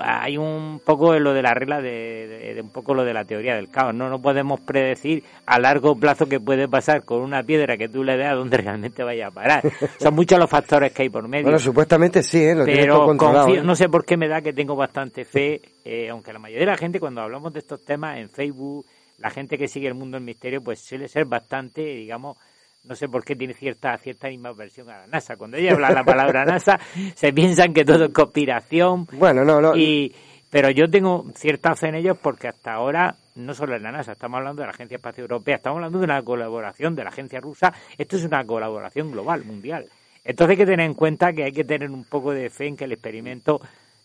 [0.00, 3.24] Hay un poco lo de la regla, de, de- de un poco lo de la
[3.24, 3.94] teoría del caos.
[3.94, 8.04] No, no podemos predecir a largo plazo qué puede pasar con una piedra que tú
[8.04, 9.62] le des a donde realmente vaya a parar.
[9.98, 11.44] Son muchos los factores que hay por medio.
[11.44, 12.54] Bueno, supuestamente sí, ¿eh?
[12.54, 13.46] lo todo Pero controlado.
[13.48, 13.64] confío- ¿eh?
[13.64, 16.72] no sé por qué me da que tengo bastante fe, eh, aunque la mayoría de
[16.72, 18.84] la gente cuando hablamos de estos temas en Facebook,
[19.18, 22.36] la gente que sigue el mundo del misterio, pues suele ser bastante, digamos,
[22.84, 25.36] no sé por qué tiene cierta cierta versión a la NASA.
[25.36, 26.78] Cuando ella habla la palabra NASA,
[27.14, 29.06] se piensan que todo es conspiración.
[29.12, 29.76] Bueno, no, no.
[29.76, 30.14] Y,
[30.50, 34.12] pero yo tengo cierta fe en ellos porque hasta ahora no solo en la NASA,
[34.12, 37.40] estamos hablando de la Agencia Espacial Europea, estamos hablando de una colaboración de la agencia
[37.40, 37.72] rusa.
[37.98, 39.86] Esto es una colaboración global, mundial.
[40.24, 42.76] Entonces hay que tener en cuenta que hay que tener un poco de fe en
[42.76, 43.60] que el experimento,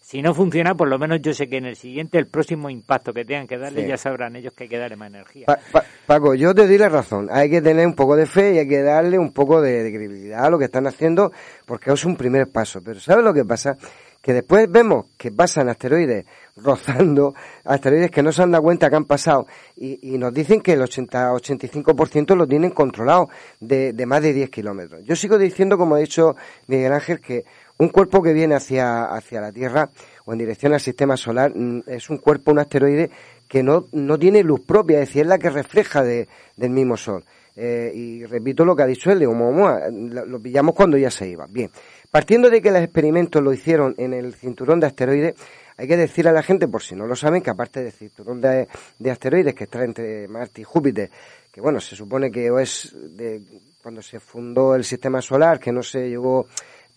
[0.10, 3.14] si no funciona, por lo menos yo sé que en el siguiente, el próximo impacto
[3.14, 3.90] que tengan que darle, Sí.
[3.90, 5.46] ya sabrán ellos que hay que darle más energía.
[5.46, 7.28] Pa- Pa- Paco, yo te di la razón.
[7.32, 9.92] Hay que tener un poco de fe y hay que darle un poco de, de
[9.92, 11.32] credibilidad a lo que están haciendo
[11.68, 12.82] porque es un primer paso.
[12.84, 13.78] Pero ¿sabes lo que pasa?
[14.20, 16.26] Que después vemos que pasan asteroides
[16.58, 19.46] rozando, asteroides que no se han dado cuenta que han pasado
[19.78, 23.30] y, y nos dicen que el 80-85% lo tienen controlado
[23.60, 25.04] de, de más de 10 kilómetros.
[25.06, 26.36] Yo sigo diciendo, como ha dicho
[26.68, 27.46] Miguel Ángel, que
[27.80, 29.90] un cuerpo que viene hacia, hacia la Tierra
[30.26, 33.10] o en dirección al sistema solar mm, es un cuerpo, un asteroide
[33.48, 36.96] que no, no tiene luz propia, es decir, es la que refleja de- del mismo
[36.98, 37.24] Sol.
[37.56, 41.28] Eh, y repito lo que ha dicho de Oumuamua, lo, lo pillamos cuando ya se
[41.28, 41.46] iba.
[41.50, 41.70] Bien,
[42.12, 45.36] partiendo de que los experimentos lo hicieron en el cinturón de asteroides,
[45.76, 48.40] hay que decir a la gente, por si no lo saben, que aparte del cinturón
[48.40, 48.68] de,
[49.00, 51.10] de asteroides que está entre Marte y Júpiter,
[51.52, 53.42] que bueno, se supone que es de
[53.82, 56.48] cuando se fundó el sistema solar, que no se llegó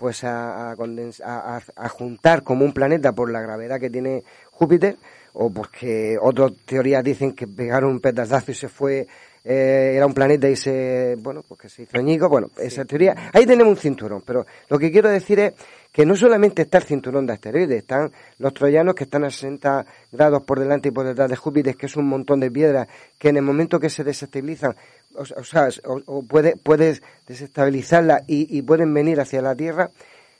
[0.02, 0.76] pues a, a,
[1.24, 4.96] a- a juntar como un planeta por la gravedad que tiene Júpiter,
[5.34, 9.06] o porque otras teorías dicen que pegaron un petardazo y se fue,
[9.44, 13.30] eh, era un planeta y se, bueno, pues que se hizo añico, bueno, esa teoría,
[13.32, 15.52] ahí tenemos un cinturón, pero lo que quiero decir es
[15.92, 19.84] que no solamente está el cinturón de asteroides, están los troyanos que están a 60
[20.10, 22.88] grados por delante y por detrás de Júpiter, que es un montón de piedras
[23.18, 24.74] que en el momento que se desestabilizan,
[25.14, 29.90] o, o sea, o, puede, puedes desestabilizarla y, pueden venir hacia la Tierra,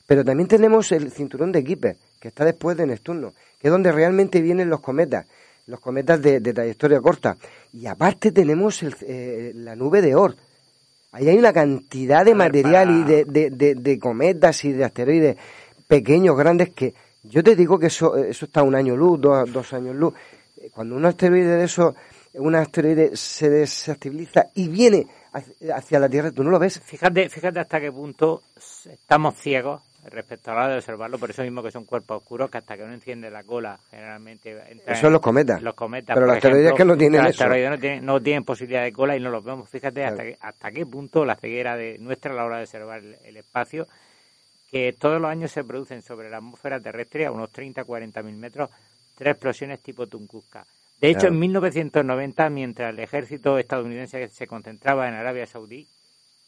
[0.06, 3.92] pero también tenemos el cinturón de Kuiper, que está después de Neptuno, que es donde
[3.92, 5.26] realmente vienen los cometas,
[5.66, 7.36] los cometas de, de trayectoria corta.
[7.72, 10.38] Y aparte tenemos el- eh, la nube de Oort.
[11.12, 15.36] Ahí hay una cantidad de material y de, de- de- de cometas y de asteroides
[15.86, 19.72] pequeños, grandes, que yo te digo que eso, eso está un año luz, dos, dos
[19.74, 20.14] años luz.
[20.56, 21.94] Eh, Cuando un asteroide de eso,
[22.34, 25.06] un asteroide se desestabiliza y viene
[25.74, 26.80] hacia la Tierra, tú no lo ves.
[26.80, 28.42] Fíjate, fíjate hasta qué punto
[28.90, 32.50] estamos ciegos respecto a la hora de observarlo, por eso mismo que son cuerpos oscuros,
[32.50, 34.56] que hasta que no enciende la cola, generalmente
[34.86, 35.62] Eso son los cometas.
[35.62, 37.44] Los cometas, Pero los asteroides que no tienen los eso.
[37.44, 39.68] asteroides no tienen, no tienen posibilidad de cola y no los vemos.
[39.68, 42.98] Fíjate hasta, que- hasta qué punto la ceguera de nuestra a la hora de observar
[42.98, 43.86] el, el espacio,
[44.70, 48.70] que todos los años se producen sobre la atmósfera terrestre a unos 30-40 mil metros
[49.14, 50.64] tres explosiones tipo Tunguska.
[51.00, 51.34] De hecho, Claro.
[51.34, 55.86] en 1990, mientras el ejército estadounidense se concentraba en Arabia Saudí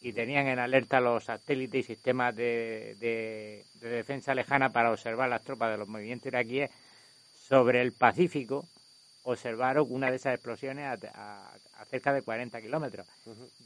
[0.05, 5.31] y tenían en alerta los satélites y sistemas de, de- de defensa lejana para observar
[5.31, 6.71] las tropas de los movimientos iraquíes,
[7.49, 8.67] sobre el Pacífico
[9.23, 11.51] observaron una de esas explosiones a, a-
[11.81, 13.07] a cerca de 40 kilómetros.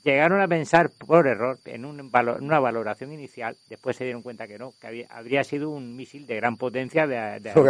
[0.05, 4.23] Llegaron a pensar por error en un valo- en una valoración inicial, después se dieron
[4.23, 7.65] cuenta que no, que había- habría sido un misil de gran potencia de, de- todo.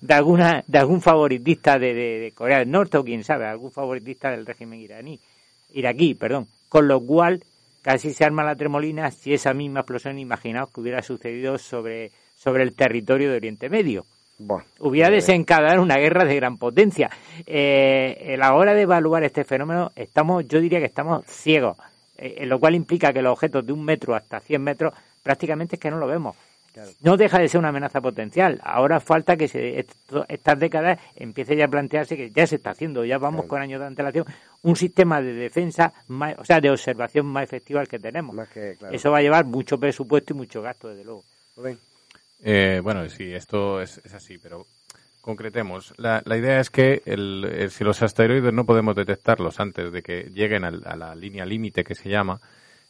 [0.00, 3.70] de alguna de algún favoritista de, de- de Corea del Norte o quién sabe, algún
[3.70, 5.20] favoritista del régimen iraní,
[5.74, 6.48] iraquí, perdón.
[6.70, 7.42] Con lo cual
[7.88, 12.62] casi se arma la tremolina si esa misma explosión, imaginaos que hubiera sucedido sobre, sobre
[12.62, 14.04] el territorio de Oriente Medio.
[14.78, 17.08] Hubiera desencadenado una guerra de gran potencia.
[17.46, 21.78] Eh, a la hora de evaluar este fenómeno, estamos, yo diría que estamos ciegos,
[22.18, 24.92] eh, lo cual implica que los objetos de un metro hasta 100 metros
[25.22, 26.36] prácticamente es que no lo vemos.
[27.00, 28.60] No deja de ser una amenaza potencial.
[28.62, 32.70] Ahora falta que se, esto- estas décadas empiece ya a plantearse que ya se está
[32.70, 34.24] haciendo, ya vamos con años de antelación,
[34.62, 38.34] un sistema de defensa, más, o sea, de observación más efectivo al que tenemos.
[38.78, 38.94] claro.
[38.94, 41.24] Eso va a llevar mucho presupuesto y mucho gasto, desde luego.
[42.42, 44.66] Eh, bueno, sí, esto es, es así, pero
[45.20, 45.92] concretemos.
[45.96, 50.30] La, la idea es que el, si los asteroides no podemos detectarlos antes de que
[50.32, 52.40] lleguen al- a la línea límite que se llama,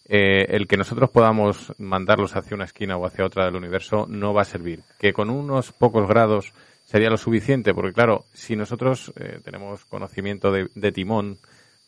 [0.09, 4.33] eh, el que nosotros podamos mandarlos hacia una esquina o hacia otra del universo no
[4.33, 4.81] va a servir.
[4.99, 6.53] Que con unos pocos grados
[6.87, 11.37] sería lo suficiente, porque claro, si nosotros eh, tenemos conocimiento de, timón,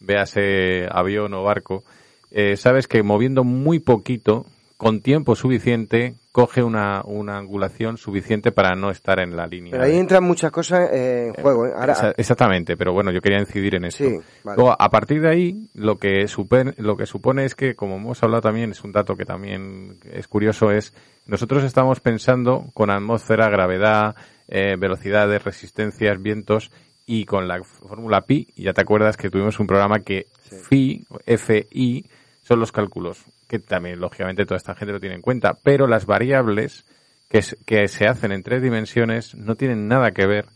[0.00, 1.82] véase avión o barco,
[2.30, 4.44] eh, sabes que moviendo muy poquito,
[4.80, 9.72] con tiempo suficiente, coge una, una angulación suficiente para no estar en la línea.
[9.72, 11.66] Pero ahí entran muchas cosas eh, en juego.
[11.66, 11.72] ¿eh?
[11.76, 14.02] Ahora, Exa- Exactamente, pero bueno, yo quería incidir en esto.
[14.08, 14.56] Sí, vale.
[14.56, 18.22] Luego, a partir de ahí, lo que, supone, lo que supone es que, como hemos
[18.22, 20.94] hablado también, es un dato que también es curioso, es
[21.26, 24.16] nosotros estamos pensando con atmósfera, gravedad,
[24.48, 26.70] eh, velocidades, resistencias, vientos,
[27.04, 30.28] y con la fórmula pi, ya te acuerdas que tuvimos un programa que
[30.68, 32.06] phi, FI,
[32.44, 36.06] son los cálculos, que también, lógicamente, toda esta gente lo tiene en cuenta, pero las
[36.06, 36.86] variables
[37.28, 40.46] que, es- que se hacen en tres dimensiones no tienen nada que ver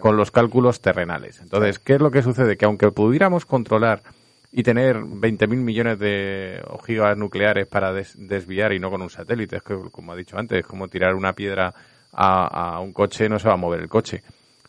[0.00, 1.40] con los cálculos terrenales.
[1.40, 2.56] Entonces, ¿qué es lo que sucede?
[2.56, 4.02] Que aunque pudiéramos controlar
[4.52, 9.56] y tener 20.000 millones de ojivas nucleares para des- desviar y no con un satélite,
[9.56, 11.72] es que, como ha dicho antes, es como tirar una piedra
[12.12, 14.22] a, a un coche, no se va a mover el coche.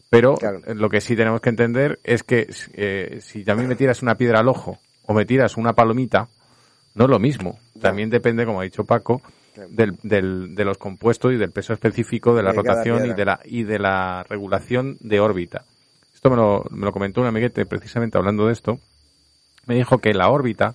[0.10, 0.36] Pero
[0.68, 4.02] eh, lo que sí tenemos que entender es que eh, si a mí me tiras
[4.02, 6.28] una piedra al ojo o me tiras una palomita,
[6.96, 7.60] no es lo mismo.
[7.82, 9.22] También depende, como ha dicho Paco,
[9.70, 13.26] del, del- de los compuestos y del peso específico de la De rotación y de
[13.26, 15.64] la, y de la regulación de órbita.
[16.14, 18.80] Esto me lo, me lo comentó un amiguete precisamente hablando de esto.
[19.66, 20.74] Me dijo que la órbita,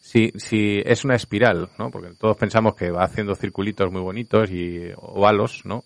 [0.00, 1.90] si, si es una espiral, ¿no?
[1.90, 5.84] Porque todos pensamos que va haciendo circulitos muy bonitos y ovalos, ¿no?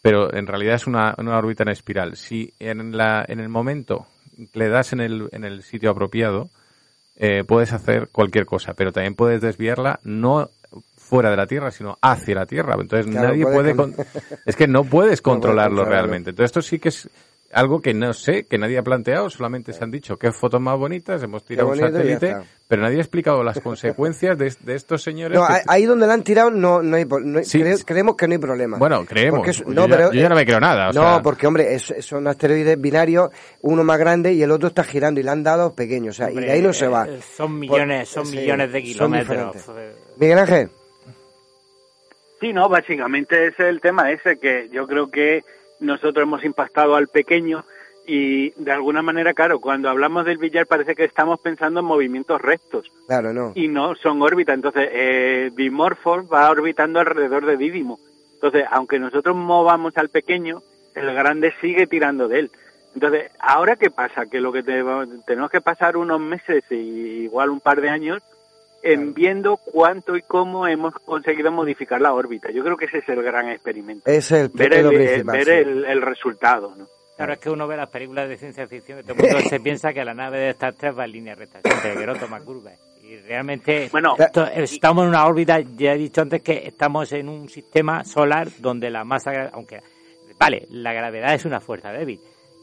[0.00, 2.16] Pero en realidad es una, una órbita en espiral.
[2.16, 4.06] Si en, la, en el momento
[4.54, 6.50] le das en el, en el sitio apropiado,
[7.18, 10.48] eh, puedes hacer cualquier cosa, pero también puedes desviarla no
[10.96, 12.76] fuera de la Tierra, sino hacia la Tierra.
[12.78, 13.74] Entonces Claro, nadie puede...
[13.74, 13.94] con-
[14.46, 15.84] Es que no puedes controlarlo controlarlo.
[16.08, 16.30] realmente.
[16.30, 17.08] Entonces esto sí que es
[17.52, 20.78] algo que no sé, que nadie ha planteado, solamente se han dicho qué fotos más
[20.78, 22.36] bonitas, hemos tirado un satélite,
[22.68, 25.38] pero nadie ha explicado las consecuencias de, de estos señores.
[25.38, 28.28] no, que- ahí- donde la han tirado no, no hay, no hay- cre- creemos que
[28.28, 28.76] no hay problema.
[28.76, 29.46] Bueno, creemos.
[29.46, 32.26] Yo ya- yo ya no me creo nada, o no, sea- porque hombre, es- son
[32.28, 33.30] asteroides binarios,
[33.62, 36.30] uno más grande y el otro está girando y le han dado pequeño, o sea,
[36.30, 37.08] y de ahí no se va.
[37.08, 39.56] Eh, Son millones, son sí, millones de kilómetros.
[40.18, 40.68] Miguel Ángel.
[42.40, 45.42] Sí, no, básicamente ese es el tema ese, que yo creo que
[45.80, 47.64] nosotros hemos impactado al pequeño
[48.06, 52.40] y de alguna manera, claro, cuando hablamos del billar parece que estamos pensando en movimientos
[52.40, 53.52] rectos Claro, no.
[53.54, 54.54] y no son órbitas.
[54.54, 57.98] Entonces, eh, Dimorphos va orbitando alrededor de Didimo.
[58.34, 60.62] Entonces, aunque nosotros movamos al pequeño,
[60.94, 62.50] el grande sigue tirando de él.
[62.94, 64.24] Entonces, ¿ahora qué pasa?
[64.26, 64.82] Que lo que te-
[65.26, 66.74] tenemos que pasar unos meses y
[67.24, 68.22] igual un par de años
[68.82, 72.50] en viendo cuánto y cómo hemos conseguido modificar la órbita.
[72.50, 74.08] Yo creo que ese es el gran experimento.
[74.10, 76.86] Es el, ver el, eh, ver el, el resultado, ¿no?
[77.16, 79.58] Claro, es que uno ve las películas de ciencia ficción y todo el mundo se
[79.60, 82.74] piensa que la nave de Star Trek va en línea recta, que no toma curvas.
[83.02, 87.28] Y realmente Bueno, esto- estamos en una órbita, ya he dicho antes que estamos en
[87.28, 89.80] un sistema solar donde la masa, aunque,
[90.38, 92.20] vale, la gravedad es una fuerza débil,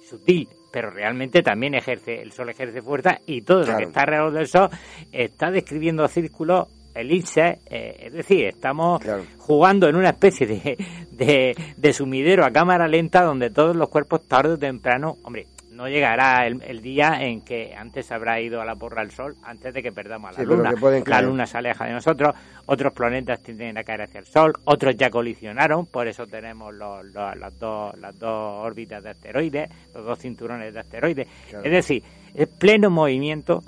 [0.07, 4.33] sutil, pero realmente también ejerce, el Sol ejerce fuerza y todo lo que está alrededor
[4.33, 4.67] del Sol
[5.09, 9.01] está describiendo círculos, elipses, eh, es decir, estamos
[9.37, 10.77] jugando en una especie de,
[11.11, 15.87] de, de sumidero a cámara lenta donde todos los cuerpos tarde o temprano, hombre, no
[15.89, 19.73] llegará el, el día en que antes habrá ido a la porra el Sol, antes
[19.73, 20.71] de que perdamos a la Sí, Luna.
[21.05, 21.21] La.
[21.21, 22.33] Luna se aleja de nosotros,
[22.65, 27.05] otros planetas tienden a caer hacia el Sol, otros ya colisionaron, por eso tenemos los-
[27.05, 31.27] los- las, dos, las dos órbitas de asteroides, los dos cinturones de asteroides.
[31.49, 31.65] Claro.
[31.65, 32.03] Es decir,
[32.33, 33.63] es pleno movimiento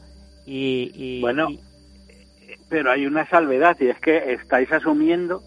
[0.46, 0.92] y...
[0.94, 1.60] y- Bueno, y-
[2.70, 5.42] pero hay una salvedad y es que estáis asumiendo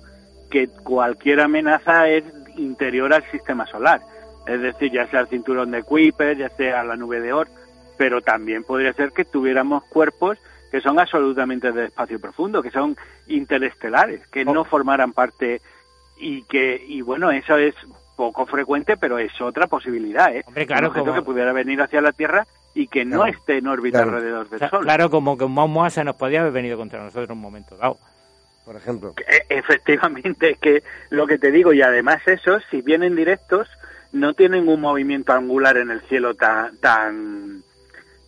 [0.51, 2.24] que cualquier amenaza es
[2.57, 4.01] interior al sistema solar.
[4.47, 7.51] Es decir, ya sea el cinturón de Kuiper, ya sea la nube de Oort,
[7.99, 10.39] pero también podría ser que tuviéramos cuerpos
[10.71, 12.97] que son absolutamente de espacio profundo, que son
[13.45, 15.61] interestelares, que no formaran parte
[16.17, 17.75] y que, y bueno, eso es
[18.17, 20.45] poco frecuente, pero es otra posibilidad, ¿eh?
[20.47, 23.33] Hombre, claro, Un objeto como- que pudiera venir hacia la Tierra y que no Claro.
[23.33, 24.17] esté en órbita Claro.
[24.19, 24.83] alrededor del Sol.
[24.85, 27.77] Claro, como que un Momoa se nos podía haber venido contra nosotros en un momento
[27.77, 27.99] dado.
[28.65, 29.15] Por ejemplo.
[29.27, 33.69] E- Efectivamente, es que lo que te digo, y además esos, si vienen directos,
[34.12, 37.62] no tienen un movimiento angular en el cielo tan, tan,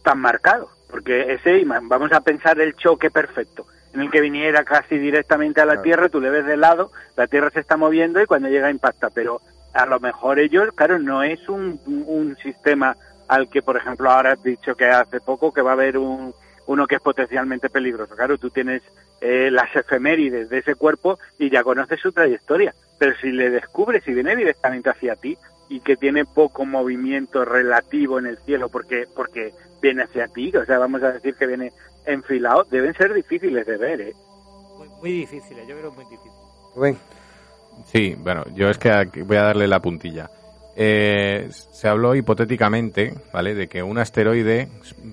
[0.03, 0.71] tan marcado.
[0.91, 5.61] Porque ese, ima- vamos a pensar el choque perfecto, en el que viniera casi directamente
[5.61, 5.83] a la Claro.
[5.83, 9.09] Tierra, tú le ves de lado, la Tierra se está moviendo y cuando llega impacta.
[9.11, 9.41] Pero
[9.73, 12.97] a lo mejor ellos, claro, no es un, un sistema
[13.29, 16.35] al que, por ejemplo, ahora has dicho que hace poco que va a haber un,
[16.67, 18.15] uno que es potencialmente peligroso.
[18.15, 18.83] Claro, tú tienes
[19.23, 22.75] eh, las efemérides de ese cuerpo y ya conoces su trayectoria.
[22.99, 25.39] Pero si le descubres y viene directamente hacia ti
[25.73, 30.67] y que tiene poco movimiento relativo en el cielo porque porque viene hacia ti, o
[30.67, 31.73] sea, vamos a decir que viene
[32.05, 34.13] enfilado, deben ser difíciles de ver, ¿eh?
[34.77, 36.37] Muy, muy difíciles, yo creo muy difíciles.
[36.77, 36.99] Rubén.
[37.87, 40.31] Sí, bueno, yo es que aquí voy a darle la puntilla.
[40.77, 43.55] Eh, se habló hipotéticamente, ¿vale?
[43.55, 44.69] De que un asteroide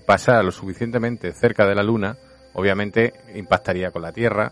[0.05, 2.17] pasara lo suficientemente cerca de la Luna,
[2.53, 4.51] obviamente impactaría con la Tierra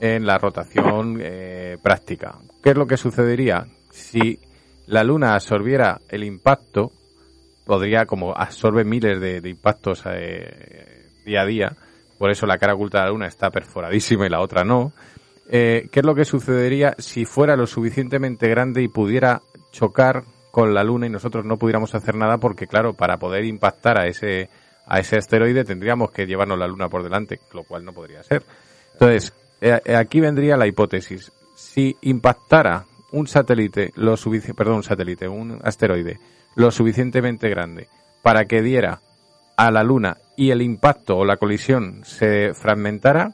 [0.00, 2.34] en la rotación eh, práctica.
[2.62, 3.66] ¿Qué es lo que sucedería?
[3.90, 4.38] Si
[4.90, 6.90] la Luna absorbiera el impacto,
[7.64, 11.72] podría, como absorbe miles de, impactos eh, día a día,
[12.18, 14.92] por eso la cara oculta de la Luna está perforadísima y la otra no,
[15.48, 20.74] eh, ¿qué es lo que sucedería si fuera lo suficientemente grande y pudiera chocar con
[20.74, 22.38] la Luna y nosotros no pudiéramos hacer nada?
[22.38, 24.48] Porque, claro, para poder impactar a ese,
[24.86, 28.42] a ese asteroide tendríamos que llevarnos la Luna por delante, lo cual no podría ser.
[28.94, 31.30] Entonces, eh, aquí vendría la hipótesis.
[31.54, 34.14] Si impactara un satélite, lo
[34.56, 36.18] perdón, un satélite, un asteroide,
[36.56, 37.88] lo suficientemente grande
[38.22, 39.00] para que diera
[39.56, 43.32] a la Luna y el impacto o la colisión se fragmentara,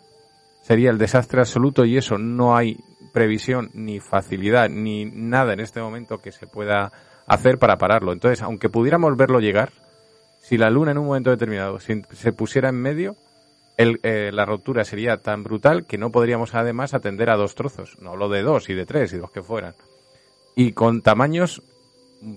[0.63, 2.77] sería el desastre absoluto y eso no hay
[3.13, 6.93] previsión ni facilidad ni nada en este momento que se pueda
[7.27, 8.13] hacer para pararlo.
[8.13, 9.71] Entonces, aunque pudiéramos verlo llegar,
[10.41, 13.17] si la Luna en un momento determinado se pusiera en medio,
[13.77, 17.97] el, eh, la ruptura sería tan brutal que no podríamos además atender a dos trozos.
[18.01, 19.75] No hablo de dos y de tres y los que fueran.
[20.55, 21.63] Y con tamaños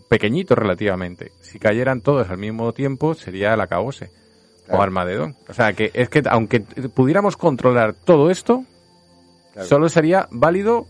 [0.09, 1.31] pequeñitos relativamente.
[1.41, 4.11] Si cayeran todos al mismo tiempo sería el acabose.
[4.71, 5.35] O Armagedón.
[5.47, 8.63] O sea que es que aunque pudiéramos controlar todo esto,
[9.53, 9.67] Claro.
[9.67, 10.85] solo sería válido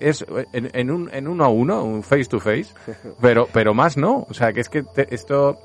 [0.00, 2.68] es en, en un en uno a uno, un face to face,
[3.20, 4.26] pero pero más no.
[4.30, 5.58] O sea que es que te- esto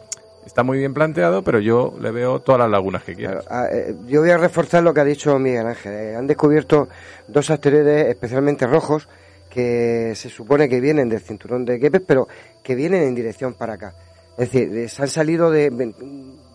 [0.45, 3.45] está muy bien planteado, pero yo le veo todas las lagunas que quieras.
[3.49, 5.93] Ah, eh, Yo voy a reforzar lo que ha dicho Miguel Ángel.
[5.93, 6.87] Eh, han descubierto
[7.27, 9.07] dos asteroides especialmente rojos
[9.49, 12.27] que se supone que vienen del cinturón de Kepler, pero
[12.61, 13.93] que vienen en dirección para acá.
[14.37, 15.69] Es decir, eh, se han salido de,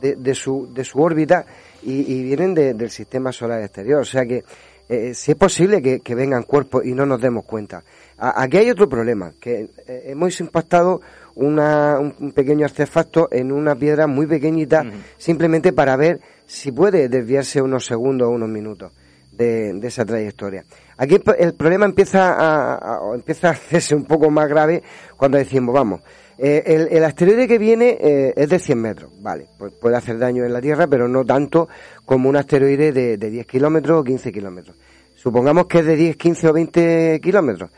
[0.01, 1.47] de, su, de su órbita
[1.83, 4.01] y, vienen de- del sistema solar exterior.
[4.03, 4.45] O sea que
[4.89, 7.83] eh, si es posible que, vengan cuerpos y no nos demos cuenta.
[8.19, 11.01] Aquí hay otro problema, que hemos impactado
[11.41, 14.85] una, un, pequeño artefacto en una piedra muy pequeñita
[15.17, 18.93] simplemente para ver si puede desviarse unos segundos o unos minutos
[19.33, 20.65] de, de esa trayectoria.
[20.99, 24.83] Aquí el, problema empieza a, empieza a hacerse un poco más grave
[25.17, 26.03] cuando decimos, vamos,
[26.37, 30.19] eh, el, el asteroide que viene eh, es de 100 metros, vale, pues puede hacer
[30.19, 31.69] daño en la Tierra, pero no tanto
[32.05, 34.77] como un asteroide de, de 10 kilómetros o 15 kilómetros.
[35.17, 37.71] Supongamos que es de 10, 15 o 20 kilómetros,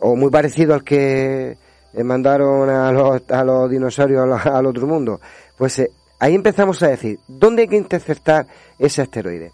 [0.00, 1.56] o muy parecido al que
[1.92, 5.20] eh, mandaron a los, a los dinosaurios al, al otro mundo.
[5.56, 8.46] Pues eh, ahí empezamos a decir, ¿dónde hay que interceptar
[8.78, 9.52] ese asteroide?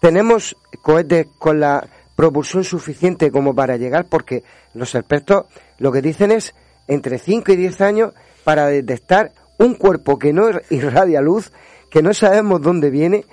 [0.00, 4.42] tenemos cohetes con la propulsión suficiente como para llegar porque
[4.74, 5.44] los expertos
[5.78, 6.54] lo que dicen es
[6.88, 8.12] entre 5 y 10 años
[8.42, 11.52] para detectar un cuerpo que no irradia luz,
[11.90, 13.24] que no sabemos dónde viene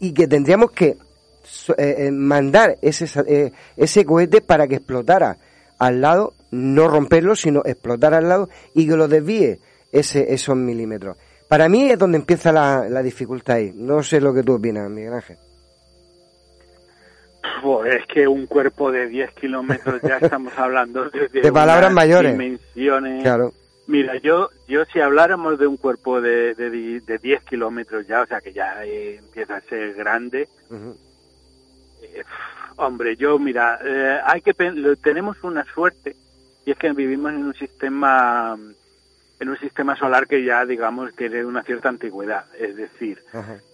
[0.00, 0.98] y que tendríamos que
[1.78, 5.38] eh, mandar ese, eh, ese cohete para que explotara
[5.78, 9.60] al lado, no romperlo, sino explotar al lado y que lo desvíe
[9.92, 11.16] ese, esos milímetros.
[11.48, 13.72] Para mí es donde empieza la, la dificultad ahí.
[13.74, 15.36] No sé lo que tú opinas, Miguel Ángel.
[17.62, 22.32] Pues es que un cuerpo de 10 kilómetros ya estamos hablando de, De palabras mayores.
[22.32, 23.52] dimensiones Claro.
[23.86, 28.26] Mira, yo, yo si habláramos de un cuerpo de, de, de 10 kilómetros ya, o
[28.26, 30.48] sea que ya eh, empieza a ser grande,
[32.02, 32.22] eh,
[32.76, 34.54] hombre, yo mira, eh, hay que
[35.02, 36.14] tenemos una suerte
[36.64, 38.56] y es que vivimos en un sistema
[39.40, 43.22] en un sistema solar que ya digamos tiene una cierta antigüedad, es decir,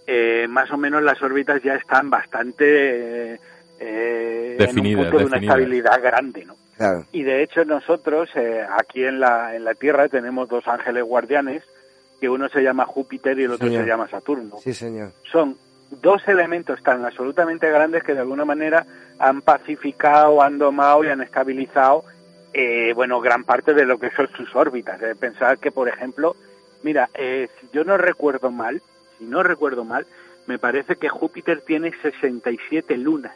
[0.06, 3.40] eh, más o menos las órbitas ya están bastante
[3.80, 6.54] eh, Definidas, en un punto de una estabilidad grande, ¿no?
[6.76, 7.04] Claro.
[7.10, 11.64] Y de hecho nosotros eh, aquí en la, en la Tierra tenemos dos ángeles guardianes,
[12.20, 13.82] que uno se llama Júpiter y el otro Señor.
[13.82, 14.56] se llama Saturno.
[14.62, 15.12] Sí, señor.
[15.30, 15.56] Son
[15.90, 18.86] dos elementos tan absolutamente grandes que de alguna manera
[19.18, 22.04] han pacificado, han domado y han estabilizado,
[22.58, 25.00] eh, bueno, gran parte de lo que son sus órbitas.
[25.02, 26.34] Eh, pensar que, por ejemplo,
[26.82, 28.80] mira, eh, si yo no recuerdo mal,
[29.18, 30.06] si no recuerdo mal,
[30.46, 33.32] me parece que Júpiter tiene 67 lunas.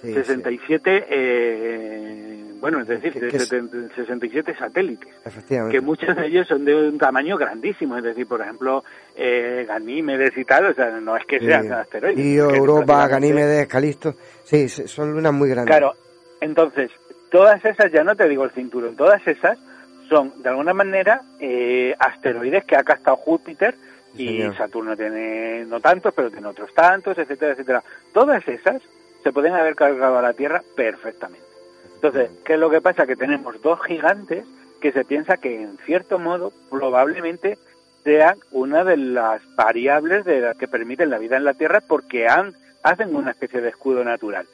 [0.00, 5.12] Sí, 67, eh, bueno, es decir, de que es- 70 67 satélites,
[5.70, 8.84] que muchos de ellos son de un tamaño grandísimo, es decir, por ejemplo,
[9.16, 11.46] eh, Ganímedes y tal, o sea, no es que Sí.
[11.46, 12.18] sean asteroides.
[12.24, 14.14] Io, es que Europa, Ganímedes, Calisto.
[14.44, 15.66] Sí, sí, son lunas muy grandes.
[15.76, 15.92] Claro,
[16.40, 16.90] entonces,
[17.30, 19.58] todas esas, ya no te digo el cinturón, todas esas
[20.08, 23.74] son, de alguna manera, eh, asteroides que ha captado Júpiter
[24.14, 24.56] y señor.
[24.56, 27.84] Saturno tiene no tantos, pero tiene otros tantos, etcétera, etcétera.
[28.12, 28.82] Todas esas
[29.22, 31.46] se pueden haber cargado a la Tierra perfectamente.
[31.94, 33.06] Entonces, ¿qué es lo que pasa?
[33.06, 34.44] Que tenemos dos gigantes
[34.80, 37.58] que se piensa que, en cierto modo, probablemente
[38.02, 42.26] sean una de las variables de las que permiten la vida en la Tierra porque
[42.26, 44.46] han, hacen una especie de escudo natural.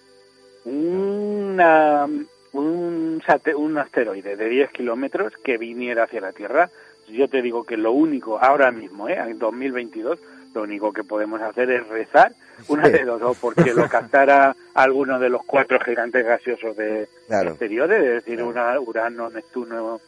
[0.65, 2.09] Una,
[2.53, 3.23] un,
[3.57, 6.71] un asteroide de 10 kilómetros que viniera hacia la Tierra,
[7.09, 9.15] yo te digo que lo único, ahora mismo, ¿eh?
[9.19, 10.19] en 2022,
[10.55, 12.33] lo único que podemos hacer es rezar
[12.69, 17.51] una de dos, o porque lo captara alguno de los cuatro gigantes gaseosos de Claro.
[17.51, 20.01] exteriores, es decir, una, Urano, Neptuno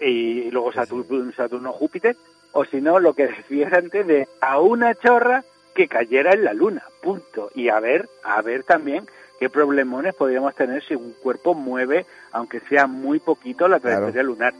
[0.00, 2.16] y luego Saturno, Saturno, Júpiter,
[2.52, 5.44] o si no, lo que decías antes de a una chorra
[5.74, 7.50] que cayera en la Luna, punto.
[7.54, 9.06] Y a ver, a ver también
[9.40, 14.54] qué problemones podríamos tener si un cuerpo mueve, aunque sea muy poquito, la trayectoria lunar.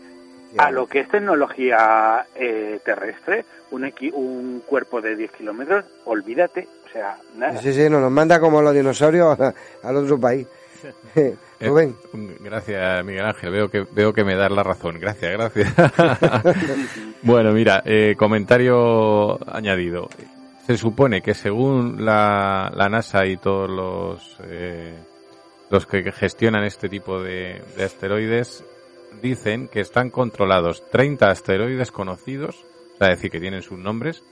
[0.58, 6.66] A lo que es tecnología eh, terrestre, un, equi- un cuerpo de 10 kilómetros, olvídate,
[6.88, 7.60] o sea, nada.
[7.62, 9.54] Sí, sí, nos los manda como los dinosaurios a-
[9.84, 10.48] al otro país.
[11.60, 11.94] Rubén.
[12.14, 13.50] Eh, Gracias, Miguel Ángel.
[13.52, 14.98] Veo que, veo que me das la razón.
[14.98, 15.72] Gracias, gracias.
[17.22, 20.08] bueno, mira, eh, comentario añadido.
[20.70, 24.94] Se supone que según la, la NASA y todos los, eh,
[25.68, 28.64] los que gestionan este tipo de, de asteroides,
[29.20, 32.64] dicen que están controlados 30 asteroides conocidos,
[32.94, 34.22] o sea, decir, que tienen sus nombres,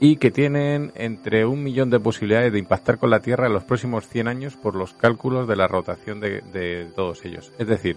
[0.00, 3.62] y que tienen entre un millón de posibilidades de impactar con la Tierra en los
[3.62, 7.52] próximos 100 años por los cálculos de la rotación de, de todos ellos.
[7.56, 7.96] Es decir,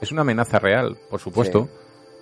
[0.00, 1.68] es una amenaza real, por supuesto,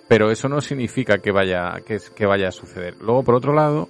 [0.09, 2.97] pero eso no significa que vaya, que, es- que vaya a suceder.
[2.99, 3.87] Luego, por otro lado,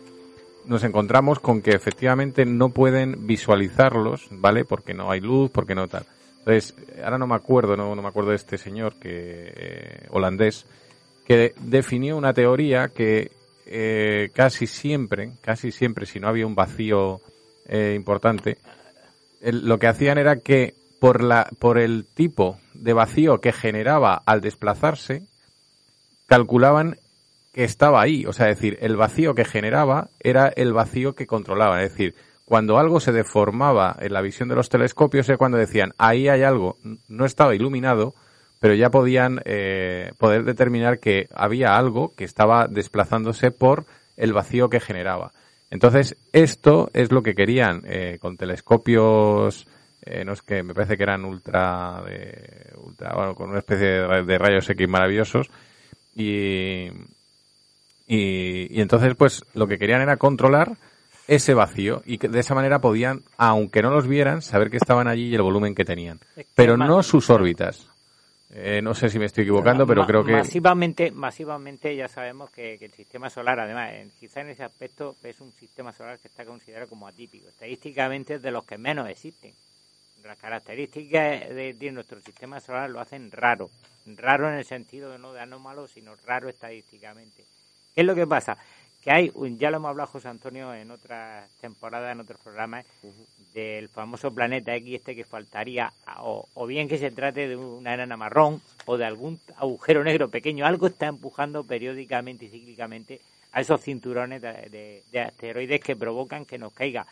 [0.65, 4.65] nos encontramos con que efectivamente no pueden visualizarlos, ¿vale?
[4.65, 6.05] Porque no hay luz, porque no tal.
[6.39, 10.65] Entonces, ahora no me acuerdo, no, no me acuerdo de este señor que eh, holandés
[11.25, 13.31] que definió una teoría que
[13.65, 17.21] eh, casi siempre, casi siempre, si no había un vacío
[17.67, 18.57] eh, importante,
[19.41, 24.41] lo que hacían era que por la por el tipo de vacío que generaba al
[24.41, 25.23] desplazarse,
[26.27, 26.97] calculaban
[27.51, 31.27] que estaba ahí, o sea, es decir, el vacío que generaba era el vacío que
[31.27, 32.15] controlaba, es decir,
[32.45, 36.43] cuando algo se deformaba en la visión de los telescopios es cuando decían, ahí hay
[36.43, 38.13] algo, no estaba iluminado,
[38.59, 43.85] pero ya podían eh, poder determinar que había algo que estaba desplazándose por
[44.17, 45.31] el vacío que generaba.
[45.69, 49.65] Entonces, esto es lo que querían eh, con telescopios,
[50.05, 53.87] eh, no es que me parece que eran ultra, de, ultra bueno, con una especie
[53.87, 55.49] de, de rayos X maravillosos,
[56.15, 56.89] y,
[58.13, 60.73] y, y entonces, pues, lo que querían era controlar
[61.27, 65.07] ese vacío y que de esa manera podían, aunque no los vieran, saber que estaban
[65.07, 66.19] allí y el volumen que tenían.
[66.55, 67.87] Pero no sus órbitas.
[68.53, 70.33] Eh, no sé si me estoy equivocando, pero creo que...
[70.33, 75.39] Masivamente, masivamente ya sabemos que, que el sistema solar, además, quizá en ese aspecto es
[75.39, 77.47] un sistema solar que está considerado como atípico.
[77.47, 79.53] Estadísticamente es de los que menos existen.
[80.25, 83.69] Las características de, de nuestro sistema solar lo hacen raro.
[84.17, 87.43] Raro en el sentido de no de anómalo, sino raro estadísticamente.
[87.93, 88.57] ¿Qué es lo que pasa?
[89.01, 92.85] Que hay, un- ya lo hemos hablado José Antonio en otras temporadas, en otros programas,
[93.53, 97.93] del famoso planeta X este que faltaría, o, o bien que se trate de una
[97.93, 103.19] enana marrón o de algún agujero negro pequeño, algo está empujando periódicamente y cíclicamente
[103.51, 107.05] a esos cinturones de, de- de asteroides que provocan que nos caiga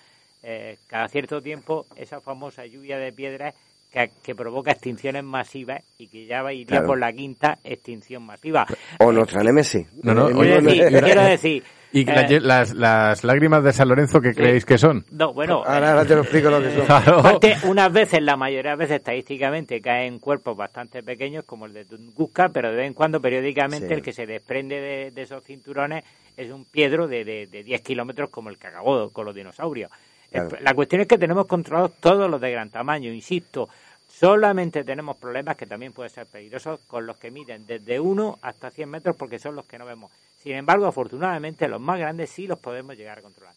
[0.43, 3.53] eh, cada cierto tiempo esa famosa lluvia de piedras
[3.91, 6.87] que, que provoca extinciones masivas y que ya va iría Claro.
[6.87, 8.65] por la quinta extinción masiva.
[8.99, 9.87] O nuestra Némesis.
[10.03, 13.23] No, no, Eh, oye, no, no, decir, no, quiero decir, ¿Y eh, la- las, las
[13.23, 15.03] lágrimas de San Lorenzo qué creéis que son?
[15.09, 16.85] no, bueno, Ahora, ahora te lo explico lo que son.
[16.85, 17.23] Claro.
[17.63, 22.49] Unas veces, la mayoría de veces estadísticamente caen cuerpos bastante pequeños como el de Tunguska,
[22.49, 23.93] pero de vez en cuando, periódicamente, Sí.
[23.95, 26.03] el que se desprende de, de esos cinturones
[26.37, 29.89] es un piedro de, de, de 10 kilómetros como el que acabó con los dinosaurios.
[30.31, 30.57] Claro.
[30.61, 33.69] La cuestión es que tenemos controlados todos los de gran tamaño, insisto.
[34.07, 38.69] Solamente tenemos problemas que también pueden ser peligrosos con los que miden desde 1 hasta
[38.69, 40.11] 100 metros porque son los que no vemos.
[40.43, 43.53] Sin embargo, afortunadamente, los más grandes sí los podemos llegar a controlar.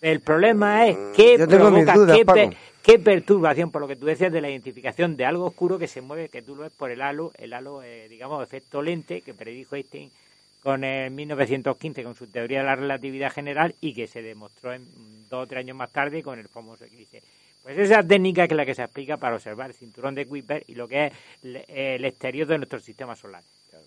[0.00, 4.06] El problema es qué Mm, mis provoca, dudas, qué, qué perturbación, por lo que tú
[4.06, 6.90] decías de la identificación de algo oscuro que se mueve, que tú lo ves por
[6.90, 10.10] el halo, el halo, eh, digamos, efecto lente que predijo Einstein
[10.66, 14.82] con el 1915 con su teoría de la relatividad general y que se demostró en,
[15.30, 17.22] dos o tres años más tarde con el famoso eclipse.
[17.62, 20.64] Pues esa técnica que es la que se aplica para observar el cinturón de Kuiper
[20.66, 21.12] y lo que es
[21.44, 23.42] el, exterior de nuestro sistema solar.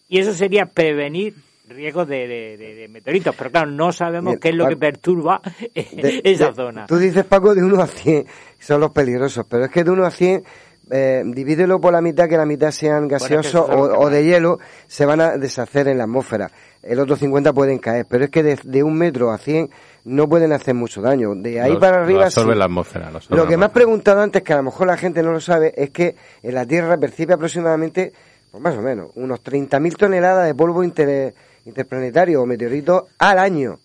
[0.07, 1.33] Y eso sería prevenir
[1.67, 5.41] riesgos de, de- de- de meteoritos, pero claro, no sabemos qué es lo que perturba
[5.75, 6.85] esa zona.
[6.87, 8.25] Tú dices, Paco, de 1 a 100
[8.57, 10.43] son los peligrosos, pero es que de 1 a 100,
[10.91, 14.59] eh, divídelo por la mitad, que la mitad sean gaseosos lo o, o de hielo,
[14.87, 16.49] se van a deshacer en la atmósfera.
[16.81, 19.69] El otro 50 pueden caer, pero es que de, de un metro a 100
[20.05, 21.35] no pueden hacer mucho daño.
[21.35, 22.59] De ahí Lo- para lo arriba absorbe sí.
[22.59, 23.11] la atmósfera.
[23.11, 25.31] Lo, absorbe Lo que me has preguntado antes, que a lo mejor la gente no
[25.31, 28.13] lo sabe, es que en la Tierra percibe aproximadamente,
[28.49, 31.33] pues más o menos, unos 30.000 toneladas de polvo inter-
[31.65, 33.77] interplanetario o meteorito al año.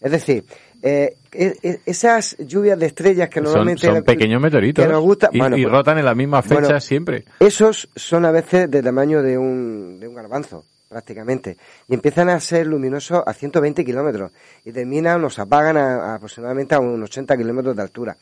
[0.00, 0.44] Es decir,
[0.86, 3.86] eh, e- e- esas lluvias de estrellas que normalmente...
[3.86, 6.62] son pequeños meteoritos que nos gusta, y, bueno, y pues, rotan en las mismas fechas
[6.64, 7.24] bueno, siempre.
[7.40, 11.56] esos son a veces de tamaño de un, de un garbanzo, prácticamente.
[11.88, 14.30] Y empiezan a ser luminosos a 120 kilómetros.
[14.64, 18.16] Y terminan, nos apagan a, a aproximadamente a unos 80 kilómetros de altura.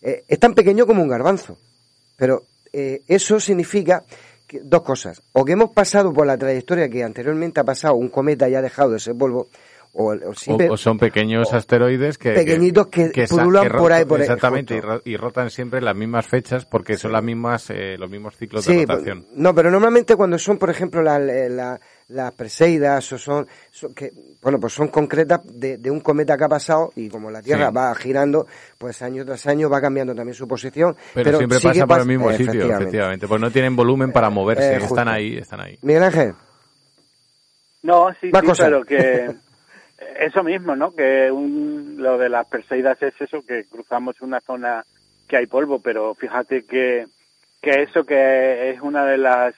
[0.00, 1.58] Eh, es tan pequeño como un garbanzo.
[2.16, 4.02] Pero eh, eso significa
[4.46, 5.20] que- dos cosas.
[5.32, 8.62] O que hemos pasado por la trayectoria que anteriormente ha pasado un cometa y ha
[8.62, 9.48] dejado ese polvo,
[9.98, 14.76] o, son pequeños asteroides que pequeñitos que pululan ro- por ahí, por ahí, exactamente y,
[14.78, 14.92] justo.
[14.96, 18.36] ro- y rotan siempre en las mismas fechas porque son las mismas eh, los mismos
[18.36, 22.32] ciclos Sí, de pues, rotación no, pero normalmente cuando son, por ejemplo, la- la- las
[22.34, 26.48] Perseidas o son, son que, bueno, pues son concretas de, de un cometa que ha
[26.48, 27.74] pasado y como la Tierra Sí.
[27.74, 28.46] va girando,
[28.78, 30.94] pues año tras año va cambiando también su posición.
[31.14, 32.82] pero, siempre pasa por el mismo sitio efectivamente.
[32.84, 36.34] efectivamente pues no tienen volumen para moverse Eh, están ahí están ahí Miguel Ángel,
[37.82, 39.30] No, sí, sí, pero que
[40.20, 40.94] eso mismo, ¿no?
[40.94, 44.84] Que un, lo de las Perseidas es eso, que cruzamos una zona
[45.28, 47.06] que hay polvo, pero fíjate que,
[47.60, 49.54] que eso que es una de las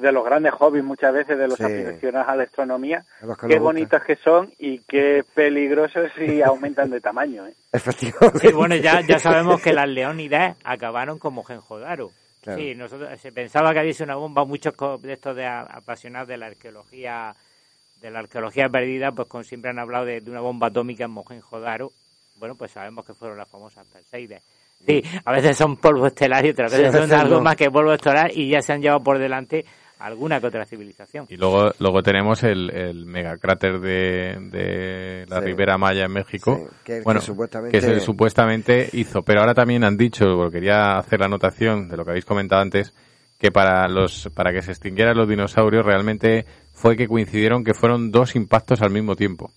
[0.00, 1.64] de los grandes hobbies muchas veces de los Sí.
[1.64, 3.02] aficionados a la astronomía,
[3.40, 7.44] que qué bonitas que son y qué peligrosos si aumentan de tamaño.
[7.48, 7.54] ¿eh?
[7.72, 8.38] efectivamente.
[8.38, 12.12] Sí, bueno, ya, ya sabemos que las leónidas acabaron como Genjodaro.
[12.40, 12.60] Claro.
[12.60, 16.36] Sí, nosotros se pensaba que había sido una bomba, muchos de estos de apasionados de
[16.36, 17.34] la arqueología
[18.04, 21.10] de la arqueología perdida, pues con, siempre han hablado de, de una bomba atómica en
[21.12, 21.90] Mohenjo-Daro.
[22.38, 24.42] Bueno, pues sabemos que fueron las famosas Perseides.
[24.86, 27.40] Sí, a veces son polvo estelar y otras Sí, veces a son veces algo no.
[27.42, 29.64] más que polvo estelar y ya se han llevado por delante
[30.00, 31.24] alguna que otra civilización.
[31.30, 35.46] y luego luego tenemos el, el megacráter de, de la Sí.
[35.46, 39.54] Ribera Maya en México Sí, que- que bueno supuestamente- que se supuestamente hizo pero ahora
[39.54, 42.92] también han dicho porque quería hacer la anotación de lo que habéis comentado antes
[43.38, 48.10] que para los para que se extinguieran los dinosaurios realmente fue que coincidieron que fueron
[48.10, 49.50] dos impactos al mismo tiempo.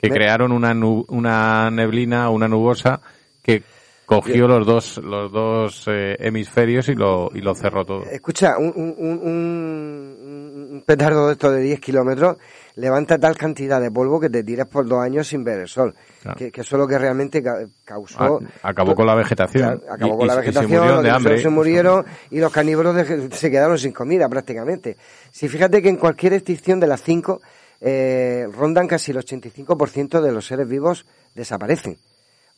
[0.00, 3.00] Que Me- crearon una nu- una neblina una nubosa
[3.42, 3.62] que
[4.04, 8.04] cogió los dos los dos eh, hemisferios y lo y lo cerró todo.
[8.04, 12.36] Escucha, un, un, un- un- un petardo de esto de 10 kilómetros
[12.76, 15.94] levanta tal cantidad de polvo que te tiras por dos años sin ver el sol.
[16.22, 16.36] Claro.
[16.38, 18.40] Que, que eso es lo que realmente ca- causó...
[18.62, 19.82] A- acabó con la vegetación.
[19.90, 21.42] Acabó Y- con la y se vegetación, murieron los de hambre.
[21.42, 24.96] se murieron y los carnívoros de- se quedaron sin comida prácticamente.
[25.32, 27.40] Si fíjate que en cualquier extinción de las cinco
[27.80, 31.04] eh, rondan casi el 85% de los seres vivos
[31.34, 31.98] desaparecen.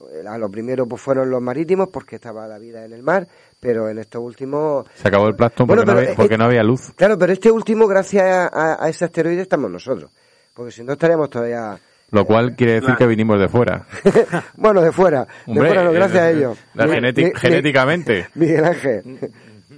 [0.00, 3.26] Eh, Lo primero pues, fueron los marítimos porque estaba la vida en el mar,
[3.60, 6.44] pero en estos últimos Se acabó el plancton Bueno, porque, no, había, eh, porque no
[6.44, 6.92] había luz.
[6.94, 10.10] Claro, pero este último, gracias a, a- a ese asteroide, estamos nosotros.
[10.54, 11.76] Porque si no, estaríamos todavía.
[12.10, 12.98] Lo cual quiere decir Claro.
[12.98, 13.84] que vinimos de fuera.
[14.56, 15.26] bueno, de fuera.
[15.46, 16.58] Hombre, de fuera, no, eh, gracias a ellos.
[16.74, 18.28] la Mi- geneti- mi- genéticamente.
[18.34, 19.30] mi- Miguel Ángel.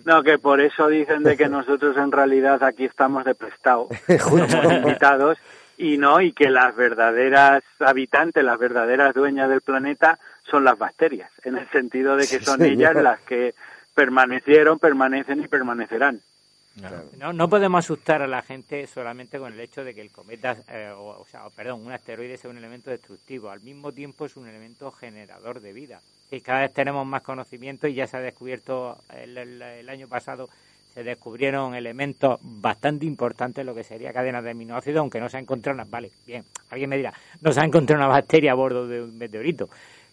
[0.05, 3.89] No, que por eso dicen de que nosotros en realidad aquí estamos de prestado,
[4.19, 5.39] somos invitados
[5.83, 10.19] y no, y que las verdaderas habitantes, las verdaderas dueñas del planeta
[10.51, 12.73] son las bacterias, en el sentido de que Sí, son señor.
[12.93, 13.55] ellas las que
[13.95, 16.21] permanecieron, permanecen y permanecerán.
[17.19, 20.57] No, no podemos asustar a la gente solamente con el hecho de que el cometa,
[20.69, 23.51] eh, o, o sea, perdón, un asteroide sea un elemento destructivo.
[23.51, 26.01] Al mismo tiempo es un elemento generador de vida.
[26.31, 30.09] Y cada vez tenemos más conocimiento y ya se ha descubierto el, el- el año
[30.09, 30.49] pasado
[30.95, 35.41] se descubrieron elementos bastante importantes lo que sería cadenas de aminoácidos, aunque no se ha
[35.41, 38.87] encontrado una, vale, bien, alguien me dirá, no se ha encontrado una bacteria a bordo
[38.87, 39.69] de un meteorito,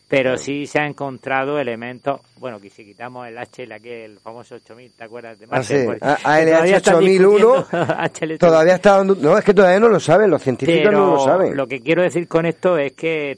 [0.07, 4.55] pero sí se ha encontrado elementos, bueno, que si quitamos el HL aquí, el famoso
[4.55, 5.79] 8000, ¿te acuerdas de Ah, Marte?
[5.79, 5.85] sí.
[5.85, 7.67] Pues, que ALH están 8001 discutiendo
[8.35, 9.15] HL todavía está dando...
[9.15, 11.57] No, es que todavía no lo saben, los científicos no lo saben.
[11.57, 13.37] lo que quiero decir con esto es que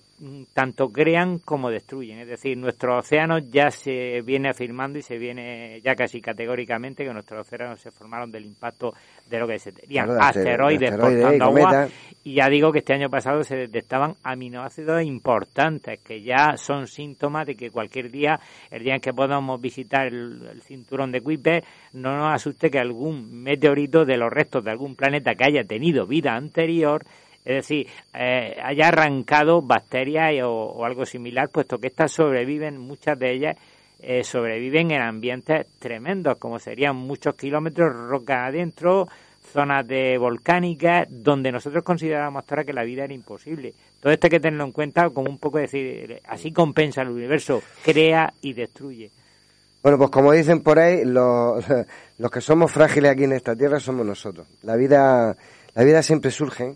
[0.53, 2.19] tanto crean como destruyen.
[2.19, 7.13] Es decir, nuestros océanos ya se viene afirmando y se viene ya casi categóricamente que
[7.13, 8.93] nuestros océanos se formaron del impacto
[9.29, 9.57] de lo que
[10.05, 11.71] Claro, de aster- asteroides de asteroides portando y agua.
[12.23, 17.45] Y ya digo que este año pasado se detectaban aminoácidos importantes que ya son síntomas
[17.47, 18.39] de que cualquier día,
[18.71, 21.63] el día en que podamos visitar el, el cinturón de Kuiper,
[21.93, 26.05] no nos asuste que algún meteorito de los restos de algún planeta que haya tenido
[26.05, 27.03] vida anterior
[27.49, 33.31] es decir, eh, haya arrancado bacterias o, algo similar, puesto que estas sobreviven, muchas de
[33.31, 33.57] ellas
[33.99, 39.07] eh, sobreviven en ambientes tremendos, como serían muchos kilómetros, roca adentro,
[39.51, 43.73] zonas de volcánicas, donde nosotros considerábamos ahora que la vida era imposible.
[43.99, 47.63] Todo esto hay que tenerlo en cuenta como un poco decir, así compensa el universo,
[47.83, 49.09] crea y destruye.
[49.81, 51.65] Bueno, pues como dicen por ahí, los,
[52.19, 54.45] los que somos frágiles aquí en esta tierra somos nosotros.
[54.61, 55.35] La vida,
[55.73, 56.75] la vida siempre surge,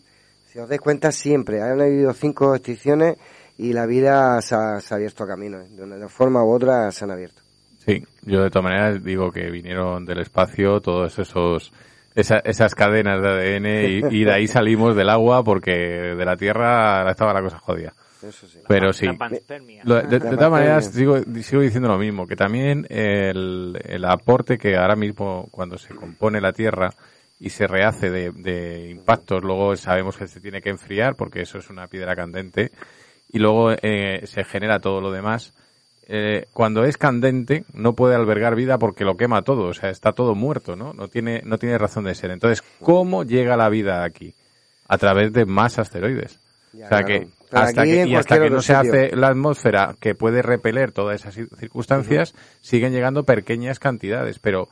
[0.53, 1.61] si os dais cuenta, siempre.
[1.61, 3.17] Han habido cinco extinciones
[3.57, 5.59] y la vida se ha, se ha abierto camino.
[5.59, 5.67] ¿eh?
[5.71, 7.41] De una forma u otra se han abierto.
[7.85, 11.73] Sí, yo de todas maneras digo que vinieron del espacio todos esos
[12.15, 16.37] esa- esas cadenas de ADN y, y de ahí salimos del agua porque de la
[16.37, 17.91] Tierra estaba la cosa jodida.
[18.21, 18.59] Eso sí.
[18.67, 19.05] Pero sí.
[19.07, 19.81] La panspermia.
[19.83, 24.77] Lo- de, todas maneras, sigo, sigo diciendo lo mismo, que también el, el aporte que
[24.77, 26.89] ahora mismo cuando se compone la Tierra
[27.45, 31.57] y se rehace de, de impactos, luego sabemos que se tiene que enfriar porque eso
[31.57, 32.71] es una piedra candente
[33.31, 35.53] y luego eh, se genera todo lo demás.
[36.07, 40.11] Eh, cuando es candente no puede albergar vida porque lo quema todo, o sea, está
[40.13, 40.93] todo muerto, ¿no?
[40.93, 42.31] No tiene, no tiene razón de ser.
[42.31, 44.33] Entonces, ¿cómo llega la vida aquí?
[44.87, 46.39] A través de más asteroides.
[46.73, 47.07] Ya, o sea claro.
[47.07, 48.91] que hasta que, y hasta que no se sitio.
[48.91, 54.39] hace la atmósfera que puede repeler todas esas cir- circunstancias, siguen llegando pequeñas cantidades.
[54.39, 54.69] Pero,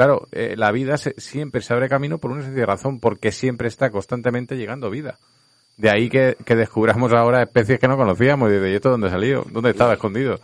[0.00, 3.68] claro, eh, la vida se- siempre se abre camino por una sencilla razón, porque siempre
[3.68, 5.18] está constantemente llegando vida.
[5.76, 9.10] De ahí que, que descubramos ahora especies que no conocíamos y de ¿y esto dónde
[9.10, 9.44] salió?
[9.52, 10.40] ¿Dónde estaba escondido?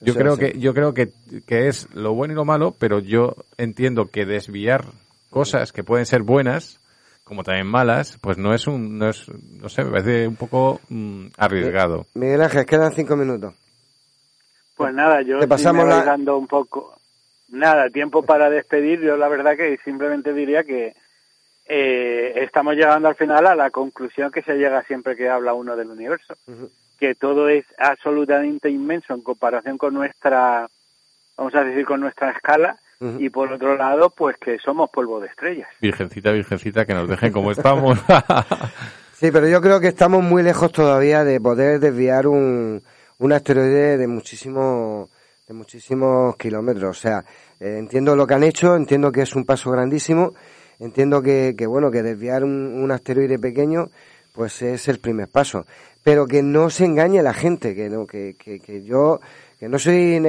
[0.00, 0.58] Yo creo que, sí.
[0.58, 1.10] yo creo que,
[1.46, 4.86] que es lo bueno y lo malo, pero yo entiendo que desviar
[5.30, 6.80] cosas que pueden ser buenas,
[7.22, 9.28] como también malas, pues no es un, no es,
[9.60, 12.06] no sé, me parece un poco mm, arriesgado.
[12.14, 13.54] Miguel Ángel, quedan cinco minutos.
[14.76, 16.97] Pues nada, yo Te sí pasamos me voy la- dando un poco,
[17.48, 19.00] nada, tiempo para despedir.
[19.00, 20.94] Yo la verdad que simplemente diría que
[21.66, 25.76] eh, estamos llegando al final a la conclusión que se llega siempre que habla uno
[25.76, 26.34] del universo,
[26.98, 30.68] que todo es absolutamente inmenso en comparación con nuestra,
[31.36, 32.76] vamos a decir, con nuestra escala.
[33.20, 35.68] Y por otro lado, pues que somos polvo de estrellas.
[35.80, 37.96] Virgencita, virgencita, que nos dejen como estamos.
[39.18, 42.80] Sí, pero yo creo que estamos muy lejos todavía de poder desviar un,
[43.18, 45.10] un asteroide de muchísimos
[45.48, 46.98] de muchísimos kilómetros.
[46.98, 47.24] O sea,
[47.58, 50.34] eh, entiendo lo que han hecho, entiendo que es un paso grandísimo,
[50.78, 53.88] entiendo que, que bueno, que desviar un, un asteroide pequeño,
[54.34, 55.64] pues es el primer paso.
[56.04, 59.20] Pero que no se engañe la gente, que no, que, que, que yo,
[59.58, 60.22] que no soy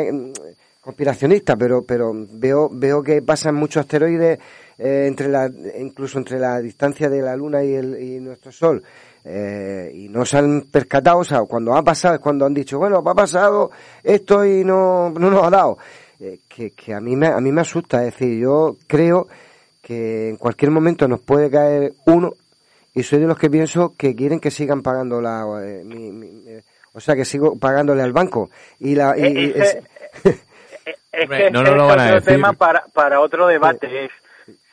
[0.81, 4.39] conspiracionista, pero, pero veo, veo que pasan muchos asteroides
[4.77, 8.81] eh, entre la, incluso entre la distancia de la Luna y, el, y nuestro Sol.
[9.25, 12.77] Eh, y no se han percatado, o sea, cuando ha pasado es cuando han dicho,
[12.79, 13.71] bueno, ha pasado
[14.03, 15.77] esto y no, no nos ha dado.
[16.19, 19.27] Eh, que, que a mí me, a mí me asusta, es decir, yo creo
[19.81, 22.33] que en cualquier momento nos puede caer uno
[22.93, 26.43] y soy de los que pienso que quieren que sigan pagando la, eh, mi- mi-
[26.47, 26.63] eh,
[26.93, 29.53] o sea, que sigo pagándole al banco y la, y-
[31.11, 32.33] Es Hombre, que no lo es van a decir.
[32.33, 34.05] tema para, para otro debate.
[34.05, 34.11] Es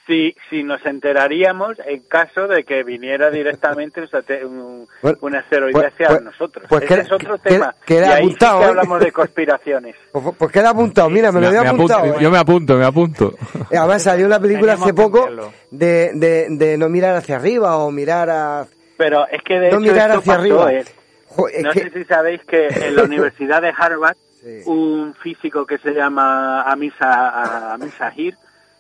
[0.06, 4.00] si, si nos enteraríamos en caso de que viniera directamente
[4.44, 6.66] un, un, Bueno, un asteroide pues- hacia pues- nosotros.
[6.68, 7.74] pues Ese queda- es otro queda- tema.
[7.84, 8.68] queda y ahí apuntado, sí que ¿eh?
[8.68, 9.96] hablamos de conspiraciones.
[10.12, 12.00] pues, pues queda apuntado, mira, me lo había apuntado.
[12.00, 12.22] apunto, ¿eh?
[12.22, 13.34] yo me apunto, me apunto.
[13.70, 15.28] Eh, Además salió una película hace poco
[15.72, 18.64] de, de, de no mirar hacia arriba o mirar a...
[18.96, 20.72] Pero es que de No hecho mirar esto hacia pasó, arriba.
[20.72, 20.84] ¿eh?
[21.30, 24.62] Jo, No que- sé si sabéis que en la Universidad de Harvard, Sí.
[24.66, 28.36] un físico que se llama Amisa, Amisa Hir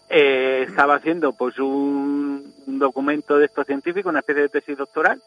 [0.08, 5.20] eh, estaba haciendo pues un, un documento de estos científicos, una especie de tesis doctoral,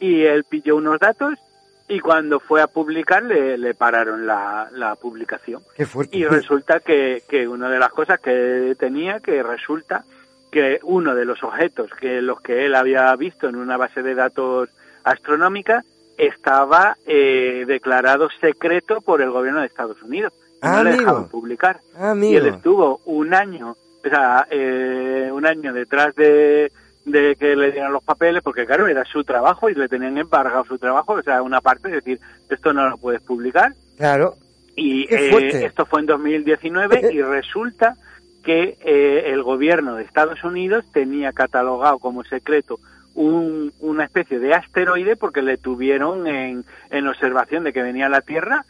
[0.00, 1.34] y él pilló unos datos
[1.86, 5.62] y cuando fue a publicar le, le pararon la, la publicación.
[5.76, 6.16] Qué fuerte.
[6.16, 10.04] Y resulta que, que una de las cosas que tenía, que resulta
[10.50, 14.14] que uno de los objetos que los que él había visto en una base de
[14.14, 14.70] datos
[15.02, 15.82] astronómica
[16.16, 20.32] estaba eh, declarado secreto por el gobierno de Estados Unidos.
[20.62, 21.80] Ah, no le dejaban publicar.
[21.96, 26.70] Ah, Y él estuvo un año, o sea, eh, un año detrás de,
[27.04, 30.64] de que le dieran los papeles, porque claro, era su trabajo y le tenían embargado
[30.64, 32.20] su trabajo, o sea, una parte, es decir,
[32.50, 33.72] esto no lo puedes publicar.
[33.96, 34.34] Claro.
[34.76, 37.94] Y eh, esto fue en 2019 y resulta
[38.42, 42.78] que eh, el gobierno de Estados Unidos tenía catalogado como secreto
[43.14, 48.10] un- una especie de asteroide porque le tuvieron en, en observación de que venía a
[48.10, 48.64] la Tierra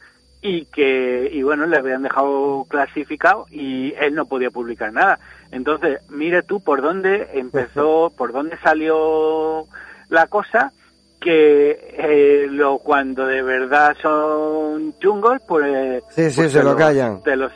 [0.46, 5.18] y que y bueno le habían dejado clasificado y él no podía publicar nada.
[5.50, 9.64] Entonces mire tú por dónde empezó por dónde salió
[10.10, 10.70] la cosa
[11.18, 17.22] que eh, lo cuando de verdad son chungos pues Sí, sí, pues se lo callan.
[17.22, 17.50] te los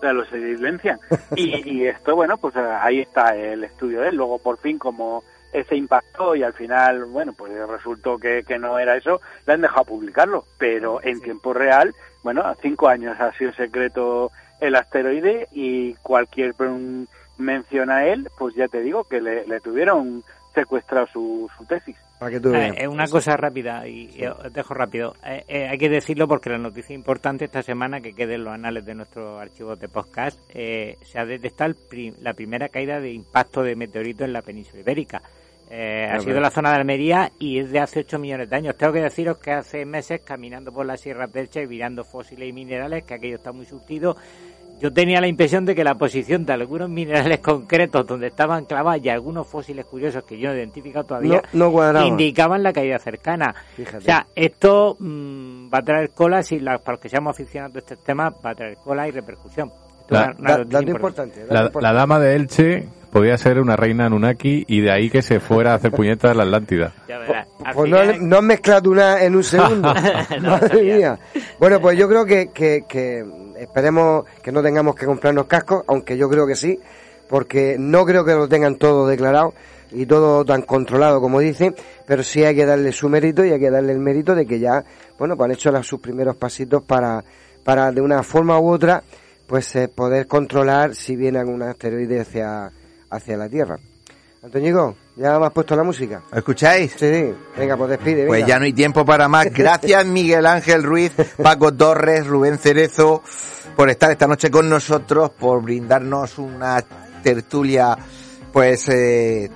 [0.00, 0.98] te los silencian
[1.36, 4.16] y, y esto bueno pues ahí está el estudio de él.
[4.16, 5.22] Luego por fin como
[5.52, 9.60] ese impactó y al final bueno pues resultó que, que no era eso le han
[9.60, 14.30] dejado publicarlo pero en tiempo real bueno cinco años ha sido secreto
[14.60, 16.54] el asteroide y cualquier
[17.38, 20.22] mención a él pues ya te digo que le, le tuvieron
[20.54, 21.96] secuestrado su, su tesis.
[22.18, 25.14] Para que tú Eh, eh, una cosa rápida, y y os dejo rápido.
[25.24, 28.54] Eh, eh, hay que decirlo porque la noticia importante esta semana, que quede en los
[28.54, 31.74] anales de nuestros archivos de podcast, eh, se ha detectado
[32.20, 35.22] la primera caída de impacto de meteorito en la península ibérica.
[35.74, 38.76] Eh, ha sido la zona de Almería y es de hace 8 millones de años.
[38.76, 42.46] Tengo que deciros que hace meses, caminando por las sierras del Che y mirando fósiles
[42.46, 44.14] y minerales, que aquello está muy surtido,
[44.82, 49.02] yo tenía la impresión de que la posición de algunos minerales concretos donde estaban clavados
[49.02, 52.06] y algunos fósiles curiosos que yo no he identificado todavía No, no cuadraba.
[52.06, 53.54] indicaban la caída cercana.
[53.74, 53.96] Fíjate.
[53.96, 57.72] O sea, esto mm, va a traer cola, si la- para los que seamos aficionados
[57.72, 59.70] de este tema, va a traer cola y repercusión.
[60.02, 61.46] Esto La- es una- una Da- noticia dato importante.
[61.46, 65.38] dato La, dama de Elche podía ser una reina Anunnaki y de ahí que se
[65.38, 66.92] fuera a hacer puñetas a la Atlántida.
[67.08, 67.46] Ya verás.
[67.64, 69.92] Al Pues no, no has mezclado una en un segundo.
[70.40, 70.96] No, Madre sabía.
[70.96, 71.18] mía.
[71.60, 73.24] Bueno, pues yo creo que, que, que
[73.60, 76.80] esperemos que no tengamos que comprarnos cascos, aunque yo creo que sí,
[77.28, 79.54] porque no creo que lo tengan todo declarado
[79.92, 81.74] y todo tan controlado como dicen,
[82.06, 84.58] pero sí hay que darle su mérito y hay que darle el mérito de que
[84.58, 84.82] ya,
[85.18, 87.22] bueno, pues han hecho las- sus primeros pasitos para,
[87.62, 89.02] para de una forma u otra,
[89.46, 92.70] pues eh, poder controlar si viene algún asteroide hacia,
[93.12, 93.78] hacia la Tierra.
[94.42, 96.20] Antoñico, ¿ya me has puesto la música?
[96.32, 96.94] ¿Lo escucháis?
[96.98, 98.26] Sí, venga, pues despide.
[98.26, 99.46] Pues ya no hay tiempo para más.
[99.54, 103.22] Gracias Miguel Ángel Ruiz, Paco Torres, Rubén Cerezo,
[103.76, 106.84] por estar esta noche con nosotros, por brindarnos una
[107.22, 107.96] tertulia,
[108.52, 109.48] pues eh,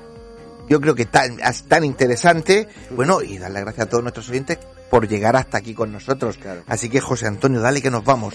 [0.69, 2.69] yo creo que tan, tan interesante.
[2.91, 4.59] Bueno, y dar las gracias a todos nuestros oyentes
[4.89, 6.39] por llegar hasta aquí con nosotros.
[6.69, 8.35] Así que José Antonio, dale que nos vamos.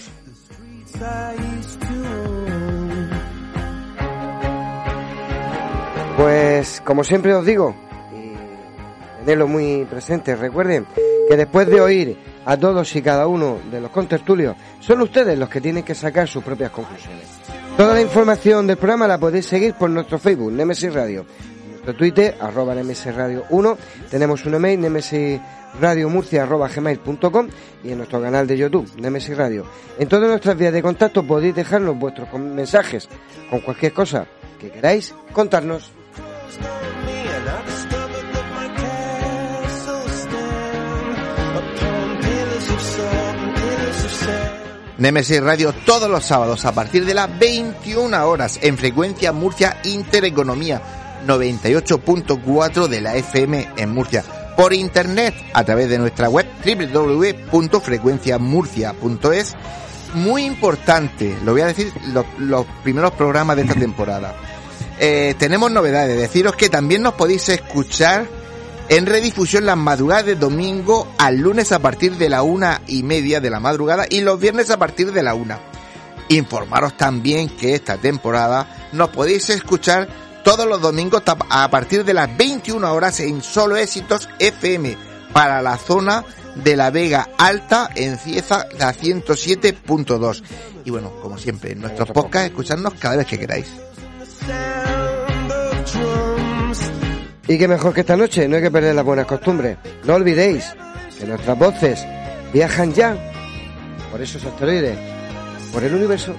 [6.22, 7.74] Pues como siempre os digo,
[8.14, 10.86] y tenedlo muy presente, recuerden
[11.28, 15.48] que después de oír a todos y cada uno de los contertulios, son ustedes los
[15.48, 17.26] que tienen que sacar sus propias conclusiones.
[17.76, 21.26] Toda la información del programa la podéis seguir por nuestro Facebook, Nemesis Radio,
[21.68, 23.78] nuestro Twitter, arroba Nemesis Radio 1,
[24.08, 24.78] tenemos un email,
[25.80, 27.48] gmail.com
[27.82, 29.66] y en nuestro canal de YouTube, Nemesis Radio.
[29.98, 33.08] En todas nuestras vías de contacto podéis dejarnos vuestros mensajes
[33.50, 34.24] con cualquier cosa
[34.60, 35.90] que queráis contarnos.
[45.02, 50.80] Nemesis Radio todos los sábados a partir de las 21 horas en frecuencia Murcia Intereconomía
[51.26, 54.22] 98.4 de la FM en Murcia.
[54.56, 59.56] Por internet a través de nuestra web www.frecuenciamurcia.es.
[60.14, 64.36] Muy importante, lo voy a decir los, los primeros programas de esta temporada.
[64.98, 68.26] Eh, tenemos novedades, deciros que también nos podéis escuchar
[68.88, 73.40] en redifusión las madrugadas de domingo al lunes a partir de la una y media
[73.40, 75.58] de la madrugada y los viernes a partir de la una.
[76.28, 80.08] Informaros también que esta temporada nos podéis escuchar
[80.44, 84.96] todos los domingos a partir de las 21 horas en Solo Éxitos FM
[85.32, 86.24] para la zona
[86.56, 90.42] de la Vega Alta en Cieza la 107.2.
[90.84, 93.68] Y bueno, como siempre, en nuestros podcasts, escuchadnos cada vez que queráis.
[97.48, 99.76] Y que mejor que esta noche, no hay que perder las buenas costumbres.
[100.04, 100.64] No olvidéis
[101.18, 102.02] que nuestras voces
[102.52, 103.16] viajan ya
[104.10, 104.96] por esos asteroides,
[105.72, 106.34] por el universo.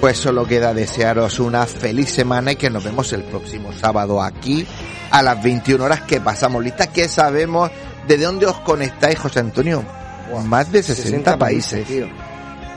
[0.00, 4.66] Pues solo queda desearos una feliz semana y que nos vemos el próximo sábado aquí
[5.10, 7.70] a las 21 horas que pasamos listas, que sabemos
[8.06, 9.84] de dónde os conectáis, José Antonio.
[10.44, 11.72] Más de 60, 60 países.
[11.72, 12.21] países, tío.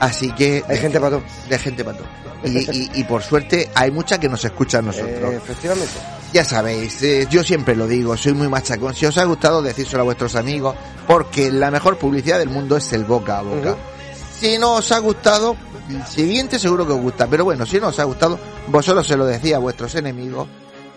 [0.00, 0.62] Así que...
[0.68, 1.22] Hay gente para todo.
[1.48, 2.06] De gente para todo.
[2.44, 5.32] Y, y- y por suerte hay mucha que nos escucha a nosotros.
[5.32, 5.92] Eh, efectivamente.
[6.32, 8.94] Ya sabéis, eh, yo siempre lo digo, soy muy machacón.
[8.94, 10.74] Si os ha gustado, decírselo a vuestros amigos,
[11.06, 13.76] porque la mejor publicidad del mundo es el boca a boca.
[14.38, 15.56] Si no os ha gustado,
[15.88, 17.26] el siguiente seguro que os gusta.
[17.26, 20.46] Pero bueno, si no os ha gustado, vosotros se lo decís a vuestros enemigos,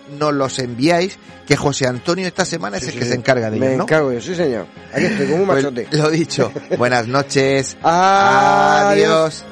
[0.09, 1.17] nos los enviáis,
[1.47, 3.83] que José Antonio esta semana es el que se encarga de Me ello, ¿no?
[3.83, 4.67] encargo yo, sí señor.
[4.93, 5.87] Aquí estoy como un Pues, machote.
[5.91, 7.77] lo dicho, buenas noches.
[7.81, 9.43] Adiós.
[9.43, 9.45] Adiós.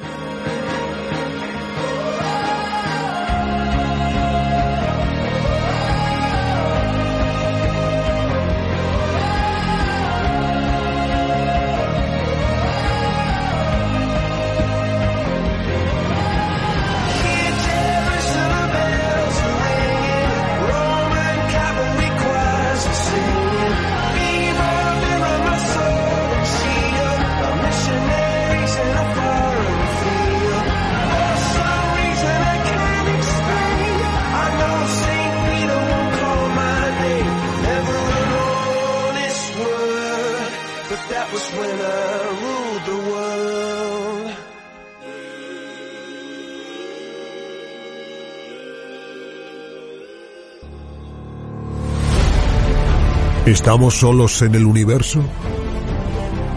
[53.47, 55.23] ¿Estamos solos en el universo?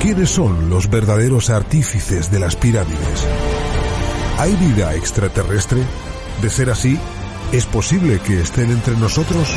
[0.00, 3.28] ¿Quiénes son los verdaderos artífices de las pirámides?
[4.38, 5.84] ¿Hay vida extraterrestre?
[6.42, 6.98] De ser así,
[7.52, 9.48] ¿es posible que estén entre nosotros?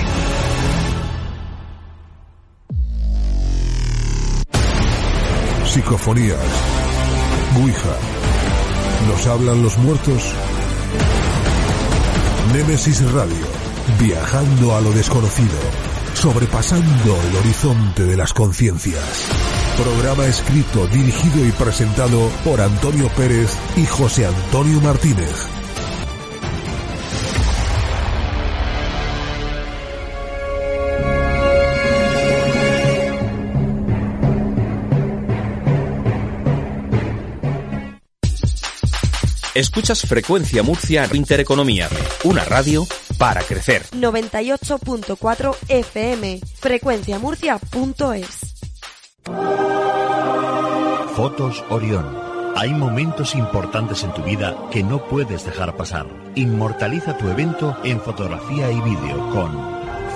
[5.66, 6.38] Psicofonías.
[7.60, 7.98] Ouija.
[9.08, 10.36] ¿Nos hablan los muertos?
[12.54, 13.48] Némesis Radio.
[14.00, 15.93] Viajando a lo desconocido.
[16.24, 19.28] Sobrepasando el horizonte de las conciencias.
[19.76, 25.46] Programa escrito, dirigido y presentado por Antonio Pérez y José Antonio Martínez.
[39.54, 41.90] Escuchas Frecuencia Murcia Intereconomía,
[42.24, 42.88] una radio
[43.24, 43.84] para crecer.
[43.94, 48.66] 98.4 FM, frecuenciamurcia.es.
[51.16, 52.18] Fotos Orión.
[52.58, 56.06] Hay momentos importantes en tu vida que no puedes dejar pasar.
[56.36, 59.58] Inmortaliza tu evento en fotografía y vídeo con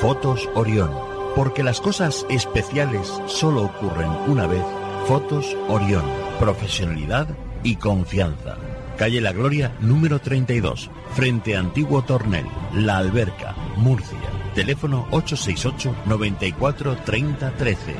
[0.02, 0.94] Fotos Orión.
[1.34, 4.66] Porque las cosas especiales solo ocurren una vez.
[5.08, 6.04] Fotos Orión.
[6.42, 7.30] Profesionalidad
[7.64, 8.58] y confianza.
[8.98, 14.18] Calle La Gloria, número 32, frente a Antiguo Tornel, La Alberca, Murcia.
[14.56, 17.96] Teléfono 868 94 30 13.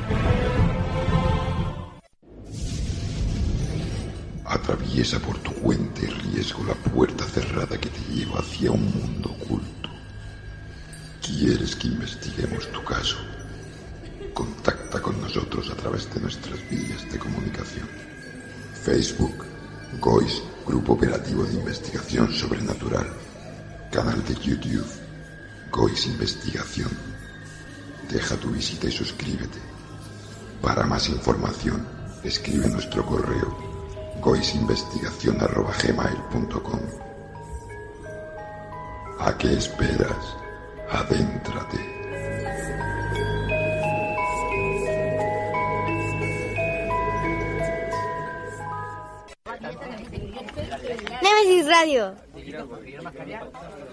[4.44, 9.30] Atraviesa por tu cuenta y riesgo la puerta cerrada que te lleva hacia un mundo
[9.40, 9.90] oculto.
[11.22, 13.18] ¿Quieres que investiguemos tu caso?
[14.34, 17.88] Contacta con nosotros a través de nuestras vías de comunicación.
[18.84, 19.46] Facebook,
[20.02, 23.08] GOIS, Grupo Operativo de Investigación Sobrenatural.
[23.90, 24.86] Canal de YouTube,
[25.72, 26.90] GOIS Investigación.
[28.12, 29.60] Deja tu visita y suscríbete.
[30.62, 31.88] Para más información,
[32.22, 33.58] escribe nuestro correo
[34.22, 36.80] goisinvestigación.gmail.com
[39.20, 40.36] ¿A qué esperas?
[40.92, 41.97] Adéntrate.
[51.48, 52.14] Nemesis Radio.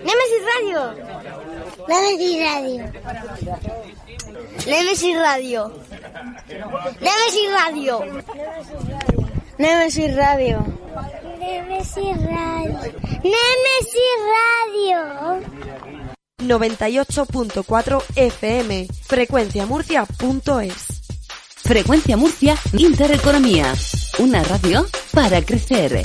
[0.03, 0.81] Nemesis Radio.
[1.87, 2.91] Nemesis Radio.
[4.67, 5.73] Nemesis Radio.
[7.01, 7.97] Nemesis Radio.
[9.59, 10.67] Nemesis Radio.
[11.39, 12.81] Nemesis Radio.
[13.23, 14.99] Nemesis Radio.
[16.43, 21.03] 98.4 FM, frecuenciamurcia.es.
[21.63, 23.73] Frecuencia Murcia Intereconomía.
[24.19, 26.03] Una radio para crecer.